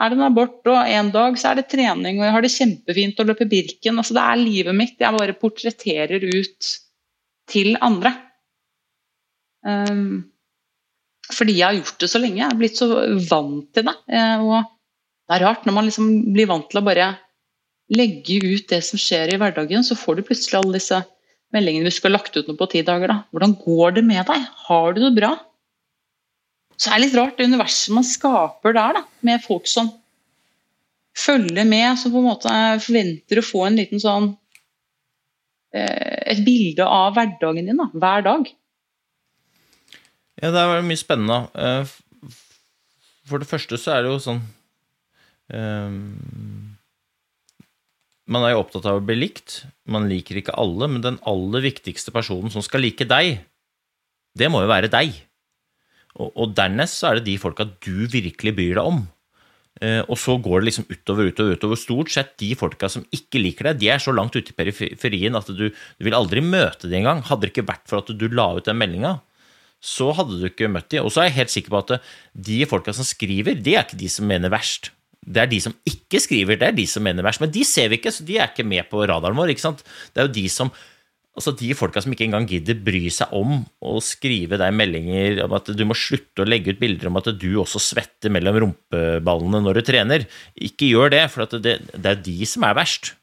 er 0.00 0.08
det 0.08 0.16
en 0.16 0.26
abort, 0.30 0.62
og 0.70 0.78
en 0.88 1.10
dag 1.12 1.36
så 1.40 1.50
er 1.50 1.60
det 1.60 1.68
trening, 1.72 2.20
og 2.20 2.24
jeg 2.24 2.34
har 2.36 2.44
det 2.44 2.52
kjempefint 2.54 3.20
å 3.20 3.26
løpe 3.28 3.48
Birken. 3.50 4.00
Altså, 4.00 4.16
det 4.16 4.24
er 4.24 4.40
livet 4.40 4.76
mitt. 4.76 4.96
Jeg 5.00 5.16
bare 5.18 5.36
portretterer 5.36 6.24
ut 6.24 6.70
til 7.50 7.74
andre. 7.84 8.14
Um, 9.66 10.30
fordi 11.30 11.58
jeg 11.58 11.66
har 11.66 11.78
gjort 11.78 12.00
det 12.00 12.10
så 12.10 12.20
lenge. 12.22 12.40
Jeg 12.40 12.48
er 12.48 12.60
blitt 12.60 12.80
så 12.80 12.88
vant 13.28 13.66
til 13.76 13.86
det. 13.86 13.96
Eh, 14.10 14.40
og 14.40 14.70
det 15.28 15.36
er 15.36 15.44
rart 15.46 15.66
når 15.66 15.76
man 15.76 15.86
liksom 15.86 16.08
blir 16.34 16.48
vant 16.50 16.66
til 16.70 16.80
å 16.80 16.86
bare 16.86 17.12
legge 17.94 18.38
ut 18.42 18.66
det 18.70 18.80
som 18.86 19.00
skjer 19.00 19.34
i 19.34 19.38
hverdagen, 19.38 19.84
så 19.86 19.98
får 19.98 20.18
du 20.18 20.26
plutselig 20.26 20.58
alle 20.60 20.78
disse 20.78 21.00
meldingene 21.54 21.86
hvis 21.86 21.98
du 21.98 22.02
skulle 22.02 22.18
lagt 22.18 22.36
ut 22.38 22.48
noe 22.48 22.58
på 22.58 22.68
ti 22.72 22.82
dager. 22.86 23.10
da. 23.10 23.18
Hvordan 23.34 23.56
går 23.62 23.96
det 23.98 24.04
med 24.06 24.24
deg? 24.30 24.48
Har 24.66 24.94
du 24.94 25.02
det 25.04 25.14
bra? 25.18 25.32
Så 26.80 26.88
det 26.88 26.96
er 26.96 27.02
litt 27.02 27.16
rart 27.18 27.36
det 27.36 27.48
universet 27.50 27.92
man 27.92 28.06
skaper 28.08 28.72
der, 28.76 28.96
da, 28.96 29.02
med 29.26 29.42
folk 29.44 29.68
som 29.68 29.90
følger 31.16 31.66
med, 31.68 31.98
som 32.00 32.14
på 32.14 32.22
en 32.22 32.30
måte 32.30 32.54
forventer 32.80 33.40
å 33.40 33.44
få 33.44 33.66
en 33.66 33.76
liten 33.76 34.00
sånn 34.00 34.30
eh, 35.76 36.32
Et 36.32 36.40
bilde 36.46 36.86
av 36.86 37.12
hverdagen 37.18 37.68
din 37.68 37.80
da, 37.80 37.90
hver 37.92 38.24
dag. 38.24 38.48
Ja, 40.40 40.52
det 40.54 40.62
er 40.62 40.86
mye 40.86 41.00
spennende. 41.00 41.40
Eh, 41.52 41.92
for 43.28 43.42
det 43.42 43.50
første 43.50 43.76
så 43.78 43.98
er 43.98 44.06
det 44.06 44.14
jo 44.14 44.24
sånn 44.30 44.42
um 45.50 46.76
man 48.30 48.44
er 48.46 48.52
jo 48.54 48.60
opptatt 48.62 48.86
av 48.86 49.00
å 49.00 49.02
bli 49.02 49.16
likt. 49.18 49.64
Man 49.90 50.06
liker 50.06 50.38
ikke 50.38 50.54
alle, 50.60 50.86
men 50.86 51.02
den 51.02 51.16
aller 51.26 51.64
viktigste 51.64 52.12
personen 52.14 52.52
som 52.54 52.62
skal 52.62 52.84
like 52.84 53.02
deg, 53.10 53.40
det 54.38 54.48
må 54.52 54.60
jo 54.62 54.70
være 54.70 54.90
deg. 54.92 55.16
Og, 56.18 56.30
og 56.34 56.52
dernest 56.58 57.00
så 57.00 57.10
er 57.10 57.18
det 57.18 57.28
de 57.28 57.38
folka 57.40 57.68
du 57.68 58.06
virkelig 58.10 58.54
bryr 58.56 58.78
deg 58.80 58.84
om. 58.84 59.00
Eh, 59.80 60.02
og 60.02 60.18
så 60.20 60.36
går 60.42 60.60
det 60.60 60.70
liksom 60.70 60.88
utover, 60.90 61.30
utover, 61.30 61.56
utover. 61.56 61.80
Stort 61.80 62.12
sett 62.14 62.36
de 62.42 62.52
folka 62.58 62.90
som 62.92 63.06
ikke 63.14 63.42
liker 63.42 63.70
deg, 63.70 63.80
de 63.80 63.90
er 63.94 64.02
så 64.02 64.14
langt 64.14 64.36
ute 64.36 64.52
i 64.52 64.56
periferien 64.56 65.38
at 65.38 65.50
du, 65.54 65.68
du 65.70 66.06
vil 66.06 66.18
aldri 66.18 66.44
møte 66.44 66.90
dem 66.90 67.02
engang. 67.02 67.24
Hadde 67.30 67.46
det 67.46 67.54
ikke 67.54 67.68
vært 67.70 67.86
for 67.90 68.02
at 68.02 68.14
du 68.14 68.28
la 68.34 68.50
ut 68.58 68.66
den 68.66 68.80
meldinga, 68.80 69.18
så 69.80 70.10
hadde 70.16 70.40
du 70.40 70.48
ikke 70.50 70.68
møtt 70.68 70.90
dem. 70.92 71.06
Og 71.06 71.14
så 71.14 71.22
er 71.22 71.30
jeg 71.30 71.38
helt 71.40 71.54
sikker 71.54 71.74
på 71.74 71.84
at 71.86 72.08
de 72.50 72.62
folka 72.68 72.94
som 72.96 73.06
skriver, 73.06 73.56
de 73.56 73.76
er 73.76 73.86
ikke 73.86 74.02
de 74.02 74.10
som 74.12 74.28
mener 74.28 74.52
verst 74.52 74.92
det 75.20 75.42
er 75.42 75.50
de 75.50 75.58
som 75.60 75.74
ikke 75.88 76.20
skriver, 76.22 76.58
det 76.58 76.70
er 76.70 76.76
de 76.76 76.86
som 76.88 77.04
mener 77.04 77.24
verst. 77.26 77.42
Men 77.42 77.52
de 77.52 77.64
ser 77.66 77.90
vi 77.92 77.98
ikke, 78.00 78.12
så 78.14 78.24
de 78.26 78.38
er 78.40 78.50
ikke 78.50 78.66
med 78.66 78.88
på 78.90 79.02
radaren 79.04 79.36
vår. 79.36 79.52
ikke 79.52 79.66
sant? 79.66 79.84
Det 80.14 80.22
er 80.22 80.28
jo 80.28 80.36
de 80.38 80.46
som 80.52 80.72
altså 81.38 81.54
de 81.56 81.70
folka 81.78 82.02
som 82.02 82.12
ikke 82.14 82.26
engang 82.26 82.46
gidder 82.50 82.78
bry 82.84 83.04
seg 83.12 83.32
om 83.36 83.60
å 83.86 83.94
skrive 84.04 84.58
deg 84.60 84.74
meldinger 84.76 85.44
om 85.44 85.54
at 85.56 85.70
du 85.76 85.84
må 85.86 85.96
slutte 85.98 86.42
å 86.42 86.48
legge 86.48 86.74
ut 86.74 86.82
bilder 86.82 87.10
om 87.10 87.20
at 87.20 87.30
du 87.38 87.48
også 87.62 87.82
svetter 87.82 88.32
mellom 88.34 88.58
rumpeballene 88.64 89.62
når 89.64 89.80
du 89.80 89.86
trener. 89.92 90.26
Ikke 90.58 90.90
gjør 90.90 91.14
det, 91.14 91.24
for 91.32 91.46
det, 91.56 91.78
det 91.94 92.12
er 92.12 92.20
de 92.26 92.36
som 92.50 92.66
er 92.66 92.76
verst. 92.78 93.14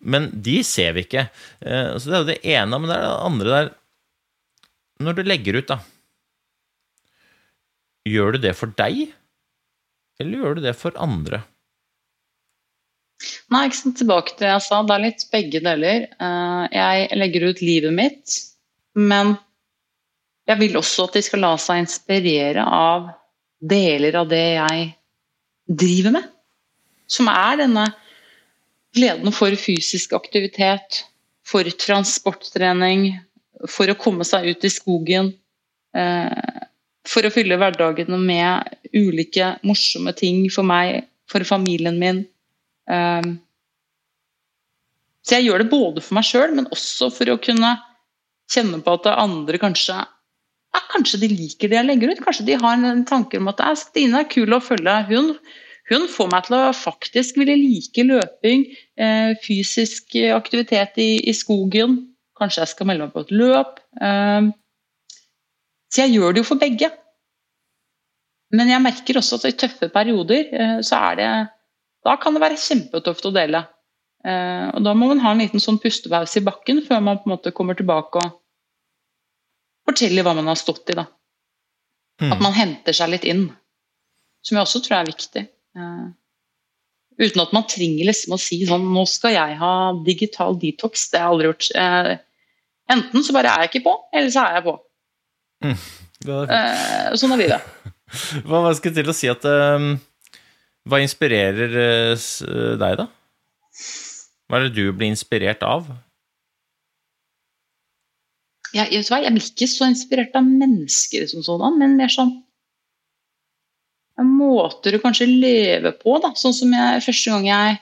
Men 0.00 0.30
de 0.32 0.60
ser 0.64 0.94
vi 0.96 1.04
ikke. 1.04 1.28
Eh, 1.60 1.94
så 2.00 2.08
det 2.08 2.16
er 2.16 2.22
jo 2.22 2.30
det 2.32 2.40
ene, 2.56 2.80
men 2.80 2.88
det 2.88 2.96
er 2.96 3.04
det 3.04 3.16
andre 3.28 3.56
der 3.56 3.72
Når 5.04 5.16
du 5.16 5.22
legger 5.26 5.60
ut, 5.60 5.68
da 5.68 5.80
Gjør 8.08 8.36
du 8.36 8.46
det 8.46 8.54
for 8.56 8.72
deg? 8.80 9.10
eller 10.20 10.42
gjør 10.42 10.58
du 10.58 10.66
det 10.66 10.76
for 10.76 10.96
andre? 11.00 11.42
Nei, 13.52 13.66
ikke 13.68 13.78
sant, 13.78 13.98
tilbake 14.00 14.34
til 14.34 14.46
det 14.46 14.52
jeg 14.54 14.64
sa. 14.64 14.80
Det 14.86 14.96
er 14.96 15.04
litt 15.04 15.24
begge 15.32 15.60
deler. 15.64 16.06
Eh, 16.08 16.64
jeg 16.76 17.20
legger 17.20 17.48
ut 17.50 17.62
livet 17.64 17.96
mitt, 17.96 18.36
men 18.96 19.34
jeg 20.48 20.60
vil 20.62 20.78
også 20.80 21.06
at 21.08 21.18
de 21.18 21.24
skal 21.24 21.44
la 21.44 21.54
seg 21.60 21.84
inspirere 21.84 22.64
av 22.64 23.10
deler 23.60 24.16
av 24.18 24.30
det 24.30 24.46
jeg 24.56 24.86
driver 25.68 26.16
med. 26.16 26.30
Som 27.10 27.28
er 27.30 27.60
denne 27.60 27.84
gleden 28.96 29.34
for 29.34 29.54
fysisk 29.58 30.14
aktivitet, 30.16 31.04
for 31.46 31.66
transporttrening, 31.82 33.12
for 33.68 33.90
å 33.90 33.98
komme 33.98 34.24
seg 34.26 34.48
ut 34.50 34.66
i 34.66 34.72
skogen. 34.72 35.32
Eh, 35.94 36.66
for 37.10 37.26
å 37.26 37.32
fylle 37.32 37.58
hverdagen 37.58 38.12
med 38.26 38.76
ulike 38.94 39.54
morsomme 39.66 40.12
ting 40.16 40.44
for 40.52 40.66
meg, 40.66 41.04
for 41.30 41.44
familien 41.46 41.98
min. 42.00 42.24
Um, 42.90 43.36
så 45.22 45.36
jeg 45.36 45.46
gjør 45.46 45.62
det 45.62 45.70
både 45.70 46.02
for 46.02 46.16
meg 46.16 46.26
sjøl, 46.26 46.54
men 46.56 46.68
også 46.74 47.10
for 47.14 47.30
å 47.30 47.40
kunne 47.42 47.74
kjenne 48.50 48.80
på 48.82 48.96
at 48.98 49.10
andre 49.14 49.60
kanskje 49.62 49.98
ja, 50.00 50.80
Kanskje 50.92 51.18
de 51.24 51.28
liker 51.32 51.70
det 51.70 51.78
jeg 51.80 51.86
legger 51.88 52.12
ut. 52.12 52.22
Kanskje 52.22 52.46
de 52.46 52.56
har 52.60 52.78
en 52.78 53.02
tanke 53.06 53.40
om 53.40 53.50
at 53.50 53.62
Stine 53.78 54.22
er 54.22 54.30
kul 54.30 54.54
å 54.54 54.60
følge. 54.62 54.92
Hun, 55.08 55.32
hun 55.90 56.06
får 56.10 56.28
meg 56.30 56.46
til 56.46 56.56
å 56.60 56.70
faktisk 56.76 57.40
ville 57.40 57.56
like 57.58 58.04
løping, 58.06 58.62
eh, 58.94 59.32
fysisk 59.42 60.14
aktivitet 60.36 61.00
i, 61.02 61.08
i, 61.26 61.34
skogen. 61.34 61.98
Kanskje 62.38 62.62
jeg 62.62 62.72
skal 62.74 62.90
melde 62.90 63.08
meg 63.08 63.16
på 63.16 63.24
et 63.26 63.34
løp. 63.34 63.82
Eh, 63.98 64.50
så 65.90 66.04
jeg 66.04 66.14
gjør 66.14 66.36
det 66.36 66.44
jo 66.44 66.50
for 66.52 66.62
begge. 66.62 66.92
Men 68.54 68.70
jeg 68.70 68.82
merker 68.86 69.18
også 69.18 69.40
at 69.40 69.50
i 69.50 69.56
tøffe 69.58 69.90
perioder 69.90 70.54
eh, 70.54 70.78
så 70.86 71.02
er 71.10 71.18
det 71.18 71.32
Da 72.06 72.16
kan 72.20 72.36
det 72.36 72.42
være 72.42 72.60
kjempetøft 72.60 73.28
å 73.28 73.32
dele. 73.34 73.64
Eh, 74.24 74.66
og 74.74 74.84
da 74.84 74.94
må 74.96 75.10
man 75.10 75.22
ha 75.24 75.32
en 75.34 75.42
liten 75.42 75.62
sånn 75.62 75.80
pustepause 75.80 76.40
i 76.40 76.44
bakken 76.44 76.82
før 76.86 77.02
man 77.04 77.20
på 77.20 77.28
en 77.28 77.34
måte 77.34 77.54
kommer 77.56 77.76
tilbake 77.76 78.20
og 78.20 78.38
forteller 79.88 80.26
hva 80.26 80.34
man 80.38 80.50
har 80.52 80.60
stått 80.60 80.92
i. 80.92 80.96
da. 80.98 81.06
Mm. 82.20 82.32
At 82.34 82.44
man 82.44 82.56
henter 82.56 82.96
seg 82.96 83.12
litt 83.12 83.28
inn. 83.28 83.46
Som 84.44 84.56
jeg 84.56 84.66
også 84.66 84.82
tror 84.84 85.00
er 85.00 85.10
viktig. 85.10 85.44
Uh, 85.76 86.08
uten 87.20 87.42
at 87.44 87.52
man 87.56 87.68
trenger 87.68 88.08
liksom 88.08 88.34
å 88.34 88.40
si 88.40 88.58
sånn 88.66 88.86
Nå 88.92 89.04
skal 89.08 89.34
jeg 89.36 89.56
ha 89.60 89.74
digital 90.06 90.56
detox. 90.60 91.08
Det 91.12 91.20
har 91.20 91.28
jeg 91.28 91.36
aldri 91.36 91.50
gjort. 91.50 91.70
Uh, 91.76 92.12
Enten 92.90 93.24
så 93.24 93.34
bare 93.34 93.50
er 93.52 93.64
jeg 93.64 93.70
ikke 93.70 93.86
på, 93.86 93.96
eller 94.14 94.30
så 94.34 94.44
er 94.46 94.58
jeg 94.58 94.66
på. 94.66 94.76
Hva, 96.26 96.38
Eh, 96.52 97.12
sånn 97.16 97.34
er 97.36 97.42
livet. 97.44 97.68
hva 98.48 98.64
hva 98.64 98.72
skal 98.76 98.90
jeg 98.90 98.98
til 98.98 99.12
å 99.12 99.16
si 99.16 99.30
at 99.30 99.46
eh, 99.48 99.86
Hva 100.88 101.00
inspirerer 101.04 101.74
eh, 101.76 102.28
deg, 102.80 103.00
da? 103.02 103.08
Hva 104.48 104.58
er 104.58 104.68
det 104.68 104.78
du 104.78 104.86
blir 104.96 105.10
inspirert 105.12 105.62
av? 105.66 105.90
Jeg, 108.74 108.86
du 108.90 109.10
hva, 109.10 109.20
jeg 109.24 109.34
blir 109.34 109.48
ikke 109.50 109.68
så 109.70 109.88
inspirert 109.90 110.36
av 110.38 110.46
mennesker 110.46 111.26
som 111.30 111.42
sådan, 111.44 111.76
men 111.80 111.98
mer 111.98 112.12
sånn 112.12 112.32
ja, 114.16 114.26
måter 114.26 114.96
å 114.96 115.02
kanskje 115.02 115.28
leve 115.30 115.92
på. 115.98 116.16
da, 116.22 116.32
Sånn 116.38 116.56
som 116.56 116.74
jeg, 116.74 117.02
første 117.04 117.34
gang 117.34 117.48
jeg 117.50 117.80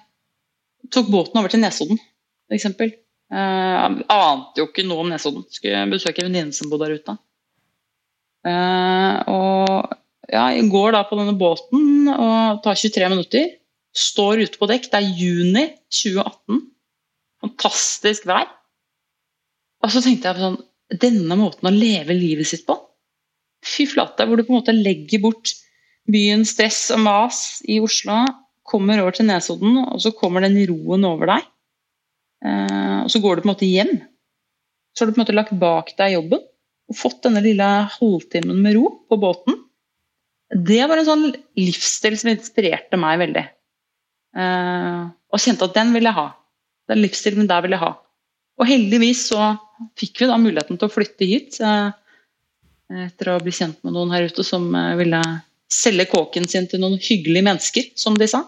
tok 0.94 1.10
båten 1.12 1.40
over 1.40 1.52
til 1.52 1.62
Nesodden, 1.62 2.00
f.eks. 2.48 2.68
Uh, 3.28 3.98
ante 4.08 4.62
jo 4.62 4.68
ikke 4.70 4.86
noe 4.88 5.04
om 5.04 5.10
Nesodden. 5.12 5.44
Skulle 5.52 5.84
besøke 5.92 6.24
en 6.24 6.30
venninne 6.30 6.56
som 6.56 6.70
bodde 6.72 6.88
der 6.88 7.00
ute. 7.02 7.16
Uh, 8.48 9.14
og 9.28 9.97
ja, 10.28 10.48
jeg 10.52 10.68
går 10.72 10.92
da 10.92 11.04
på 11.08 11.16
denne 11.18 11.36
båten 11.40 12.08
og 12.12 12.60
tar 12.64 12.76
23 12.76 13.08
minutter. 13.12 13.54
Står 13.96 14.42
ute 14.44 14.60
på 14.60 14.68
dekk. 14.68 14.90
Det 14.92 14.98
er 15.00 15.14
juni 15.16 15.64
2018. 15.94 16.60
Fantastisk 17.44 18.26
vær. 18.28 18.48
Og 19.84 19.94
så 19.94 20.02
tenkte 20.04 20.28
jeg 20.28 20.38
på 20.38 20.44
sånn 20.46 20.64
Denne 20.88 21.36
måten 21.36 21.68
å 21.68 21.72
leve 21.74 22.14
livet 22.16 22.48
sitt 22.48 22.62
på. 22.64 22.72
Fy 23.60 23.84
flate, 23.90 24.24
hvor 24.24 24.38
du 24.40 24.44
på 24.46 24.54
en 24.54 24.56
måte 24.62 24.72
legger 24.72 25.20
bort 25.20 25.50
byens 26.08 26.54
stress 26.54 26.86
og 26.94 27.02
mas 27.04 27.40
i 27.68 27.76
Oslo, 27.84 28.22
kommer 28.64 29.02
over 29.02 29.12
til 29.12 29.28
Nesodden, 29.28 29.76
og 29.82 30.00
så 30.00 30.14
kommer 30.16 30.46
den 30.46 30.56
roen 30.70 31.04
over 31.04 31.28
deg. 31.34 31.44
Eh, 32.40 32.98
og 33.04 33.12
så 33.12 33.20
går 33.20 33.36
du 33.36 33.44
på 33.44 33.50
en 33.50 33.52
måte 33.52 33.68
hjem. 33.68 33.92
Så 34.96 35.04
har 35.04 35.10
du 35.10 35.12
på 35.12 35.20
en 35.20 35.26
måte 35.26 35.36
lagt 35.36 35.52
bak 35.60 35.92
deg 36.00 36.16
jobben 36.16 36.40
og 36.88 36.96
fått 36.96 37.20
denne 37.26 37.44
lille 37.44 37.68
halvtimen 37.98 38.64
med 38.64 38.78
ro 38.78 38.88
på 39.10 39.20
båten. 39.20 39.60
Det 40.48 40.80
var 40.88 40.96
en 40.96 41.08
sånn 41.08 41.24
livsstil 41.60 42.16
som 42.16 42.30
inspirerte 42.32 42.98
meg 43.00 43.20
veldig. 43.20 43.44
Uh, 44.38 45.08
og 45.32 45.42
kjente 45.42 45.66
at 45.68 45.76
den 45.76 45.92
ville 45.92 46.08
jeg 46.08 46.16
ha. 46.16 46.28
Den 46.88 47.02
livsstilen 47.04 47.48
der 47.50 47.64
ville 47.64 47.76
jeg 47.76 47.84
ha. 47.84 47.94
Og 48.58 48.68
heldigvis 48.68 49.26
så 49.28 49.52
fikk 49.98 50.22
vi 50.22 50.30
da 50.30 50.38
muligheten 50.40 50.80
til 50.80 50.88
å 50.88 50.92
flytte 50.92 51.28
hit. 51.28 51.58
Uh, 51.60 51.92
etter 53.04 53.34
å 53.34 53.40
bli 53.42 53.52
kjent 53.52 53.82
med 53.84 53.92
noen 53.92 54.14
her 54.14 54.30
ute 54.30 54.44
som 54.46 54.70
uh, 54.72 54.96
ville 54.98 55.20
selge 55.68 56.08
kåken 56.08 56.48
sin 56.48 56.68
til 56.70 56.80
noen 56.80 56.96
hyggelige 56.96 57.44
mennesker, 57.44 57.90
som 57.98 58.16
de 58.16 58.30
sa. 58.30 58.46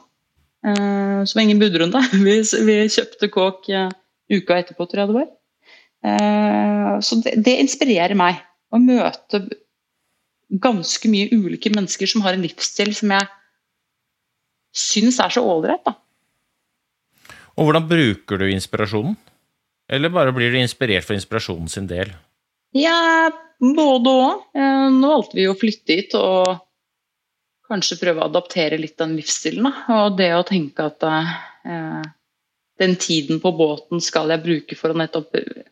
Så 0.60 1.36
var 1.36 1.40
ingen 1.40 1.60
budrunde. 1.60 2.00
Vi, 2.24 2.34
vi 2.64 2.74
kjøpte 2.92 3.28
kåk 3.32 3.68
uka 3.68 4.56
etterpå, 4.56 4.86
tror 4.88 5.00
jeg 5.02 5.08
det 5.10 5.16
var. 5.18 7.00
Så 7.04 7.16
det, 7.24 7.34
det 7.44 7.54
inspirerer 7.60 8.16
meg. 8.16 8.40
Å 8.72 8.80
møte 8.80 9.40
ganske 10.50 11.10
mye 11.10 11.30
ulike 11.30 11.70
mennesker 11.74 12.10
som 12.10 12.24
har 12.24 12.34
en 12.34 12.44
livsstil 12.44 12.92
som 12.96 13.12
jeg 13.14 13.28
syns 14.74 15.20
er 15.22 15.34
så 15.34 15.42
ålreit. 15.46 15.84
da. 15.86 15.94
Og 17.58 17.68
hvordan 17.68 17.86
bruker 17.90 18.40
du 18.40 18.48
inspirasjonen? 18.50 19.16
Eller 19.90 20.12
bare 20.14 20.32
blir 20.34 20.52
du 20.52 20.58
inspirert 20.60 21.06
for 21.06 21.18
inspirasjonen 21.18 21.68
sin 21.68 21.86
del? 21.90 22.12
Ja, 22.78 23.30
både 23.58 24.10
òg. 24.10 24.44
Nå 24.94 25.10
valgte 25.10 25.38
vi 25.38 25.48
å 25.50 25.56
flytte 25.58 25.96
hit 25.98 26.14
og 26.18 26.60
kanskje 27.70 27.98
prøve 28.00 28.22
å 28.22 28.28
adaptere 28.30 28.78
litt 28.78 28.98
den 28.98 29.16
livsstilen. 29.18 29.66
Da. 29.66 29.98
Og 30.04 30.16
det 30.18 30.30
å 30.34 30.46
tenke 30.46 30.86
at 30.90 31.06
eh, 31.06 32.02
den 32.82 32.96
tiden 33.02 33.42
på 33.42 33.52
båten 33.58 34.02
skal 34.02 34.30
jeg 34.34 34.44
bruke 34.46 34.78
for 34.78 34.94
å 34.94 34.98
nettopp 34.98 35.38
eh, 35.38 35.66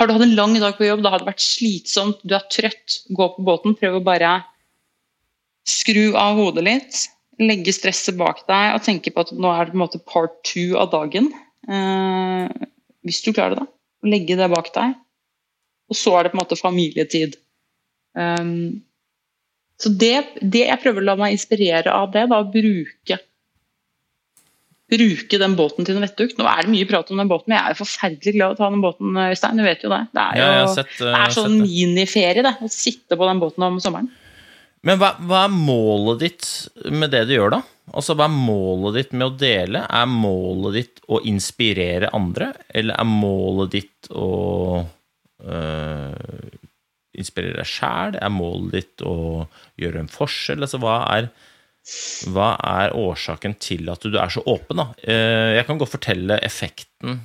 Har 0.00 0.08
du 0.08 0.14
hatt 0.16 0.24
en 0.24 0.36
lang 0.38 0.54
dag 0.56 0.78
på 0.78 0.86
jobb, 0.88 1.02
da 1.04 1.12
har 1.12 1.20
det 1.20 1.28
vært 1.28 1.44
slitsomt, 1.44 2.22
du 2.24 2.32
er 2.32 2.46
trøtt, 2.48 3.02
gå 3.12 3.26
på 3.34 3.44
båten, 3.44 3.76
prøv 3.76 3.98
å 3.98 4.04
bare 4.04 4.38
skru 5.68 6.14
av 6.16 6.40
hodet 6.40 6.64
litt, 6.64 7.02
legge 7.40 7.74
stresset 7.76 8.16
bak 8.16 8.40
deg 8.48 8.78
og 8.78 8.86
tenke 8.86 9.12
på 9.12 9.26
at 9.26 9.34
nå 9.36 9.52
er 9.52 9.68
det 9.68 9.74
på 9.74 9.78
en 9.78 9.84
måte 9.84 10.00
part 10.08 10.40
two 10.48 10.72
av 10.80 10.88
dagen. 10.94 11.28
Eh, 11.68 12.64
hvis 13.04 13.20
du 13.26 13.34
klarer 13.36 13.58
det, 13.58 13.66
da 13.66 13.80
legge 14.06 14.36
det 14.38 14.48
bak 14.52 14.70
deg. 14.74 14.94
Og 15.90 15.98
så 15.98 16.14
er 16.16 16.26
det 16.26 16.32
på 16.32 16.38
en 16.38 16.42
måte 16.44 16.58
familietid. 16.58 17.36
Um, 18.16 18.82
så 19.80 19.92
det, 19.96 20.14
det 20.40 20.66
jeg 20.66 20.82
prøver 20.82 21.02
å 21.02 21.08
la 21.08 21.16
meg 21.18 21.34
inspirere 21.34 21.92
av 21.94 22.12
det, 22.14 22.26
da, 22.30 22.40
å 22.40 22.52
bruke 22.52 23.18
Bruke 24.90 25.38
den 25.38 25.52
båten 25.58 25.86
til 25.86 25.94
noe 25.96 26.02
vettugt. 26.08 26.38
Nå 26.40 26.46
er 26.50 26.66
det 26.66 26.72
mye 26.72 26.86
prat 26.90 27.10
om 27.14 27.20
den 27.20 27.28
båten, 27.30 27.48
men 27.52 27.58
jeg 27.58 27.64
er 27.68 27.74
jo 27.76 27.80
forferdelig 27.84 28.32
glad 28.34 28.50
i 28.50 28.56
å 28.56 28.58
ta 28.58 28.70
den 28.74 28.82
båten, 28.82 29.18
Øystein. 29.22 29.60
Du 29.60 29.62
vet 29.66 29.84
jo 29.86 29.90
det. 29.92 30.00
Det 30.16 30.24
er, 30.24 30.38
jo, 30.40 30.48
Ja, 30.50 30.64
sett, 30.74 30.94
eh, 30.98 31.04
det 31.06 31.18
er 31.20 31.34
sånn 31.36 31.58
det. 31.60 31.68
miniferie, 31.68 32.42
det. 32.46 32.54
Å 32.58 32.70
sitte 32.74 33.18
på 33.20 33.28
den 33.30 33.42
båten 33.42 33.66
om 33.68 33.78
sommeren. 33.82 34.08
Men 34.82 34.96
hva, 34.98 35.10
hva 35.28 35.44
er 35.44 35.52
målet 35.52 36.22
ditt 36.24 36.46
med 36.90 37.10
det 37.12 37.26
du 37.28 37.34
gjør, 37.36 37.50
da? 37.58 37.62
Altså, 37.92 38.14
Hva 38.16 38.24
er 38.30 38.32
målet 38.32 38.94
ditt 39.00 39.12
med 39.12 39.26
å 39.26 39.36
dele? 39.36 39.82
Er 39.90 40.06
målet 40.08 40.76
ditt 40.78 41.00
å 41.10 41.18
inspirere 41.26 42.08
andre, 42.16 42.52
eller 42.72 42.94
er 42.98 43.04
målet 43.10 43.74
ditt 43.74 44.10
å 44.14 44.28
øh, 45.44 46.50
inspirere 47.18 47.60
deg 47.60 47.68
sjæl? 47.68 48.16
Er 48.20 48.32
målet 48.32 48.72
ditt 48.78 49.04
å 49.06 49.14
gjøre 49.80 50.04
en 50.04 50.10
forskjell? 50.12 50.62
Altså, 50.64 50.80
hva 50.82 51.00
er, 51.16 51.28
hva 52.30 52.52
er 52.62 52.92
årsaken 52.96 53.56
til 53.62 53.88
at 53.92 54.00
du 54.06 54.16
er 54.18 54.28
så 54.32 54.42
åpen? 54.46 54.76
da? 54.76 54.88
Eh, 55.02 55.56
Jeg 55.58 55.66
kan 55.66 55.78
godt 55.78 55.90
fortelle 55.96 56.38
effekten 56.42 57.20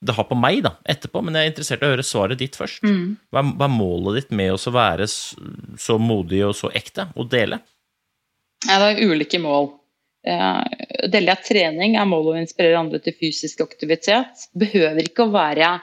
det 0.00 0.14
har 0.14 0.28
på 0.30 0.36
meg 0.38 0.60
da, 0.62 0.70
etterpå, 0.86 1.18
men 1.26 1.34
jeg 1.34 1.42
er 1.42 1.50
interessert 1.50 1.80
i 1.82 1.86
å 1.88 1.90
høre 1.90 2.04
svaret 2.06 2.38
ditt 2.38 2.54
først. 2.54 2.84
Er- 2.86 3.16
hva 3.34 3.64
er 3.66 3.72
målet 3.74 4.14
ditt 4.20 4.30
med 4.30 4.52
å 4.54 4.70
være 4.70 5.08
så 5.10 5.96
modig 5.98 6.44
og 6.46 6.54
så 6.54 6.70
ekte 6.70 7.08
og 7.16 7.26
dele? 7.32 7.58
Ja, 8.68 8.78
det 8.78 8.92
er 9.02 9.08
ulike 9.10 9.40
mål. 9.42 9.72
Eh, 10.24 10.62
Deler 11.10 11.34
jeg 11.34 11.44
trening, 11.48 11.96
er 11.98 12.06
målet 12.06 12.36
å 12.36 12.40
inspirere 12.44 12.78
andre 12.78 12.98
til 13.02 13.14
fysisk 13.18 13.60
aktivitet. 13.66 14.46
Behøver 14.54 15.02
ikke 15.02 15.26
å 15.26 15.32
være 15.34 15.80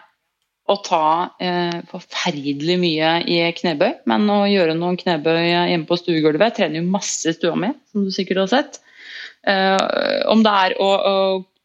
å 0.65 0.75
ta 0.81 1.07
eh, 1.43 1.81
forferdelig 1.91 2.77
mye 2.81 3.09
i 3.29 3.41
knebøy, 3.53 3.91
men 4.09 4.29
å 4.33 4.39
gjøre 4.49 4.73
noen 4.77 4.97
knebøy 4.97 5.43
hjemme 5.45 5.85
på 5.89 5.97
stuegulvet. 6.01 6.47
Jeg 6.47 6.57
trener 6.57 6.81
jo 6.81 6.93
masse 6.95 7.29
i 7.29 7.35
stua 7.37 7.53
mi, 7.59 7.69
som 7.91 8.07
du 8.07 8.13
sikkert 8.13 8.45
har 8.45 8.53
sett. 8.53 8.79
Eh, 9.45 10.23
om 10.31 10.41
det 10.45 10.53
er 10.65 10.75
å, 10.81 10.87
å 10.89 11.15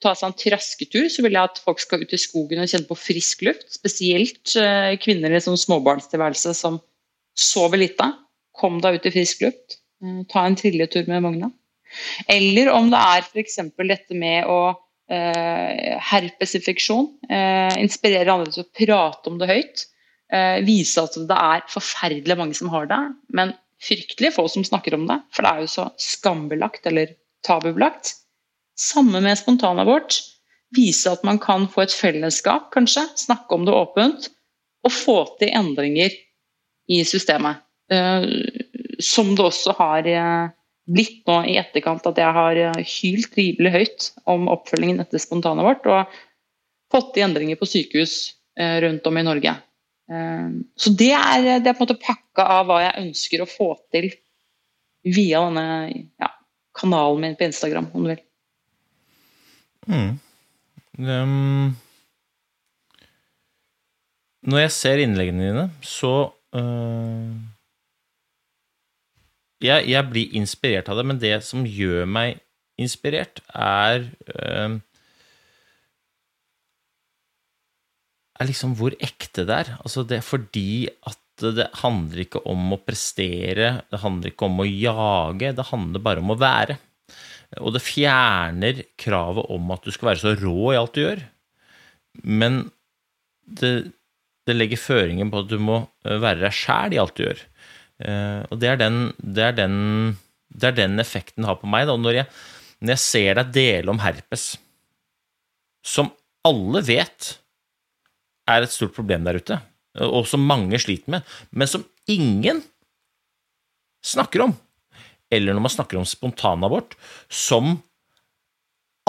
ta 0.04 0.12
seg 0.16 0.30
en 0.30 0.36
trasketur, 0.42 1.08
så 1.12 1.24
vil 1.24 1.36
jeg 1.36 1.48
at 1.48 1.62
folk 1.64 1.80
skal 1.80 2.04
ut 2.04 2.12
i 2.16 2.20
skogen 2.20 2.60
og 2.60 2.68
kjenne 2.68 2.88
på 2.88 2.98
frisk 2.98 3.44
luft. 3.48 3.68
Spesielt 3.72 4.54
eh, 4.60 4.96
kvinner 5.00 5.32
i 5.32 5.40
sånn 5.44 5.60
småbarnstilværelse 5.60 6.54
som 6.56 6.80
sover 7.36 7.80
lite. 7.80 8.10
Kom 8.56 8.80
deg 8.84 9.00
ut 9.00 9.08
i 9.08 9.14
frisk 9.16 9.46
luft. 9.46 9.80
Eh, 10.04 10.22
ta 10.28 10.44
en 10.44 10.60
trilletur 10.60 11.08
med 11.08 11.24
vogna. 11.24 11.50
Eller 12.30 12.70
om 12.72 12.92
det 12.92 13.00
er 13.00 13.24
f.eks. 13.26 13.58
dette 13.80 14.16
med 14.16 14.48
å 14.48 14.60
herpesinfeksjon. 15.10 17.08
Eh, 17.30 17.78
inspirere 17.82 18.32
andre 18.32 18.52
til 18.54 18.64
å 18.64 18.70
prate 18.76 19.30
om 19.32 19.38
det 19.40 19.48
høyt. 19.50 19.84
Eh, 20.30 20.60
vise 20.66 21.02
at 21.02 21.16
det 21.26 21.36
er 21.36 21.66
forferdelig 21.70 22.36
mange 22.38 22.54
som 22.54 22.70
har 22.70 22.86
det, 22.90 23.00
men 23.34 23.54
fryktelig 23.82 24.34
få 24.36 24.46
som 24.52 24.66
snakker 24.66 24.94
om 24.94 25.08
det. 25.08 25.18
For 25.34 25.42
det 25.42 25.50
er 25.50 25.64
jo 25.64 25.72
så 25.72 25.86
skambelagt 26.00 26.86
eller 26.86 27.14
tabubelagt. 27.46 28.14
Samme 28.78 29.22
med 29.24 29.38
spontanabort. 29.40 30.20
Vise 30.76 31.10
at 31.10 31.24
man 31.26 31.40
kan 31.42 31.66
få 31.68 31.82
et 31.82 31.94
fellesskap, 31.94 32.70
kanskje. 32.74 33.08
Snakke 33.18 33.56
om 33.56 33.66
det 33.66 33.74
åpent. 33.74 34.30
Og 34.86 34.94
få 34.94 35.18
til 35.40 35.50
endringer 35.56 36.14
i 36.90 37.02
systemet. 37.04 37.64
Eh, 37.90 38.28
som 39.02 39.34
det 39.34 39.44
også 39.48 39.74
har 39.80 40.06
eh, 40.06 40.52
blitt 40.90 41.22
nå 41.28 41.38
i 41.48 41.56
etterkant 41.60 42.06
at 42.10 42.18
jeg 42.20 42.36
har 42.36 42.58
eh, 42.58 42.82
hylt 42.96 43.36
rimelig 43.38 43.72
høyt 43.74 44.08
om 44.30 44.48
oppfølgingen 44.52 45.02
etter 45.02 45.22
spontanabort, 45.22 45.86
og 45.86 46.20
fått 46.90 47.12
til 47.14 47.26
endringer 47.28 47.58
på 47.60 47.68
sykehus 47.68 48.14
eh, 48.58 48.78
rundt 48.84 49.06
om 49.06 49.20
i 49.20 49.26
Norge. 49.26 49.54
Eh, 50.10 50.48
Så 50.76 50.94
det 50.98 51.12
er, 51.16 51.60
det 51.62 51.70
er 51.70 51.76
på 51.76 51.84
en 51.84 51.88
måte 51.88 52.00
pakka 52.02 52.48
av 52.58 52.66
hva 52.70 52.80
jeg 52.86 53.04
ønsker 53.04 53.44
å 53.44 53.50
få 53.50 53.70
til 53.94 54.10
via 55.06 55.44
denne 55.46 55.68
ja, 56.20 56.32
kanalen 56.76 57.22
min 57.24 57.38
på 57.38 57.46
Instagram, 57.48 57.88
om 57.94 58.04
du 58.04 58.12
vil. 58.12 58.26
Um, 61.00 61.70
når 64.44 64.66
jeg 64.66 64.74
ser 64.76 65.00
innleggene 65.00 65.46
dine, 65.46 65.64
så 65.84 66.12
øh, 66.56 67.32
jeg, 69.60 69.88
jeg 69.90 70.08
blir 70.10 70.36
inspirert 70.40 70.88
av 70.90 71.00
det, 71.00 71.06
men 71.08 71.20
det 71.22 71.34
som 71.46 71.66
gjør 71.68 72.06
meg 72.08 72.40
inspirert, 72.80 73.42
er 73.52 74.08
øh, 74.36 74.78
Er 78.40 78.48
liksom 78.48 78.72
hvor 78.78 78.94
ekte 79.04 79.44
det 79.44 79.52
er. 79.52 79.70
Altså 79.84 80.00
det 80.08 80.16
er 80.16 80.24
fordi 80.24 80.88
at 80.88 81.18
det 81.40 81.66
handler 81.82 82.22
ikke 82.22 82.40
om 82.48 82.72
å 82.72 82.78
prestere, 82.80 83.82
det 83.92 84.00
handler 84.00 84.32
ikke 84.32 84.48
om 84.48 84.62
å 84.62 84.68
jage, 84.68 85.52
det 85.56 85.66
handler 85.68 86.04
bare 86.04 86.22
om 86.24 86.32
å 86.32 86.38
være. 86.40 86.78
Og 87.60 87.74
det 87.74 87.82
fjerner 87.84 88.84
kravet 89.00 89.48
om 89.52 89.72
at 89.74 89.84
du 89.84 89.92
skal 89.92 90.12
være 90.12 90.22
så 90.22 90.34
rå 90.40 90.72
i 90.72 90.78
alt 90.80 90.96
du 90.96 91.02
gjør. 91.02 91.22
Men 92.24 92.60
det, 93.44 93.72
det 94.48 94.56
legger 94.56 94.80
føringen 94.80 95.32
på 95.32 95.44
at 95.44 95.50
du 95.50 95.58
må 95.60 95.82
eh, 96.06 96.20
være 96.22 96.44
deg 96.46 96.56
sjæl 96.56 96.96
i 96.96 97.00
alt 97.02 97.16
du 97.18 97.26
gjør. 97.26 97.42
Eh, 98.00 98.40
og 98.48 98.60
det 98.62 98.72
er 98.72 98.80
den, 98.80 99.02
det 99.20 99.44
er 99.50 99.56
den, 99.56 99.76
det 100.48 100.70
er 100.70 100.78
den 100.78 101.02
effekten 101.02 101.46
har 101.48 101.60
på 101.60 101.70
meg. 101.70 101.86
Da. 101.90 101.98
Når, 102.00 102.22
jeg, 102.22 102.30
når 102.80 102.94
jeg 102.96 103.04
ser 103.04 103.40
deg 103.40 103.52
dele 103.56 103.92
om 103.92 104.02
herpes, 104.02 104.52
som 105.86 106.10
alle 106.46 106.82
vet 106.86 107.34
er 108.50 108.64
et 108.64 108.72
stort 108.72 108.96
problem 108.96 109.26
der 109.26 109.40
ute, 109.40 109.60
og 110.00 110.24
som 110.28 110.44
mange 110.46 110.78
sliter 110.80 111.16
med, 111.16 111.36
men 111.50 111.68
som 111.68 111.84
ingen 112.10 112.62
snakker 114.06 114.46
om. 114.46 114.54
Eller 115.30 115.54
når 115.54 115.64
man 115.66 115.72
snakker 115.72 115.98
om 115.98 116.08
spontanabort, 116.08 116.96
som 117.28 117.76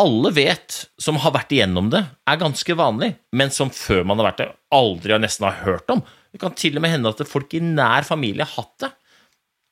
alle 0.02 0.32
vet, 0.34 0.78
som 1.02 1.20
har 1.22 1.34
vært 1.36 1.54
igjennom 1.54 1.92
det, 1.94 2.02
er 2.28 2.42
ganske 2.42 2.76
vanlig, 2.78 3.14
men 3.38 3.54
som 3.54 3.72
før 3.74 4.04
man 4.10 4.22
har 4.22 4.32
vært 4.32 4.42
det, 4.42 4.50
aldri 4.74 5.14
har 5.16 5.22
nesten 5.22 5.48
har 5.48 5.62
hørt 5.66 5.94
om. 5.94 6.02
Det 6.32 6.42
kan 6.42 6.56
til 6.58 6.80
og 6.80 6.84
med 6.84 6.94
hende 6.94 7.12
at 7.12 7.22
folk 7.30 7.54
i 7.58 7.62
nær 7.64 8.08
familie 8.08 8.48
har 8.48 8.64
hatt 8.64 8.86
det. 8.86 8.92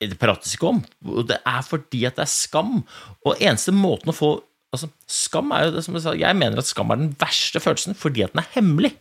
Det 0.10 0.20
prates 0.20 0.54
ikke 0.56 0.70
om. 0.70 0.80
og 1.12 1.28
Det 1.28 1.40
er 1.48 1.64
fordi 1.66 2.06
at 2.08 2.20
det 2.20 2.24
er 2.24 2.32
skam. 2.32 2.80
Og 3.28 3.42
eneste 3.42 3.74
måten 3.76 4.14
å 4.14 4.16
få 4.16 4.30
altså, 4.72 4.92
Skam 5.10 5.52
er 5.56 5.68
jo 5.68 5.76
det 5.76 5.84
som 5.86 5.98
jeg 5.98 6.06
sa, 6.06 6.16
jeg 6.16 6.38
mener 6.40 6.62
at 6.62 6.70
skam 6.70 6.94
er 6.94 7.02
den 7.02 7.14
verste 7.20 7.60
følelsen 7.64 7.98
fordi 7.98 8.24
at 8.24 8.36
den 8.36 8.44
er 8.44 8.52
hemmelig. 8.54 8.94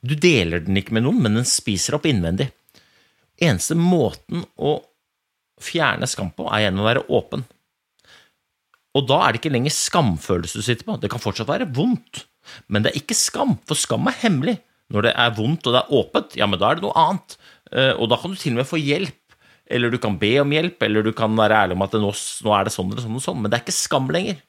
Du 0.00 0.16
deler 0.16 0.64
den 0.64 0.78
ikke 0.80 0.96
med 0.96 1.04
noen, 1.04 1.20
men 1.22 1.36
den 1.38 1.46
spiser 1.48 1.98
opp 1.98 2.08
innvendig. 2.08 2.48
Eneste 3.40 3.76
måten 3.76 4.42
å 4.56 4.78
fjerne 5.60 6.08
skam 6.08 6.32
på, 6.32 6.46
er 6.48 6.66
gjennom 6.66 6.86
å 6.86 6.88
være 6.88 7.06
åpen. 7.12 7.44
Og 8.98 9.06
da 9.06 9.20
er 9.22 9.32
det 9.32 9.40
ikke 9.40 9.54
lenger 9.54 9.74
skamfølelse 9.74 10.60
du 10.60 10.66
sitter 10.66 10.88
på. 10.88 10.98
Det 10.98 11.10
kan 11.12 11.22
fortsatt 11.22 11.50
være 11.50 11.68
vondt, 11.76 12.24
men 12.72 12.82
det 12.82 12.92
er 12.92 13.00
ikke 13.02 13.16
skam, 13.18 13.54
for 13.68 13.78
skam 13.78 14.10
er 14.10 14.18
hemmelig. 14.24 14.56
Når 14.90 15.06
det 15.06 15.14
er 15.22 15.34
vondt 15.36 15.68
og 15.70 15.74
det 15.76 15.80
er 15.84 15.96
åpent, 16.00 16.36
ja, 16.38 16.48
men 16.50 16.58
da 16.58 16.70
er 16.70 16.78
det 16.78 16.86
noe 16.86 16.98
annet. 16.98 17.36
Eh, 17.70 17.92
og 17.94 18.10
da 18.10 18.18
kan 18.18 18.32
du 18.32 18.40
til 18.40 18.56
og 18.56 18.62
med 18.62 18.66
få 18.66 18.80
hjelp, 18.82 19.36
eller 19.70 19.92
du 19.92 20.00
kan 20.02 20.16
be 20.18 20.32
om 20.42 20.54
hjelp, 20.54 20.82
eller 20.82 21.06
du 21.06 21.12
kan 21.14 21.36
være 21.38 21.60
ærlig 21.62 21.76
om 21.78 21.84
at 21.86 21.94
nå, 22.02 22.10
nå 22.10 22.56
er 22.56 22.66
det 22.66 22.74
sånn 22.74 22.90
eller 22.90 23.04
sånn 23.04 23.20
og 23.20 23.22
sånn, 23.22 23.38
men 23.38 23.52
det 23.52 23.60
er 23.60 23.62
ikke 23.62 23.76
skam 23.76 24.10
lenger. 24.10 24.40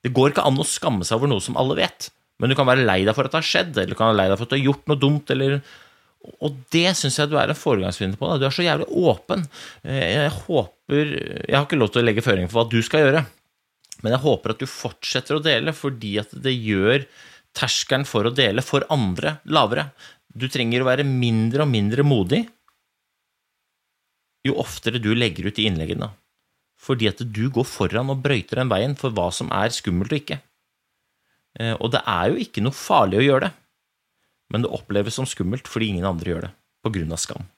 Det 0.00 0.14
går 0.16 0.32
ikke 0.32 0.46
an 0.48 0.62
å 0.62 0.64
skamme 0.64 1.04
seg 1.04 1.20
over 1.20 1.28
noe 1.28 1.44
som 1.44 1.60
alle 1.60 1.76
vet, 1.82 2.08
men 2.40 2.48
du 2.48 2.56
kan 2.56 2.68
være 2.70 2.86
lei 2.88 3.02
deg 3.04 3.12
for 3.12 3.28
at 3.28 3.34
det 3.34 3.42
har 3.42 3.50
skjedd, 3.50 3.74
eller 3.76 3.92
du 3.92 3.98
kan 3.98 4.14
være 4.14 4.20
lei 4.22 4.28
deg 4.30 4.40
for 4.40 4.48
at 4.48 4.54
du 4.54 4.56
har 4.56 4.68
gjort 4.70 4.88
noe 4.88 5.02
dumt, 5.02 5.34
eller 5.36 5.58
og 6.44 6.56
det 6.72 6.90
syns 6.98 7.16
jeg 7.16 7.30
du 7.30 7.36
er 7.40 7.48
en 7.48 7.56
foregangskvinne 7.56 8.18
på. 8.20 8.28
Da. 8.28 8.36
Du 8.36 8.44
er 8.44 8.52
så 8.52 8.64
jævlig 8.64 8.86
åpen. 8.92 9.46
Eh, 9.80 10.02
jeg 10.18 10.32
håper 10.42 11.14
Jeg 11.48 11.54
har 11.54 11.64
ikke 11.64 11.78
lov 11.80 11.94
til 11.94 12.02
å 12.02 12.04
legge 12.04 12.24
føringer 12.24 12.50
for 12.52 12.60
hva 12.60 12.68
du 12.68 12.80
skal 12.84 13.06
gjøre, 13.06 13.22
men 14.00 14.14
jeg 14.14 14.24
håper 14.24 14.54
at 14.54 14.62
du 14.62 14.68
fortsetter 14.70 15.36
å 15.36 15.44
dele, 15.44 15.74
fordi 15.76 16.14
at 16.22 16.32
det 16.44 16.54
gjør 16.56 17.04
terskelen 17.56 18.06
for 18.08 18.28
å 18.28 18.34
dele 18.34 18.62
for 18.64 18.86
andre 18.92 19.38
lavere. 19.50 19.90
Du 20.30 20.46
trenger 20.48 20.82
å 20.82 20.88
være 20.88 21.06
mindre 21.06 21.66
og 21.66 21.72
mindre 21.72 22.06
modig 22.06 22.44
jo 24.46 24.56
oftere 24.60 25.00
du 25.02 25.12
legger 25.14 25.50
ut 25.50 25.58
de 25.58 25.66
innleggene. 25.68 26.10
Fordi 26.80 27.10
at 27.10 27.20
du 27.20 27.42
går 27.52 27.66
foran 27.68 28.12
og 28.12 28.22
brøyter 28.24 28.62
den 28.62 28.70
veien 28.72 28.96
for 28.96 29.12
hva 29.12 29.28
som 29.34 29.50
er 29.52 29.74
skummelt 29.74 30.14
og 30.14 30.20
ikke. 30.22 30.40
Eh, 31.60 31.74
og 31.76 31.92
det 31.92 32.00
er 32.08 32.30
jo 32.30 32.40
ikke 32.40 32.64
noe 32.64 32.76
farlig 32.76 33.20
å 33.20 33.26
gjøre 33.26 33.48
det, 33.48 33.52
men 34.50 34.64
det 34.64 34.72
oppleves 34.72 35.18
som 35.18 35.28
skummelt 35.28 35.68
fordi 35.68 35.90
ingen 35.92 36.08
andre 36.08 36.32
gjør 36.32 36.46
det, 36.46 36.52
på 36.80 36.92
grunn 36.94 37.12
av 37.14 37.20
skam. 37.20 37.48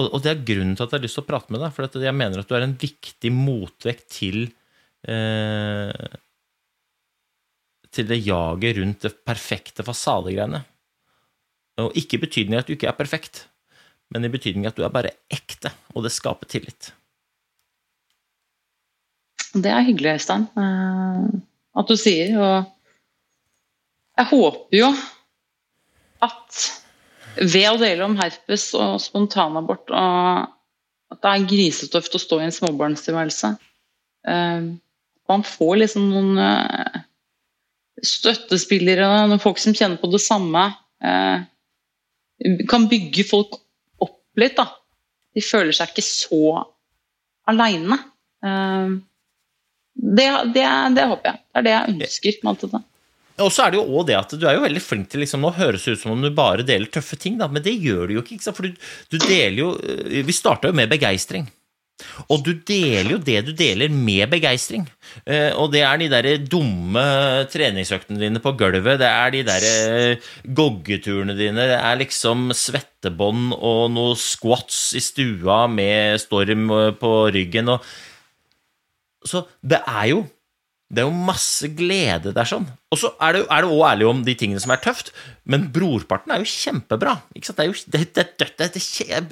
Eh, 0.00 0.08
og 0.08 0.20
det 0.24 0.32
er 0.32 0.44
grunnen 0.46 0.74
til 0.76 0.86
at 0.86 0.92
jeg 0.92 1.00
har 1.00 1.06
lyst 1.06 1.18
til 1.20 1.24
å 1.24 1.30
prate 1.30 1.54
med 1.54 1.62
deg, 1.64 1.72
for 1.74 2.04
jeg 2.08 2.18
mener 2.18 2.42
at 2.42 2.50
du 2.50 2.54
er 2.58 2.66
en 2.66 2.76
viktig 2.80 3.32
motvekt 3.34 4.06
til 4.18 4.46
eh, 5.08 6.20
til 7.94 8.08
det 8.10 8.24
jaget 8.26 8.78
rundt 8.80 9.06
det 9.06 9.14
perfekte 9.26 9.84
fasadegreiene. 9.86 10.64
Og 11.82 11.94
ikke 11.98 12.18
i 12.18 12.24
betydning 12.24 12.58
at 12.58 12.66
du 12.66 12.74
ikke 12.74 12.88
er 12.90 12.98
perfekt, 12.98 13.44
men 14.10 14.26
i 14.26 14.32
betydning 14.32 14.66
at 14.66 14.76
du 14.78 14.84
er 14.86 14.92
bare 14.94 15.14
ekte, 15.32 15.72
og 15.94 16.06
det 16.06 16.14
skaper 16.14 16.50
tillit. 16.50 16.90
Det 19.54 19.70
er 19.70 19.86
hyggelig, 19.86 20.16
Øystein, 20.18 20.48
eh, 20.58 21.26
at 21.78 21.90
du 21.90 21.96
sier. 21.98 22.34
Og 22.34 22.56
jeg 24.18 24.30
håper 24.32 24.78
jo 24.80 24.88
at 26.26 26.64
ved 27.38 27.66
å 27.70 27.80
dele 27.80 28.06
om 28.06 28.16
herpes 28.18 28.68
og 28.78 29.00
spontanabort 29.02 29.90
og 29.90 30.52
at 31.14 31.20
det 31.22 31.32
er 31.32 31.48
grisetøft 31.50 32.16
å 32.16 32.22
stå 32.22 32.40
i 32.40 32.46
en 32.46 32.54
småbarnstilværelse 32.54 33.50
eh, 34.30 34.70
Man 35.30 35.44
får 35.46 35.76
liksom 35.82 36.08
noen 36.10 36.40
eh, 36.42 37.02
støttespillere, 38.04 39.06
noen 39.28 39.42
folk 39.42 39.60
som 39.62 39.76
kjenner 39.76 39.96
på 39.96 40.10
det 40.12 40.20
samme. 40.20 40.64
Kan 42.68 42.88
bygge 42.90 43.24
folk 43.24 43.54
opp 44.04 44.18
litt, 44.36 44.58
da. 44.58 44.66
De 45.32 45.40
føler 45.40 45.72
seg 45.72 45.94
ikke 45.94 46.04
så 46.04 46.40
aleine. 47.48 47.96
Det, 49.94 50.26
det, 50.52 50.66
det, 50.98 51.06
håper 51.14 51.30
jeg. 51.30 51.40
Det 51.40 51.62
er 51.62 51.66
det 51.68 51.72
jeg 51.72 51.94
ønsker. 51.94 52.38
med 52.42 52.52
alt 52.52 52.66
Og 53.42 53.50
så 53.50 53.64
er 53.64 53.74
det 53.74 53.80
jo 53.80 53.88
også 53.88 54.06
det 54.10 54.16
at 54.20 54.36
du 54.38 54.46
er 54.46 54.58
jo 54.58 54.62
veldig 54.62 54.82
flink 54.82 55.10
til 55.10 55.24
liksom, 55.24 55.42
Nå 55.42 55.50
høres 55.56 55.88
ut 55.88 55.98
som 55.98 56.14
om 56.14 56.22
du 56.22 56.30
bare 56.34 56.66
deler 56.66 56.90
tøffe 56.92 57.18
ting, 57.18 57.38
da, 57.40 57.48
men 57.50 57.64
det 57.64 57.74
gjør 57.82 58.06
du 58.06 58.18
jo 58.18 58.22
ikke. 58.22 58.38
ikke 58.38 58.54
For 58.54 58.68
du, 58.68 58.88
du, 59.10 59.18
deler 59.18 59.58
jo 59.58 59.74
eh, 59.82 60.22
Vi 60.26 60.36
starta 60.36 60.70
jo 60.70 60.76
med 60.76 60.92
begeistring. 60.92 61.48
Og 62.26 62.42
du 62.42 62.50
deler 62.66 63.12
jo 63.12 63.18
det 63.22 63.36
du 63.46 63.52
deler, 63.54 63.90
med 63.90 64.26
begeistring. 64.32 64.86
Eh, 65.26 65.50
og 65.54 65.70
det 65.74 65.84
er 65.86 66.00
de 66.00 66.08
der 66.10 66.28
dumme 66.50 67.04
treningsøktene 67.50 68.18
dine 68.22 68.42
på 68.42 68.54
gulvet, 68.58 68.98
det 69.02 69.10
er 69.10 69.34
de 69.34 69.42
der 69.46 69.66
eh, 69.68 70.32
goggeturene 70.58 71.36
dine, 71.38 71.68
det 71.70 71.78
er 71.78 72.00
liksom 72.02 72.48
svettebånd 72.54 73.54
og 73.54 73.84
noe 73.94 74.18
squats 74.18 74.88
i 74.98 75.02
stua 75.02 75.64
med 75.70 76.18
storm 76.22 76.66
på 76.98 77.14
ryggen. 77.34 77.70
og 77.76 77.86
så 79.24 79.46
det 79.64 79.80
er 79.88 80.08
jo 80.10 80.24
det 80.94 81.02
er 81.02 81.08
jo 81.08 81.24
masse 81.26 81.68
glede 81.74 82.32
der 82.34 82.48
sånn. 82.48 82.66
Og 82.94 82.98
så 83.00 83.10
er 83.26 83.34
det 83.34 83.42
òg 83.50 83.80
ærlig 83.88 84.06
om 84.06 84.20
de 84.22 84.34
tingene 84.38 84.60
som 84.62 84.70
er 84.70 84.80
tøft, 84.82 85.10
men 85.50 85.66
brorparten 85.74 86.30
er 86.30 86.42
jo 86.42 86.46
kjempebra. 86.48 87.16
Ikke 87.34 87.48
sant? 87.48 87.58
Det 87.58 87.64
er 87.64 87.68
jo, 87.68 87.74
det, 87.90 88.02
det, 88.38 88.48
det, 88.60 88.82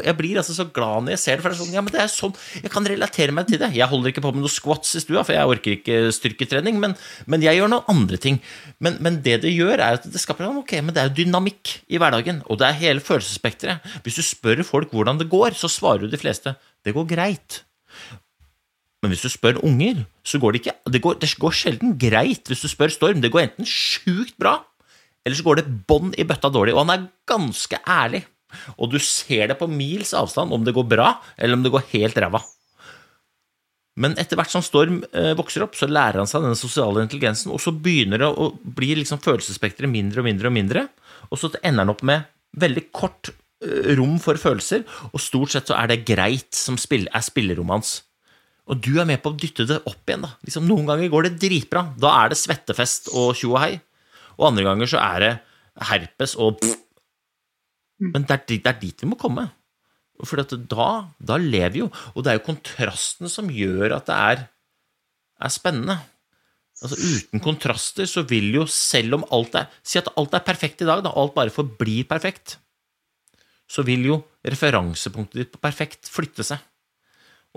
jeg 0.02 0.16
blir 0.18 0.40
altså 0.40 0.56
så 0.56 0.66
glad 0.74 1.06
når 1.06 1.14
jeg 1.14 1.22
ser 1.22 1.38
det, 1.38 1.44
for 1.44 1.52
det 1.52 1.56
er 1.56 1.62
sånn, 1.62 1.76
ja, 1.76 1.84
men 1.84 1.94
det 1.94 2.02
er 2.02 2.10
sånn, 2.10 2.34
jeg 2.58 2.74
kan 2.74 2.88
relatere 2.90 3.36
meg 3.36 3.48
til 3.48 3.62
det. 3.62 3.70
Jeg 3.78 3.88
holder 3.92 4.12
ikke 4.12 4.24
på 4.26 4.34
med 4.34 4.42
noe 4.42 4.52
squats 4.52 4.96
i 4.98 5.04
stua, 5.04 5.22
for 5.22 5.36
jeg 5.36 5.54
orker 5.54 5.76
ikke 5.78 6.00
styrketrening, 6.18 6.82
men, 6.82 6.96
men 7.30 7.46
jeg 7.46 7.60
gjør 7.60 7.72
noen 7.72 7.90
andre 7.94 8.20
ting. 8.26 8.42
Men, 8.82 8.98
men, 9.04 9.22
det 9.22 9.38
det 9.46 9.54
gjør, 9.54 9.76
er 9.78 10.00
at 10.00 10.06
det 10.10 10.22
skaper 10.22 10.50
ok, 10.50 10.78
men 10.82 10.94
det 10.94 11.02
er 11.04 11.10
jo 11.10 11.18
dynamikk 11.22 11.76
i 11.86 12.02
hverdagen, 12.02 12.42
og 12.50 12.58
det 12.60 12.68
er 12.68 12.80
hele 12.82 13.04
følelsesspekteret. 13.04 13.92
Hvis 14.02 14.18
du 14.18 14.26
spør 14.26 14.66
folk 14.66 14.90
hvordan 14.92 15.22
det 15.22 15.30
går, 15.32 15.54
så 15.58 15.70
svarer 15.70 16.06
jo 16.06 16.12
de 16.12 16.20
fleste 16.20 16.56
det 16.82 16.96
går 16.96 17.06
greit. 17.14 17.62
Men 19.02 19.10
hvis 19.10 19.24
du 19.26 19.32
spør 19.32 19.58
unger, 19.66 20.04
så 20.22 20.38
går 20.38 20.54
det 20.54 20.62
ikke 20.62 20.76
det 20.94 21.00
går, 21.02 21.16
det 21.18 21.32
går, 21.42 21.54
sjelden 21.58 21.96
greit 21.98 22.46
hvis 22.48 22.62
du 22.62 22.70
spør 22.70 22.92
Storm. 22.94 23.22
Det 23.22 23.32
går 23.34 23.48
enten 23.48 23.66
sjukt 23.66 24.36
bra, 24.38 24.60
eller 25.26 25.38
så 25.38 25.46
går 25.46 25.60
det 25.60 25.72
bånn 25.90 26.14
i 26.14 26.26
bøtta 26.26 26.50
dårlig. 26.54 26.76
Og 26.76 26.84
han 26.84 26.94
er 26.94 27.08
ganske 27.28 27.82
ærlig. 27.82 28.22
Og 28.76 28.92
du 28.92 28.98
ser 29.02 29.48
det 29.50 29.58
på 29.58 29.68
mils 29.70 30.12
avstand 30.14 30.52
om 30.54 30.64
det 30.64 30.74
går 30.76 30.86
bra, 30.86 31.14
eller 31.36 31.58
om 31.58 31.64
det 31.64 31.72
går 31.74 31.88
helt 31.94 32.18
ræva. 32.20 32.42
Men 34.00 34.14
etter 34.20 34.38
hvert 34.38 34.52
som 34.52 34.64
Storm 34.64 35.02
eh, 35.12 35.32
vokser 35.36 35.66
opp, 35.66 35.74
så 35.76 35.88
lærer 35.88 36.22
han 36.22 36.30
seg 36.30 36.46
den 36.46 36.56
sosiale 36.56 37.02
intelligensen, 37.04 37.52
og 37.52 37.60
så 37.60 37.74
begynner 37.74 38.22
det 38.22 38.30
å 38.30 38.52
bli 38.62 38.94
liksom 39.02 39.20
følelsesspekteret 39.24 39.90
mindre 39.92 40.22
og 40.22 40.28
mindre 40.30 40.48
og 40.48 40.56
mindre, 40.56 40.86
og 41.28 41.40
så 41.40 41.50
ender 41.60 41.84
han 41.84 41.92
opp 41.92 42.04
med 42.08 42.24
veldig 42.62 42.86
kort 42.94 43.32
eh, 43.32 43.92
rom 43.98 44.16
for 44.22 44.40
følelser, 44.40 44.86
og 45.12 45.20
stort 45.20 45.52
sett 45.52 45.68
så 45.68 45.76
er 45.76 45.92
det 45.92 46.04
greit 46.08 46.56
som 46.56 46.78
er 46.78 47.26
spillerommet 47.26 47.76
hans. 47.76 47.92
Og 48.70 48.78
du 48.78 48.92
er 49.00 49.08
med 49.08 49.18
på 49.22 49.32
å 49.32 49.38
dytte 49.38 49.66
det 49.66 49.80
opp 49.88 50.06
igjen. 50.06 50.22
da. 50.26 50.36
Liksom, 50.46 50.68
noen 50.68 50.86
ganger 50.86 51.10
går 51.10 51.26
det 51.26 51.38
dritbra. 51.42 51.86
Da 51.98 52.12
er 52.20 52.32
det 52.32 52.38
svettefest 52.38 53.10
og 53.10 53.34
tjo 53.38 53.56
og 53.56 53.62
hei. 53.64 53.72
Og 54.38 54.48
andre 54.52 54.66
ganger 54.68 54.92
så 54.92 55.02
er 55.02 55.24
det 55.24 55.32
herpes 55.90 56.36
og 56.40 56.60
pff. 56.60 56.78
Men 58.02 58.24
det 58.26 58.34
er, 58.34 58.46
det 58.50 58.66
er, 58.66 58.78
dit 58.80 59.04
vi 59.04 59.08
må 59.10 59.18
komme. 59.18 59.44
For 60.26 60.38
da, 60.42 60.86
da 61.18 61.36
lever 61.38 61.74
vi 61.74 61.82
jo. 61.84 61.90
Og 62.14 62.24
det 62.24 62.32
er 62.32 62.38
jo 62.38 62.48
kontrasten 62.48 63.30
som 63.30 63.50
gjør 63.50 63.94
at 63.98 64.08
det 64.08 64.16
er, 64.30 64.42
er 65.42 65.52
spennende. 65.54 66.00
Altså 66.82 66.98
Uten 66.98 67.42
kontraster 67.42 68.08
så 68.10 68.24
vil 68.26 68.48
jo, 68.56 68.66
selv 68.66 69.20
om 69.20 69.26
alt 69.34 69.54
er 69.60 69.68
Si 69.86 70.00
at 70.00 70.10
alt 70.18 70.34
er 70.34 70.42
perfekt 70.46 70.82
i 70.82 70.88
dag, 70.88 71.04
da 71.04 71.14
alt 71.14 71.34
bare 71.36 71.54
forblir 71.54 72.08
perfekt. 72.10 72.56
Så 73.70 73.86
vil 73.86 74.02
jo 74.08 74.18
referansepunktet 74.42 75.38
ditt 75.38 75.52
på 75.54 75.62
perfekt 75.62 76.10
flytte 76.10 76.46
seg. 76.46 76.58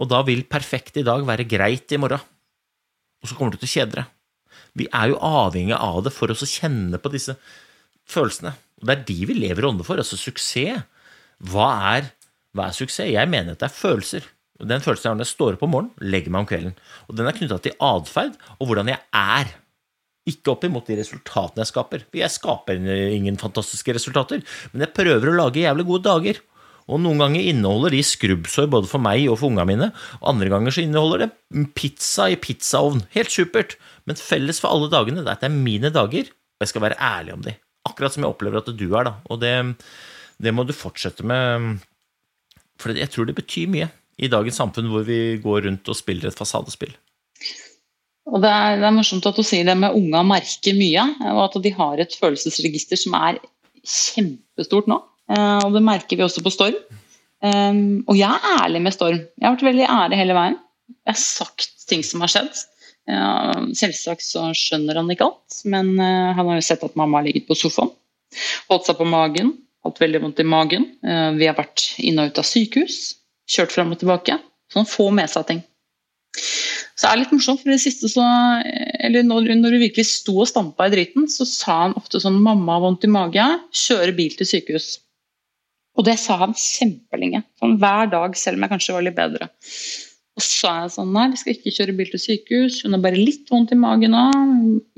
Og 0.02 0.10
da 0.12 0.22
vil 0.28 0.44
perfekt 0.50 1.00
i 1.00 1.06
dag 1.08 1.24
være 1.28 1.48
greit 1.48 1.92
i 1.96 2.00
morgen. 2.02 2.24
Og 3.24 3.30
så 3.30 3.38
kommer 3.38 3.56
du 3.56 3.62
til 3.62 3.70
å 3.70 3.76
kjede 3.76 4.02
deg. 4.02 4.12
Vi 4.76 4.90
er 4.92 5.12
jo 5.12 5.22
avhengig 5.24 5.76
av 5.78 6.02
det 6.06 6.12
for 6.14 6.32
oss 6.32 6.44
å 6.44 6.50
kjenne 6.50 7.00
på 7.00 7.12
disse 7.14 7.38
følelsene. 8.12 8.54
Og 8.82 8.88
det 8.88 8.96
er 8.96 9.06
de 9.08 9.18
vi 9.30 9.38
lever 9.38 9.68
ånde 9.70 9.86
for. 9.88 10.00
Altså 10.02 10.20
suksess. 10.20 10.84
Hva 11.52 11.70
er, 11.96 12.10
hva 12.56 12.70
er 12.70 12.76
suksess? 12.76 13.12
Jeg 13.12 13.32
mener 13.32 13.56
at 13.56 13.64
det 13.64 13.70
er 13.70 13.78
følelser. 13.78 14.28
Den 14.64 14.84
følelsen 14.84 15.10
jeg 15.10 15.12
har 15.12 15.20
når 15.20 15.28
jeg 15.28 15.34
står 15.34 15.56
opp 15.58 15.64
om 15.68 15.74
morgenen, 15.74 16.12
legger 16.14 16.32
meg 16.32 16.46
om 16.46 16.50
kvelden. 16.50 16.76
Og 17.08 17.18
den 17.18 17.28
er 17.28 17.36
knytta 17.36 17.60
til 17.64 17.76
atferd 17.84 18.38
og 18.56 18.70
hvordan 18.70 18.92
jeg 18.92 19.02
er. 19.20 19.52
Ikke 20.32 20.54
opp 20.56 20.64
imot 20.66 20.88
de 20.90 21.00
resultatene 21.02 21.62
jeg 21.62 21.72
skaper. 21.72 22.06
For 22.08 22.22
jeg 22.22 22.34
skaper 22.34 22.80
ingen 23.16 23.40
fantastiske 23.42 23.96
resultater, 23.98 24.44
men 24.72 24.86
jeg 24.86 24.96
prøver 24.96 25.32
å 25.32 25.36
lage 25.42 25.66
jævlig 25.66 25.88
gode 25.90 26.08
dager. 26.08 26.40
Og 26.86 27.02
noen 27.02 27.22
ganger 27.22 27.48
inneholder 27.50 27.96
de 27.96 28.04
skrubbsår 28.06 28.68
både 28.70 28.90
for 28.90 29.02
meg 29.02 29.26
og 29.26 29.40
for 29.42 29.50
ungene 29.50 29.66
mine. 29.72 29.88
Og 30.22 30.28
andre 30.36 30.52
ganger 30.54 30.76
så 30.76 30.84
inneholder 30.84 31.26
det 31.26 31.66
pizza 31.78 32.28
i 32.30 32.38
pizzaovn. 32.38 33.02
Helt 33.16 33.34
supert. 33.34 33.78
Men 34.06 34.20
felles 34.20 34.62
for 34.62 34.70
alle 34.70 34.92
dagene 34.94 35.24
det 35.24 35.32
er 35.32 35.40
at 35.40 35.46
det 35.46 35.50
er 35.50 35.64
mine 35.66 35.90
dager, 35.94 36.30
og 36.30 36.66
jeg 36.66 36.72
skal 36.72 36.86
være 36.86 37.00
ærlig 37.02 37.34
om 37.34 37.46
de. 37.46 37.56
Akkurat 37.90 38.14
som 38.14 38.26
jeg 38.26 38.36
opplever 38.36 38.62
at 38.62 38.70
du 38.70 38.86
er, 38.92 39.08
da. 39.08 39.16
Og 39.34 39.42
det, 39.42 39.54
det 40.42 40.54
må 40.54 40.66
du 40.66 40.76
fortsette 40.78 41.26
med. 41.26 41.82
For 42.82 42.94
jeg 42.94 43.10
tror 43.10 43.26
det 43.30 43.38
betyr 43.38 43.72
mye 43.72 43.90
i 44.22 44.30
dagens 44.32 44.62
samfunn 44.62 44.88
hvor 44.92 45.04
vi 45.08 45.40
går 45.44 45.66
rundt 45.66 45.90
og 45.92 45.98
spiller 45.98 46.30
et 46.30 46.38
fasadespill. 46.38 46.94
Og 48.26 48.42
det 48.42 48.50
er, 48.50 48.78
det 48.82 48.88
er, 48.88 48.94
morsomt 48.96 49.26
at 49.30 49.38
du 49.38 49.46
sier 49.46 49.68
det 49.68 49.76
med 49.78 49.94
unga 49.98 50.24
merker 50.26 50.78
mye, 50.78 51.04
og 51.34 51.44
at 51.46 51.60
de 51.62 51.74
har 51.76 52.02
et 52.02 52.16
følelsesregister 52.18 53.00
som 53.00 53.18
er 53.20 53.42
kjempestort 53.86 54.90
nå. 54.90 54.98
Eh, 55.32 55.60
og 55.66 55.74
det 55.76 55.84
merker 55.86 56.20
vi 56.20 56.26
også 56.26 56.44
på 56.46 56.54
Storm. 56.54 56.78
Og 57.46 58.16
jeg 58.18 58.26
er 58.26 58.62
ærlig 58.64 58.80
med 58.82 58.94
Storm. 58.96 59.20
Jeg 59.22 59.46
har 59.46 59.54
vært 59.54 59.68
veldig 59.68 59.86
ærlig 59.86 60.18
hele 60.18 60.34
veien. 60.34 60.56
Jeg 61.06 61.14
har 61.14 61.20
sagt 61.22 61.86
ting 61.90 62.02
som 62.06 62.24
har 62.24 62.32
skjedd. 62.32 62.64
Uh, 63.06 63.68
selvsagt 63.78 64.26
så 64.26 64.48
skjønner 64.58 64.98
han 64.98 65.12
ikke 65.14 65.28
alt, 65.28 65.60
men 65.70 65.92
uh, 66.00 66.34
han 66.34 66.48
har 66.50 66.58
jo 66.58 66.64
sett 66.66 66.82
at 66.88 66.96
mamma 66.98 67.20
har 67.20 67.28
ligget 67.28 67.46
på 67.46 67.58
sofaen. 67.60 67.92
Holdt 68.72 68.90
seg 68.90 68.98
på 68.98 69.06
magen, 69.06 69.52
hatt 69.86 70.02
veldig 70.02 70.24
vondt 70.24 70.42
i 70.42 70.48
magen. 70.50 70.88
Vi 71.38 71.46
har 71.46 71.56
vært 71.56 71.84
inn 72.02 72.18
og 72.20 72.32
ut 72.32 72.42
av 72.42 72.48
sykehus, 72.50 72.98
kjørt 73.46 73.76
fram 73.76 73.94
og 73.94 74.02
tilbake. 74.02 74.40
Så 74.74 74.82
han 74.82 74.90
får 74.90 75.12
med 75.22 75.32
seg 75.32 75.46
ting. 75.52 75.62
Så 76.96 77.06
det 77.06 77.12
er 77.12 77.22
litt 77.22 77.34
morsomt, 77.36 77.62
for 77.62 77.72
det 77.72 77.84
siste 77.84 78.10
så 78.12 78.24
Eller 79.06 79.24
når, 79.28 79.52
når 79.60 79.76
du 79.76 79.82
virkelig 79.84 80.08
sto 80.10 80.40
og 80.42 80.50
stampa 80.50 80.88
i 80.88 80.94
driten, 80.94 81.30
så 81.32 81.48
sa 81.48 81.78
han 81.84 81.96
ofte 82.00 82.20
sånn 82.24 82.42
'Mamma 82.42 82.80
har 82.80 82.86
vondt 82.88 83.06
i 83.06 83.12
magen. 83.12 83.62
Kjøre 83.86 84.16
bil 84.18 84.36
til 84.36 84.50
sykehus'. 84.50 85.05
Og 85.96 86.08
det 86.08 86.18
sa 86.20 86.38
han 86.42 86.56
kjempelenge. 86.60 87.44
Sånn 87.62 87.78
hver 87.80 88.10
dag, 88.12 88.36
selv 88.40 88.60
om 88.60 88.66
jeg 88.66 88.74
kanskje 88.74 88.96
var 88.98 89.06
litt 89.06 89.18
bedre. 89.18 89.48
Og 90.36 90.44
så 90.44 90.50
sa 90.52 90.74
jeg 90.82 90.96
sånn 90.98 91.14
Nei, 91.16 91.30
vi 91.32 91.40
skal 91.40 91.56
ikke 91.56 91.76
kjøre 91.78 91.96
bil 91.96 92.10
til 92.12 92.24
sykehus. 92.26 92.82
Hun 92.84 92.98
har 92.98 93.06
bare 93.06 93.22
litt 93.22 93.48
vondt 93.52 93.72
i 93.72 93.80
magen 93.80 94.16
nå. 94.16 94.26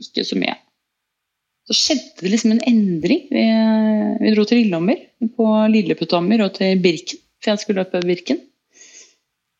Ikke 0.02 0.26
så 0.26 0.40
mye. 0.40 0.58
Så 1.68 1.76
skjedde 1.76 2.24
det 2.24 2.34
liksom 2.34 2.56
en 2.56 2.66
endring. 2.70 3.26
Vi, 3.30 3.46
vi 4.24 4.34
dro 4.34 4.46
til 4.48 4.62
Lillehammer, 4.64 5.02
på 5.36 5.48
Lilleputthammer 5.74 6.46
og 6.46 6.54
til 6.58 6.80
Birken. 6.82 7.22
For 7.44 7.54
jeg 7.54 7.62
skulle 7.62 7.84
løpe 7.84 8.02
Birken. 8.08 8.42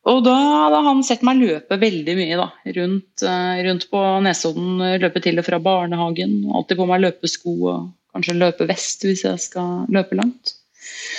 Og 0.08 0.22
da 0.24 0.34
hadde 0.34 0.84
han 0.86 1.02
sett 1.04 1.24
meg 1.28 1.42
løpe 1.42 1.78
veldig 1.82 2.14
mye 2.16 2.38
da, 2.40 2.48
rundt, 2.78 3.24
eh, 3.28 3.58
rundt 3.68 3.90
på 3.92 4.04
Nesodden. 4.24 4.86
Løpe 5.04 5.22
til 5.22 5.42
og 5.42 5.46
fra 5.46 5.60
barnehagen. 5.62 6.40
Alltid 6.48 6.80
på 6.80 6.88
meg 6.90 7.04
løpesko 7.04 7.58
og 7.74 7.90
kanskje 8.16 8.38
løpevest 8.40 9.04
hvis 9.06 9.26
jeg 9.28 9.44
skal 9.44 9.84
løpe 9.94 10.18
langt. 10.18 10.57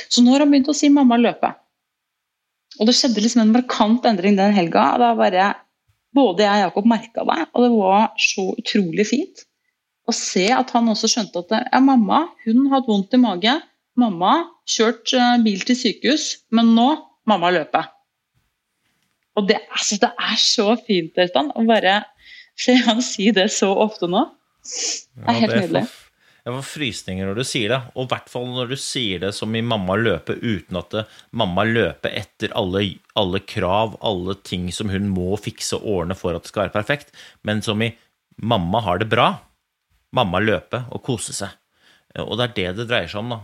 Så 0.08 0.24
nå 0.24 0.34
har 0.34 0.44
han 0.44 0.52
begynt 0.52 0.70
å 0.70 0.76
si 0.76 0.88
'mamma 0.88 1.18
løpe'. 1.20 1.54
Og 2.78 2.86
det 2.86 2.94
skjedde 2.94 3.22
liksom 3.22 3.42
en 3.42 3.52
markant 3.52 4.06
endring 4.06 4.36
den 4.38 4.54
helga. 4.54 4.94
Da 4.98 5.14
bare 5.18 5.54
Både 6.16 6.42
jeg 6.42 6.56
og 6.56 6.62
Jakob 6.64 6.86
merka 6.88 7.22
det, 7.28 7.42
og 7.52 7.62
det 7.62 7.70
var 7.76 8.04
så 8.16 8.44
utrolig 8.56 9.04
fint 9.06 9.42
å 10.08 10.14
se 10.16 10.46
at 10.56 10.70
han 10.72 10.88
også 10.88 11.10
skjønte 11.12 11.42
at 11.44 11.52
ja, 11.68 11.80
mamma 11.84 12.22
hun 12.46 12.70
hadde 12.72 12.88
vondt 12.88 13.12
i 13.12 13.20
mage. 13.20 13.54
Mamma 14.00 14.32
kjørt 14.68 15.12
eh, 15.12 15.36
bil 15.44 15.60
til 15.68 15.76
sykehus, 15.76 16.24
men 16.54 16.72
nå 16.76 16.88
mamma 17.28 17.52
løpe. 17.52 17.82
Og 19.36 19.46
det, 19.50 19.60
altså, 19.68 20.00
det 20.00 20.10
er 20.30 20.40
så 20.40 20.72
fint, 20.86 21.18
Øystein, 21.18 21.52
å 21.52 21.66
bare 21.68 22.00
se 22.58 22.74
han 22.88 23.02
si 23.04 23.28
det 23.36 23.50
så 23.54 23.68
ofte 23.84 24.08
nå. 24.10 24.24
Det 24.64 25.28
er 25.28 25.42
helt 25.42 25.52
ja, 25.52 25.52
det 25.52 25.58
er 25.58 25.66
nydelig. 25.66 25.84
Jeg 26.48 26.54
får 26.56 26.64
frysninger 26.64 27.26
når 27.28 27.36
du 27.36 27.44
sier 27.44 27.72
det, 27.74 27.78
og 27.92 28.06
i 28.06 28.08
hvert 28.08 28.30
fall 28.32 28.46
når 28.48 28.70
du 28.70 28.78
sier 28.80 29.20
det 29.20 29.34
som 29.36 29.52
i 29.52 29.60
mamma 29.60 29.98
løpe 30.00 30.32
uten 30.40 30.78
at 30.80 30.94
det, 30.94 31.02
mamma 31.36 31.66
løper 31.68 32.14
etter 32.16 32.54
alle, 32.56 32.86
alle, 33.20 33.42
krav, 33.44 33.98
alle 34.00 34.32
ting 34.48 34.70
som 34.72 34.88
hun 34.88 35.10
må 35.12 35.36
fikse 35.36 35.76
og 35.76 35.84
ordne 35.92 36.16
for 36.16 36.32
at 36.32 36.46
det 36.46 36.48
skal 36.48 36.64
være 36.64 36.76
perfekt, 36.78 37.12
men 37.44 37.60
som 37.66 37.84
i 37.84 37.90
mamma 38.40 38.80
har 38.86 39.02
det 39.02 39.10
bra. 39.12 39.26
Mamma 40.16 40.40
løpe 40.40 40.86
og 40.88 41.04
kose 41.04 41.36
seg. 41.36 41.52
Og 42.24 42.38
det 42.40 42.46
er 42.46 42.56
det 42.56 42.68
det 42.78 42.86
dreier 42.88 43.12
seg 43.12 43.20
om, 43.20 43.34
da. 43.34 43.40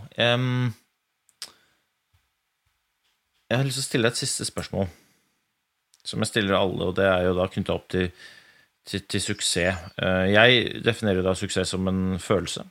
Jeg 3.45 3.59
har 3.59 3.67
lyst 3.67 3.77
til 3.77 3.85
å 3.85 3.89
stille 3.91 4.09
deg 4.09 4.15
et 4.15 4.23
siste 4.23 4.47
spørsmål, 4.49 4.89
som 6.01 6.25
jeg 6.25 6.31
stiller 6.31 6.57
alle, 6.57 6.89
og 6.89 6.97
det 6.97 7.05
er 7.05 7.27
jo 7.27 7.35
da 7.37 7.45
knytta 7.53 7.75
opp 7.77 7.85
til, 7.93 8.09
til, 8.89 9.05
til, 9.05 9.21
suksess. 9.21 9.85
Eh, 10.01 10.23
jeg 10.33 10.81
definerer 10.81 11.21
da 11.21 11.35
suksess 11.37 11.75
som 11.75 11.85
en 11.91 12.17
følelse. 12.17 12.65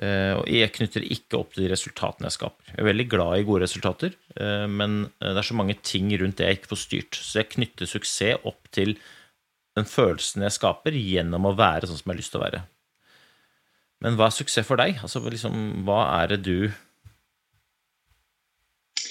Eh, 0.00 0.32
og 0.38 0.46
jeg 0.48 0.72
knytter 0.72 1.04
ikke 1.04 1.36
opp 1.36 1.52
til 1.52 1.66
de 1.66 1.72
resultatene 1.74 2.30
jeg 2.30 2.38
skaper. 2.38 2.72
Jeg 2.72 2.80
er 2.80 2.88
veldig 2.88 3.06
glad 3.12 3.36
i 3.36 3.44
gode 3.44 3.66
resultater, 3.66 4.14
eh, 4.32 4.66
men 4.70 5.02
eh, 5.20 5.32
det 5.34 5.42
er 5.42 5.48
så 5.50 5.56
mange 5.58 5.76
ting 5.84 6.08
rundt 6.22 6.38
det 6.40 6.48
jeg 6.48 6.60
ikke 6.60 6.72
får 6.72 6.82
styrt. 6.86 7.18
Så 7.20 7.42
jeg 7.42 7.50
knytter 7.52 7.90
suksess 7.90 8.46
opp 8.48 8.70
til 8.72 8.94
den 9.76 9.88
følelsen 9.88 10.46
jeg 10.46 10.56
skaper, 10.56 10.96
gjennom 10.96 11.50
å 11.50 11.56
være 11.58 11.90
sånn 11.90 12.00
som 12.00 12.08
jeg 12.08 12.14
har 12.14 12.22
lyst 12.22 12.32
til 12.32 12.40
å 12.40 12.46
være. 12.46 12.62
Men 14.00 14.16
hva 14.16 14.30
er 14.30 14.38
suksess 14.38 14.66
for 14.66 14.80
deg? 14.80 14.96
Altså, 15.04 15.20
liksom, 15.20 15.84
hva 15.84 16.00
er 16.22 16.32
det 16.32 16.40
du 16.48 16.70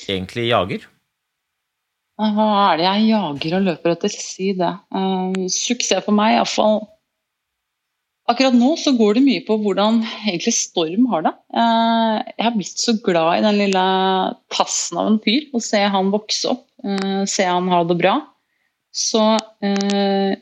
egentlig 0.09 0.49
jager? 0.49 0.87
Hva 2.19 2.47
er 2.71 2.79
det 2.79 2.87
jeg 2.87 3.09
jager 3.11 3.59
og 3.59 3.67
løper 3.67 3.93
etter? 3.93 4.11
Si 4.11 4.49
det. 4.57 4.71
Uh, 4.89 5.45
suksess 5.53 6.01
for 6.07 6.17
meg, 6.17 6.39
iallfall 6.39 6.81
Akkurat 8.30 8.53
nå 8.53 8.75
så 8.77 8.91
går 8.93 9.17
det 9.17 9.23
mye 9.25 9.41
på 9.41 9.55
hvordan 9.63 10.03
egentlig 10.05 10.53
Storm 10.53 11.07
har 11.09 11.23
det. 11.25 11.32
Eh, 11.49 12.17
jeg 12.36 12.45
har 12.45 12.53
blitt 12.53 12.82
så 12.84 12.93
glad 13.01 13.39
i 13.39 13.45
den 13.47 13.57
lille 13.57 13.86
tassen 14.53 14.99
av 15.01 15.07
en 15.09 15.21
fyr. 15.23 15.47
Å 15.49 15.61
se 15.65 15.82
han 15.82 16.11
vokse 16.13 16.51
opp, 16.51 16.67
eh, 16.86 17.23
se 17.25 17.47
han 17.47 17.71
ha 17.73 17.80
det 17.89 17.97
bra. 17.97 18.19
Så 18.93 19.23
eh, 19.65 20.36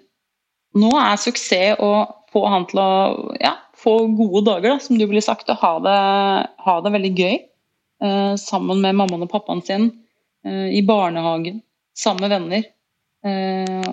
nå 0.75 0.89
er 0.99 1.21
suksess 1.21 1.79
å 1.79 1.91
få 2.33 2.43
han 2.51 2.67
til 2.67 2.81
å 2.83 2.89
ja, 3.39 3.53
få 3.79 3.95
gode 4.17 4.43
dager, 4.49 4.73
da, 4.73 4.81
som 4.83 4.99
du 4.99 5.05
ville 5.05 5.23
sagt. 5.23 5.47
Og 5.53 5.63
ha 5.63 5.71
det, 5.85 5.99
ha 6.67 6.75
det 6.83 6.93
veldig 6.97 7.13
gøy 7.15 7.37
sammen 8.37 8.83
med 8.83 8.93
mammaen 8.93 9.23
og 9.25 9.31
pappaen 9.31 9.63
sin 9.65 9.87
i 10.45 10.83
barnehagen, 10.85 11.63
sammen 11.97 12.27
med 12.27 12.33
venner. 12.35 12.67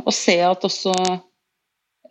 Og 0.02 0.10
se 0.12 0.34
at 0.44 0.66
også 0.68 0.92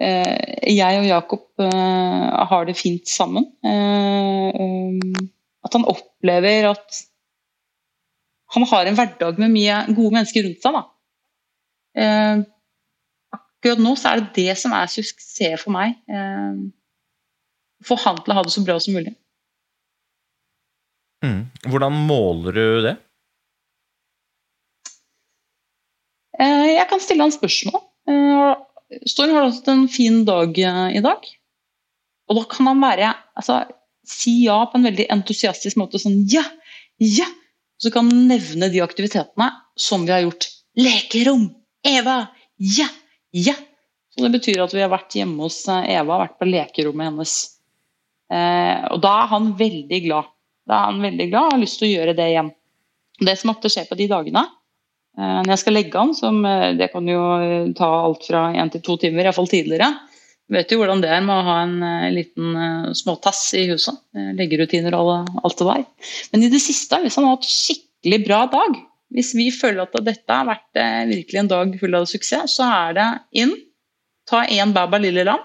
jeg 0.01 0.99
og 0.99 1.05
Jakob 1.05 1.43
eh, 1.61 2.45
har 2.49 2.65
det 2.65 2.75
fint 2.79 3.09
sammen. 3.09 3.45
Eh, 3.63 4.99
at 5.63 5.77
han 5.77 5.85
opplever 5.87 6.71
at 6.71 7.03
han 8.53 8.65
har 8.69 8.85
en 8.85 8.97
hverdag 8.97 9.39
med 9.41 9.53
mye 9.53 9.77
gode 9.93 10.13
mennesker 10.17 10.45
rundt 10.45 10.61
seg. 10.61 10.75
Da. 10.75 10.83
Akkurat 13.33 13.81
nå 13.81 13.93
så 13.97 14.11
er 14.11 14.21
det 14.21 14.35
det 14.35 14.57
som 14.59 14.75
er 14.77 14.91
suksess 14.91 15.63
for 15.63 15.73
meg. 15.73 15.95
Få 17.87 17.97
han 18.03 18.19
til 18.21 18.33
å 18.33 18.37
ha 18.37 18.43
det 18.45 18.53
så 18.53 18.61
bra 18.65 18.75
som 18.83 18.93
mulig. 18.93 19.15
Mm. 21.25 21.47
Hvordan 21.65 21.97
måler 22.05 22.59
du 22.59 22.85
det? 22.85 22.93
Jeg 26.43 26.85
kan 26.91 27.01
stille 27.01 27.25
han 27.25 27.33
spørsmål. 27.33 27.81
Storm 29.09 29.33
har 29.35 29.47
hatt 29.49 29.67
en 29.71 29.87
fin 29.91 30.23
dag 30.27 30.59
eh, 30.59 30.97
i 30.97 31.03
dag. 31.03 31.25
Og 32.29 32.39
da 32.39 32.43
kan 32.49 32.69
han 32.71 32.83
være 32.83 33.11
altså, 33.39 33.63
si 34.07 34.43
ja 34.45 34.61
på 34.69 34.79
en 34.79 34.87
veldig 34.87 35.07
entusiastisk 35.13 35.79
måte. 35.81 36.01
Sånn 36.01 36.23
ja, 36.31 36.43
ja. 37.01 37.27
Så 37.81 37.91
kan 37.91 38.07
han 38.07 38.27
nevne 38.29 38.69
de 38.71 38.83
aktivitetene 38.83 39.49
som 39.79 40.05
vi 40.07 40.13
har 40.15 40.23
gjort. 40.23 40.47
Lekerom! 40.79 41.49
Eva! 41.83 42.21
Ja! 42.57 42.87
Ja! 43.35 43.55
Så 44.13 44.23
det 44.23 44.35
betyr 44.35 44.61
at 44.61 44.73
vi 44.75 44.83
har 44.83 44.91
vært 44.93 45.15
hjemme 45.17 45.47
hos 45.47 45.63
eh, 45.71 45.89
Eva, 45.97 46.21
vært 46.21 46.37
på 46.39 46.47
lekerommet 46.47 47.09
hennes. 47.09 47.37
Eh, 48.33 48.83
og 48.93 49.01
da 49.03 49.13
er 49.23 49.31
han 49.33 49.53
veldig 49.59 50.01
glad. 50.05 50.29
Da 50.69 50.79
er 50.79 50.91
han 50.91 51.01
veldig 51.03 51.27
glad 51.31 51.47
og 51.47 51.55
har 51.55 51.63
lyst 51.63 51.81
til 51.81 51.89
å 51.89 51.93
gjøre 51.95 52.15
det 52.17 52.27
igjen. 52.31 52.51
Det 53.23 53.35
som 53.39 53.51
ofte 53.53 53.71
skjer 53.73 53.89
på 53.89 53.97
de 53.99 54.07
dagene, 54.11 54.45
når 55.17 55.51
jeg 55.53 55.61
skal 55.61 55.75
legge 55.77 55.99
an, 55.99 56.13
som 56.17 56.39
eh, 56.47 56.71
det 56.79 56.89
kan 56.93 57.07
jo 57.09 57.21
eh, 57.37 57.69
ta 57.77 57.89
alt 58.07 58.25
fra 58.25 58.47
én 58.57 58.71
til 58.73 58.81
to 58.85 58.97
timer, 59.01 59.27
iallfall 59.27 59.49
tidligere. 59.51 59.91
Vet 60.53 60.73
jo 60.73 60.79
hvordan 60.81 61.03
det 61.03 61.11
er 61.13 61.21
med 61.25 61.35
å 61.37 61.45
ha 61.47 61.59
en 61.63 61.77
liten 62.13 62.93
småtass 62.99 63.45
i 63.57 63.63
huset. 63.69 63.95
Leggerutiner 64.37 64.93
og 64.97 65.29
alt 65.39 65.61
det 65.61 65.67
der. 65.69 65.85
Men 66.33 66.43
i 66.43 66.49
det 66.51 66.59
siste, 66.61 66.99
hvis 67.01 67.15
han 67.17 67.25
har 67.25 67.37
hatt 67.37 67.47
skikkelig 67.47 68.19
bra 68.25 68.41
dag, 68.51 68.75
hvis 69.15 69.31
vi 69.39 69.47
føler 69.55 69.85
at 69.85 69.95
dette 70.03 70.35
har 70.35 70.49
vært 70.49 70.81
virkelig 71.09 71.39
en 71.39 71.49
dag 71.49 71.73
full 71.79 71.95
av 71.97 72.09
suksess, 72.11 72.57
så 72.59 72.67
er 72.67 72.99
det 72.99 73.07
inn, 73.39 73.55
ta 74.29 74.43
én 74.43 74.75
baba 74.75 74.99
lille 75.01 75.23
lam, 75.25 75.41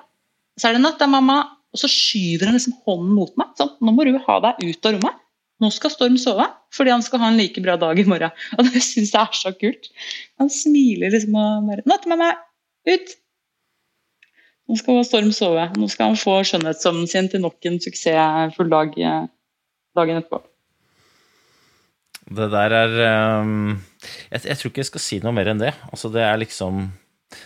så 0.59 0.69
er 0.69 0.77
det 0.77 0.83
natt, 0.83 0.99
det 0.99 1.07
er 1.07 1.15
mamma, 1.15 1.39
og 1.73 1.81
så 1.81 1.89
skyver 1.93 2.51
han 2.51 2.59
liksom 2.59 2.77
hånden 2.85 3.15
mot 3.15 3.33
meg. 3.39 3.55
Sånn, 3.57 3.75
nå 3.79 3.95
må 3.95 4.05
du 4.05 4.19
ha 4.27 4.39
deg 4.49 4.67
ut 4.67 4.91
av 4.91 4.99
rommet. 4.99 5.25
Nå 5.59 5.71
skal 5.75 5.91
Storm 5.91 6.19
sove, 6.23 6.45
fordi 6.75 6.93
han 6.95 7.03
skal 7.03 7.23
ha 7.23 7.31
en 7.33 7.39
like 7.41 7.63
bra 7.65 7.75
dag 7.81 7.99
i 7.99 8.07
morgen. 8.07 8.35
Og 8.59 8.69
det 8.69 8.83
syns 8.85 9.15
jeg 9.15 9.23
er 9.23 9.39
så 9.39 9.55
kult. 9.59 9.89
Han 10.39 10.53
smiler 10.53 11.15
liksom 11.15 11.35
og 11.39 11.71
bare 11.71 11.87
'Natt 11.87 12.07
med 12.11 12.23
meg! 12.23 12.45
Ut!' 12.89 13.17
Nå 14.69 14.77
skal 14.77 15.01
Storm 15.09 15.33
sove. 15.33 15.65
Nå 15.81 15.89
skal 15.89 16.13
han 16.13 16.21
få 16.21 16.39
skjønnhetssøvnen 16.45 17.09
sin 17.09 17.31
til 17.33 17.41
nok 17.41 17.57
en 17.67 17.81
suksessfull 17.81 18.71
dag 18.71 18.95
eh, 19.01 19.27
dagen 19.97 20.21
etterpå. 20.21 20.43
Det 22.29 22.51
der 22.53 22.75
er 22.77 22.95
um, 23.41 23.79
jeg, 24.29 24.43
jeg 24.45 24.59
tror 24.59 24.71
ikke 24.71 24.83
jeg 24.83 24.91
skal 24.91 25.03
si 25.03 25.19
noe 25.25 25.33
mer 25.33 25.49
enn 25.49 25.63
det. 25.63 25.73
Altså, 25.89 26.11
det 26.13 26.23
er 26.23 26.37
liksom 26.41 26.91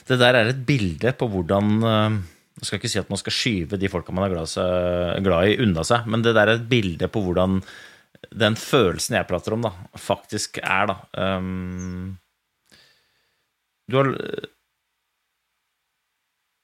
Det 0.08 0.18
der 0.18 0.34
er 0.34 0.50
et 0.50 0.66
bilde 0.66 1.12
på 1.14 1.28
hvordan 1.30 1.70
um, 1.82 2.18
Jeg 2.58 2.66
skal 2.66 2.80
ikke 2.80 2.90
si 2.90 2.98
at 2.98 3.10
man 3.10 3.22
skal 3.22 3.34
skyve 3.34 3.78
de 3.78 3.90
folka 3.90 4.12
man 4.12 4.26
er 4.26 5.22
glad 5.22 5.48
i, 5.48 5.56
unna 5.62 5.86
seg, 5.86 6.06
men 6.06 6.22
det 6.22 6.34
der 6.34 6.50
er 6.50 6.58
et 6.58 6.68
bilde 6.68 7.08
på 7.08 7.22
hvordan 7.22 7.62
den 8.38 8.56
følelsen 8.58 9.18
jeg 9.18 9.28
prater 9.28 9.56
om, 9.56 9.66
da, 9.66 9.72
faktisk 9.98 10.58
er, 10.62 10.92
da. 10.92 10.96
um, 11.38 12.16
du 13.90 13.98
har 13.98 14.10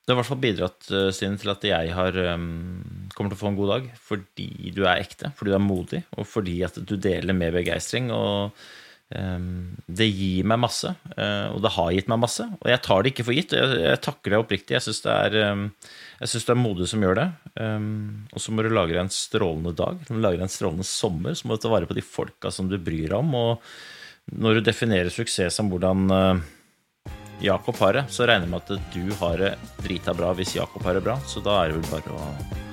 det 0.08 0.14
har 0.14 0.16
i 0.16 0.20
hvert 0.22 0.28
fall 0.30 0.40
bidratt 0.40 0.86
eh, 0.88 1.10
Stine, 1.12 1.36
til 1.36 1.50
at 1.52 1.64
jeg 1.68 1.90
har, 1.92 2.16
um, 2.32 3.08
kommer 3.12 3.28
til 3.28 3.36
å 3.36 3.40
få 3.42 3.50
en 3.50 3.58
god 3.58 3.72
dag 3.74 3.88
fordi 4.00 4.70
du 4.72 4.86
er 4.86 5.02
ekte, 5.02 5.28
fordi 5.36 5.52
du 5.52 5.56
er 5.58 5.60
modig, 5.60 6.00
og 6.16 6.24
fordi 6.24 6.54
at 6.64 6.78
du 6.80 6.94
deler 6.96 7.36
med 7.36 7.52
begeistring. 7.52 8.08
Og 8.16 8.56
det 9.08 10.04
gir 10.04 10.44
meg 10.44 10.60
masse, 10.60 10.90
uh, 11.16 11.48
og 11.54 11.62
det 11.64 11.70
har 11.72 11.92
gitt 11.96 12.10
meg 12.12 12.20
masse. 12.20 12.44
Og 12.60 12.68
jeg 12.68 12.82
tar 12.84 13.04
det 13.04 13.12
ikke 13.14 13.24
for 13.24 13.36
gitt. 13.36 13.54
Jeg, 13.56 13.78
jeg 13.80 14.02
takker 14.04 14.34
det 14.34 14.40
oppriktig. 14.42 14.76
Jeg 14.76 14.84
syns 14.84 15.00
det, 15.06 15.14
det, 15.32 16.42
er 16.52 16.60
modig 16.60 16.90
som 16.90 17.06
gjør 17.06 17.16
det. 17.22 17.28
og 17.56 18.42
så 18.44 18.52
må 18.52 18.66
du 18.66 18.68
lage 18.74 19.00
en 19.00 19.12
strålende 19.12 19.72
dag, 19.78 19.96
du 20.04 20.12
må 20.12 20.20
lage 20.26 20.44
en 20.44 20.52
strålende 20.52 20.84
sommer. 20.84 21.38
Så 21.38 21.48
må 21.48 21.56
du 21.56 21.64
ta 21.64 21.72
vare 21.72 21.88
på 21.88 21.96
de 21.96 22.04
folka 22.04 22.52
som 22.52 22.68
du 22.68 22.76
bryr 22.76 23.08
deg 23.08 23.16
om. 23.16 23.32
Og 23.32 24.36
når 24.36 24.58
du 24.58 24.68
definerer 24.68 25.12
suksess 25.12 25.56
som 25.56 25.72
hvordan 25.72 26.12
uh, 26.12 26.46
Jakob 27.40 27.76
har 27.80 27.96
det, 27.96 28.06
så 28.12 28.28
regner 28.28 28.44
jeg 28.44 28.52
med 28.52 28.62
at 28.64 28.94
du 28.94 29.18
har 29.24 29.40
det 29.40 29.52
drita 29.84 30.14
bra 30.16 30.34
hvis 30.36 30.56
Jakob 30.58 30.84
har 30.84 30.98
det 30.98 31.06
bra. 31.06 31.20
Så 31.24 31.40
da 31.44 31.62
er 31.62 31.72
det 31.72 31.80
vel 31.80 31.92
bare 31.96 32.18
å 32.18 32.67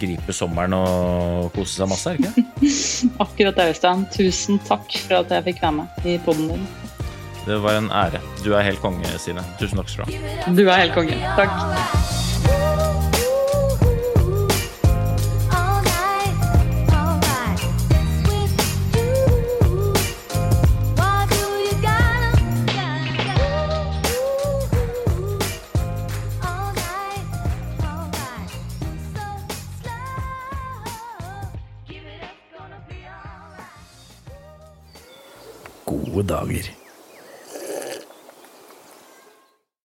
gripe 0.00 0.34
sommeren 0.36 0.76
og 0.78 1.48
kose 1.56 1.78
seg 1.80 1.90
masse, 1.90 2.12
er 2.12 2.18
det 2.18 2.30
ikke? 2.30 2.74
Akkurat 3.24 3.58
det, 3.58 3.70
Øystein. 3.74 4.06
Tusen 4.14 4.60
takk 4.68 5.00
for 5.06 5.20
at 5.22 5.34
jeg 5.38 5.48
fikk 5.50 5.64
være 5.64 5.76
med 5.80 6.06
i 6.08 6.18
poden 6.24 6.52
din. 6.54 6.68
Det 7.48 7.62
var 7.64 7.78
en 7.80 7.90
ære. 7.90 8.20
Du 8.44 8.52
er 8.52 8.66
helt 8.66 8.80
konge, 8.84 9.18
Sine. 9.22 9.44
Tusen 9.60 9.80
takk 9.80 9.92
skal 9.92 10.08
du 10.08 10.16
ha. 10.18 10.54
Du 10.54 10.64
er 10.66 10.84
helt 10.84 10.96
konge. 10.98 11.20
Takk. 11.38 12.17
Dager. 36.28 36.77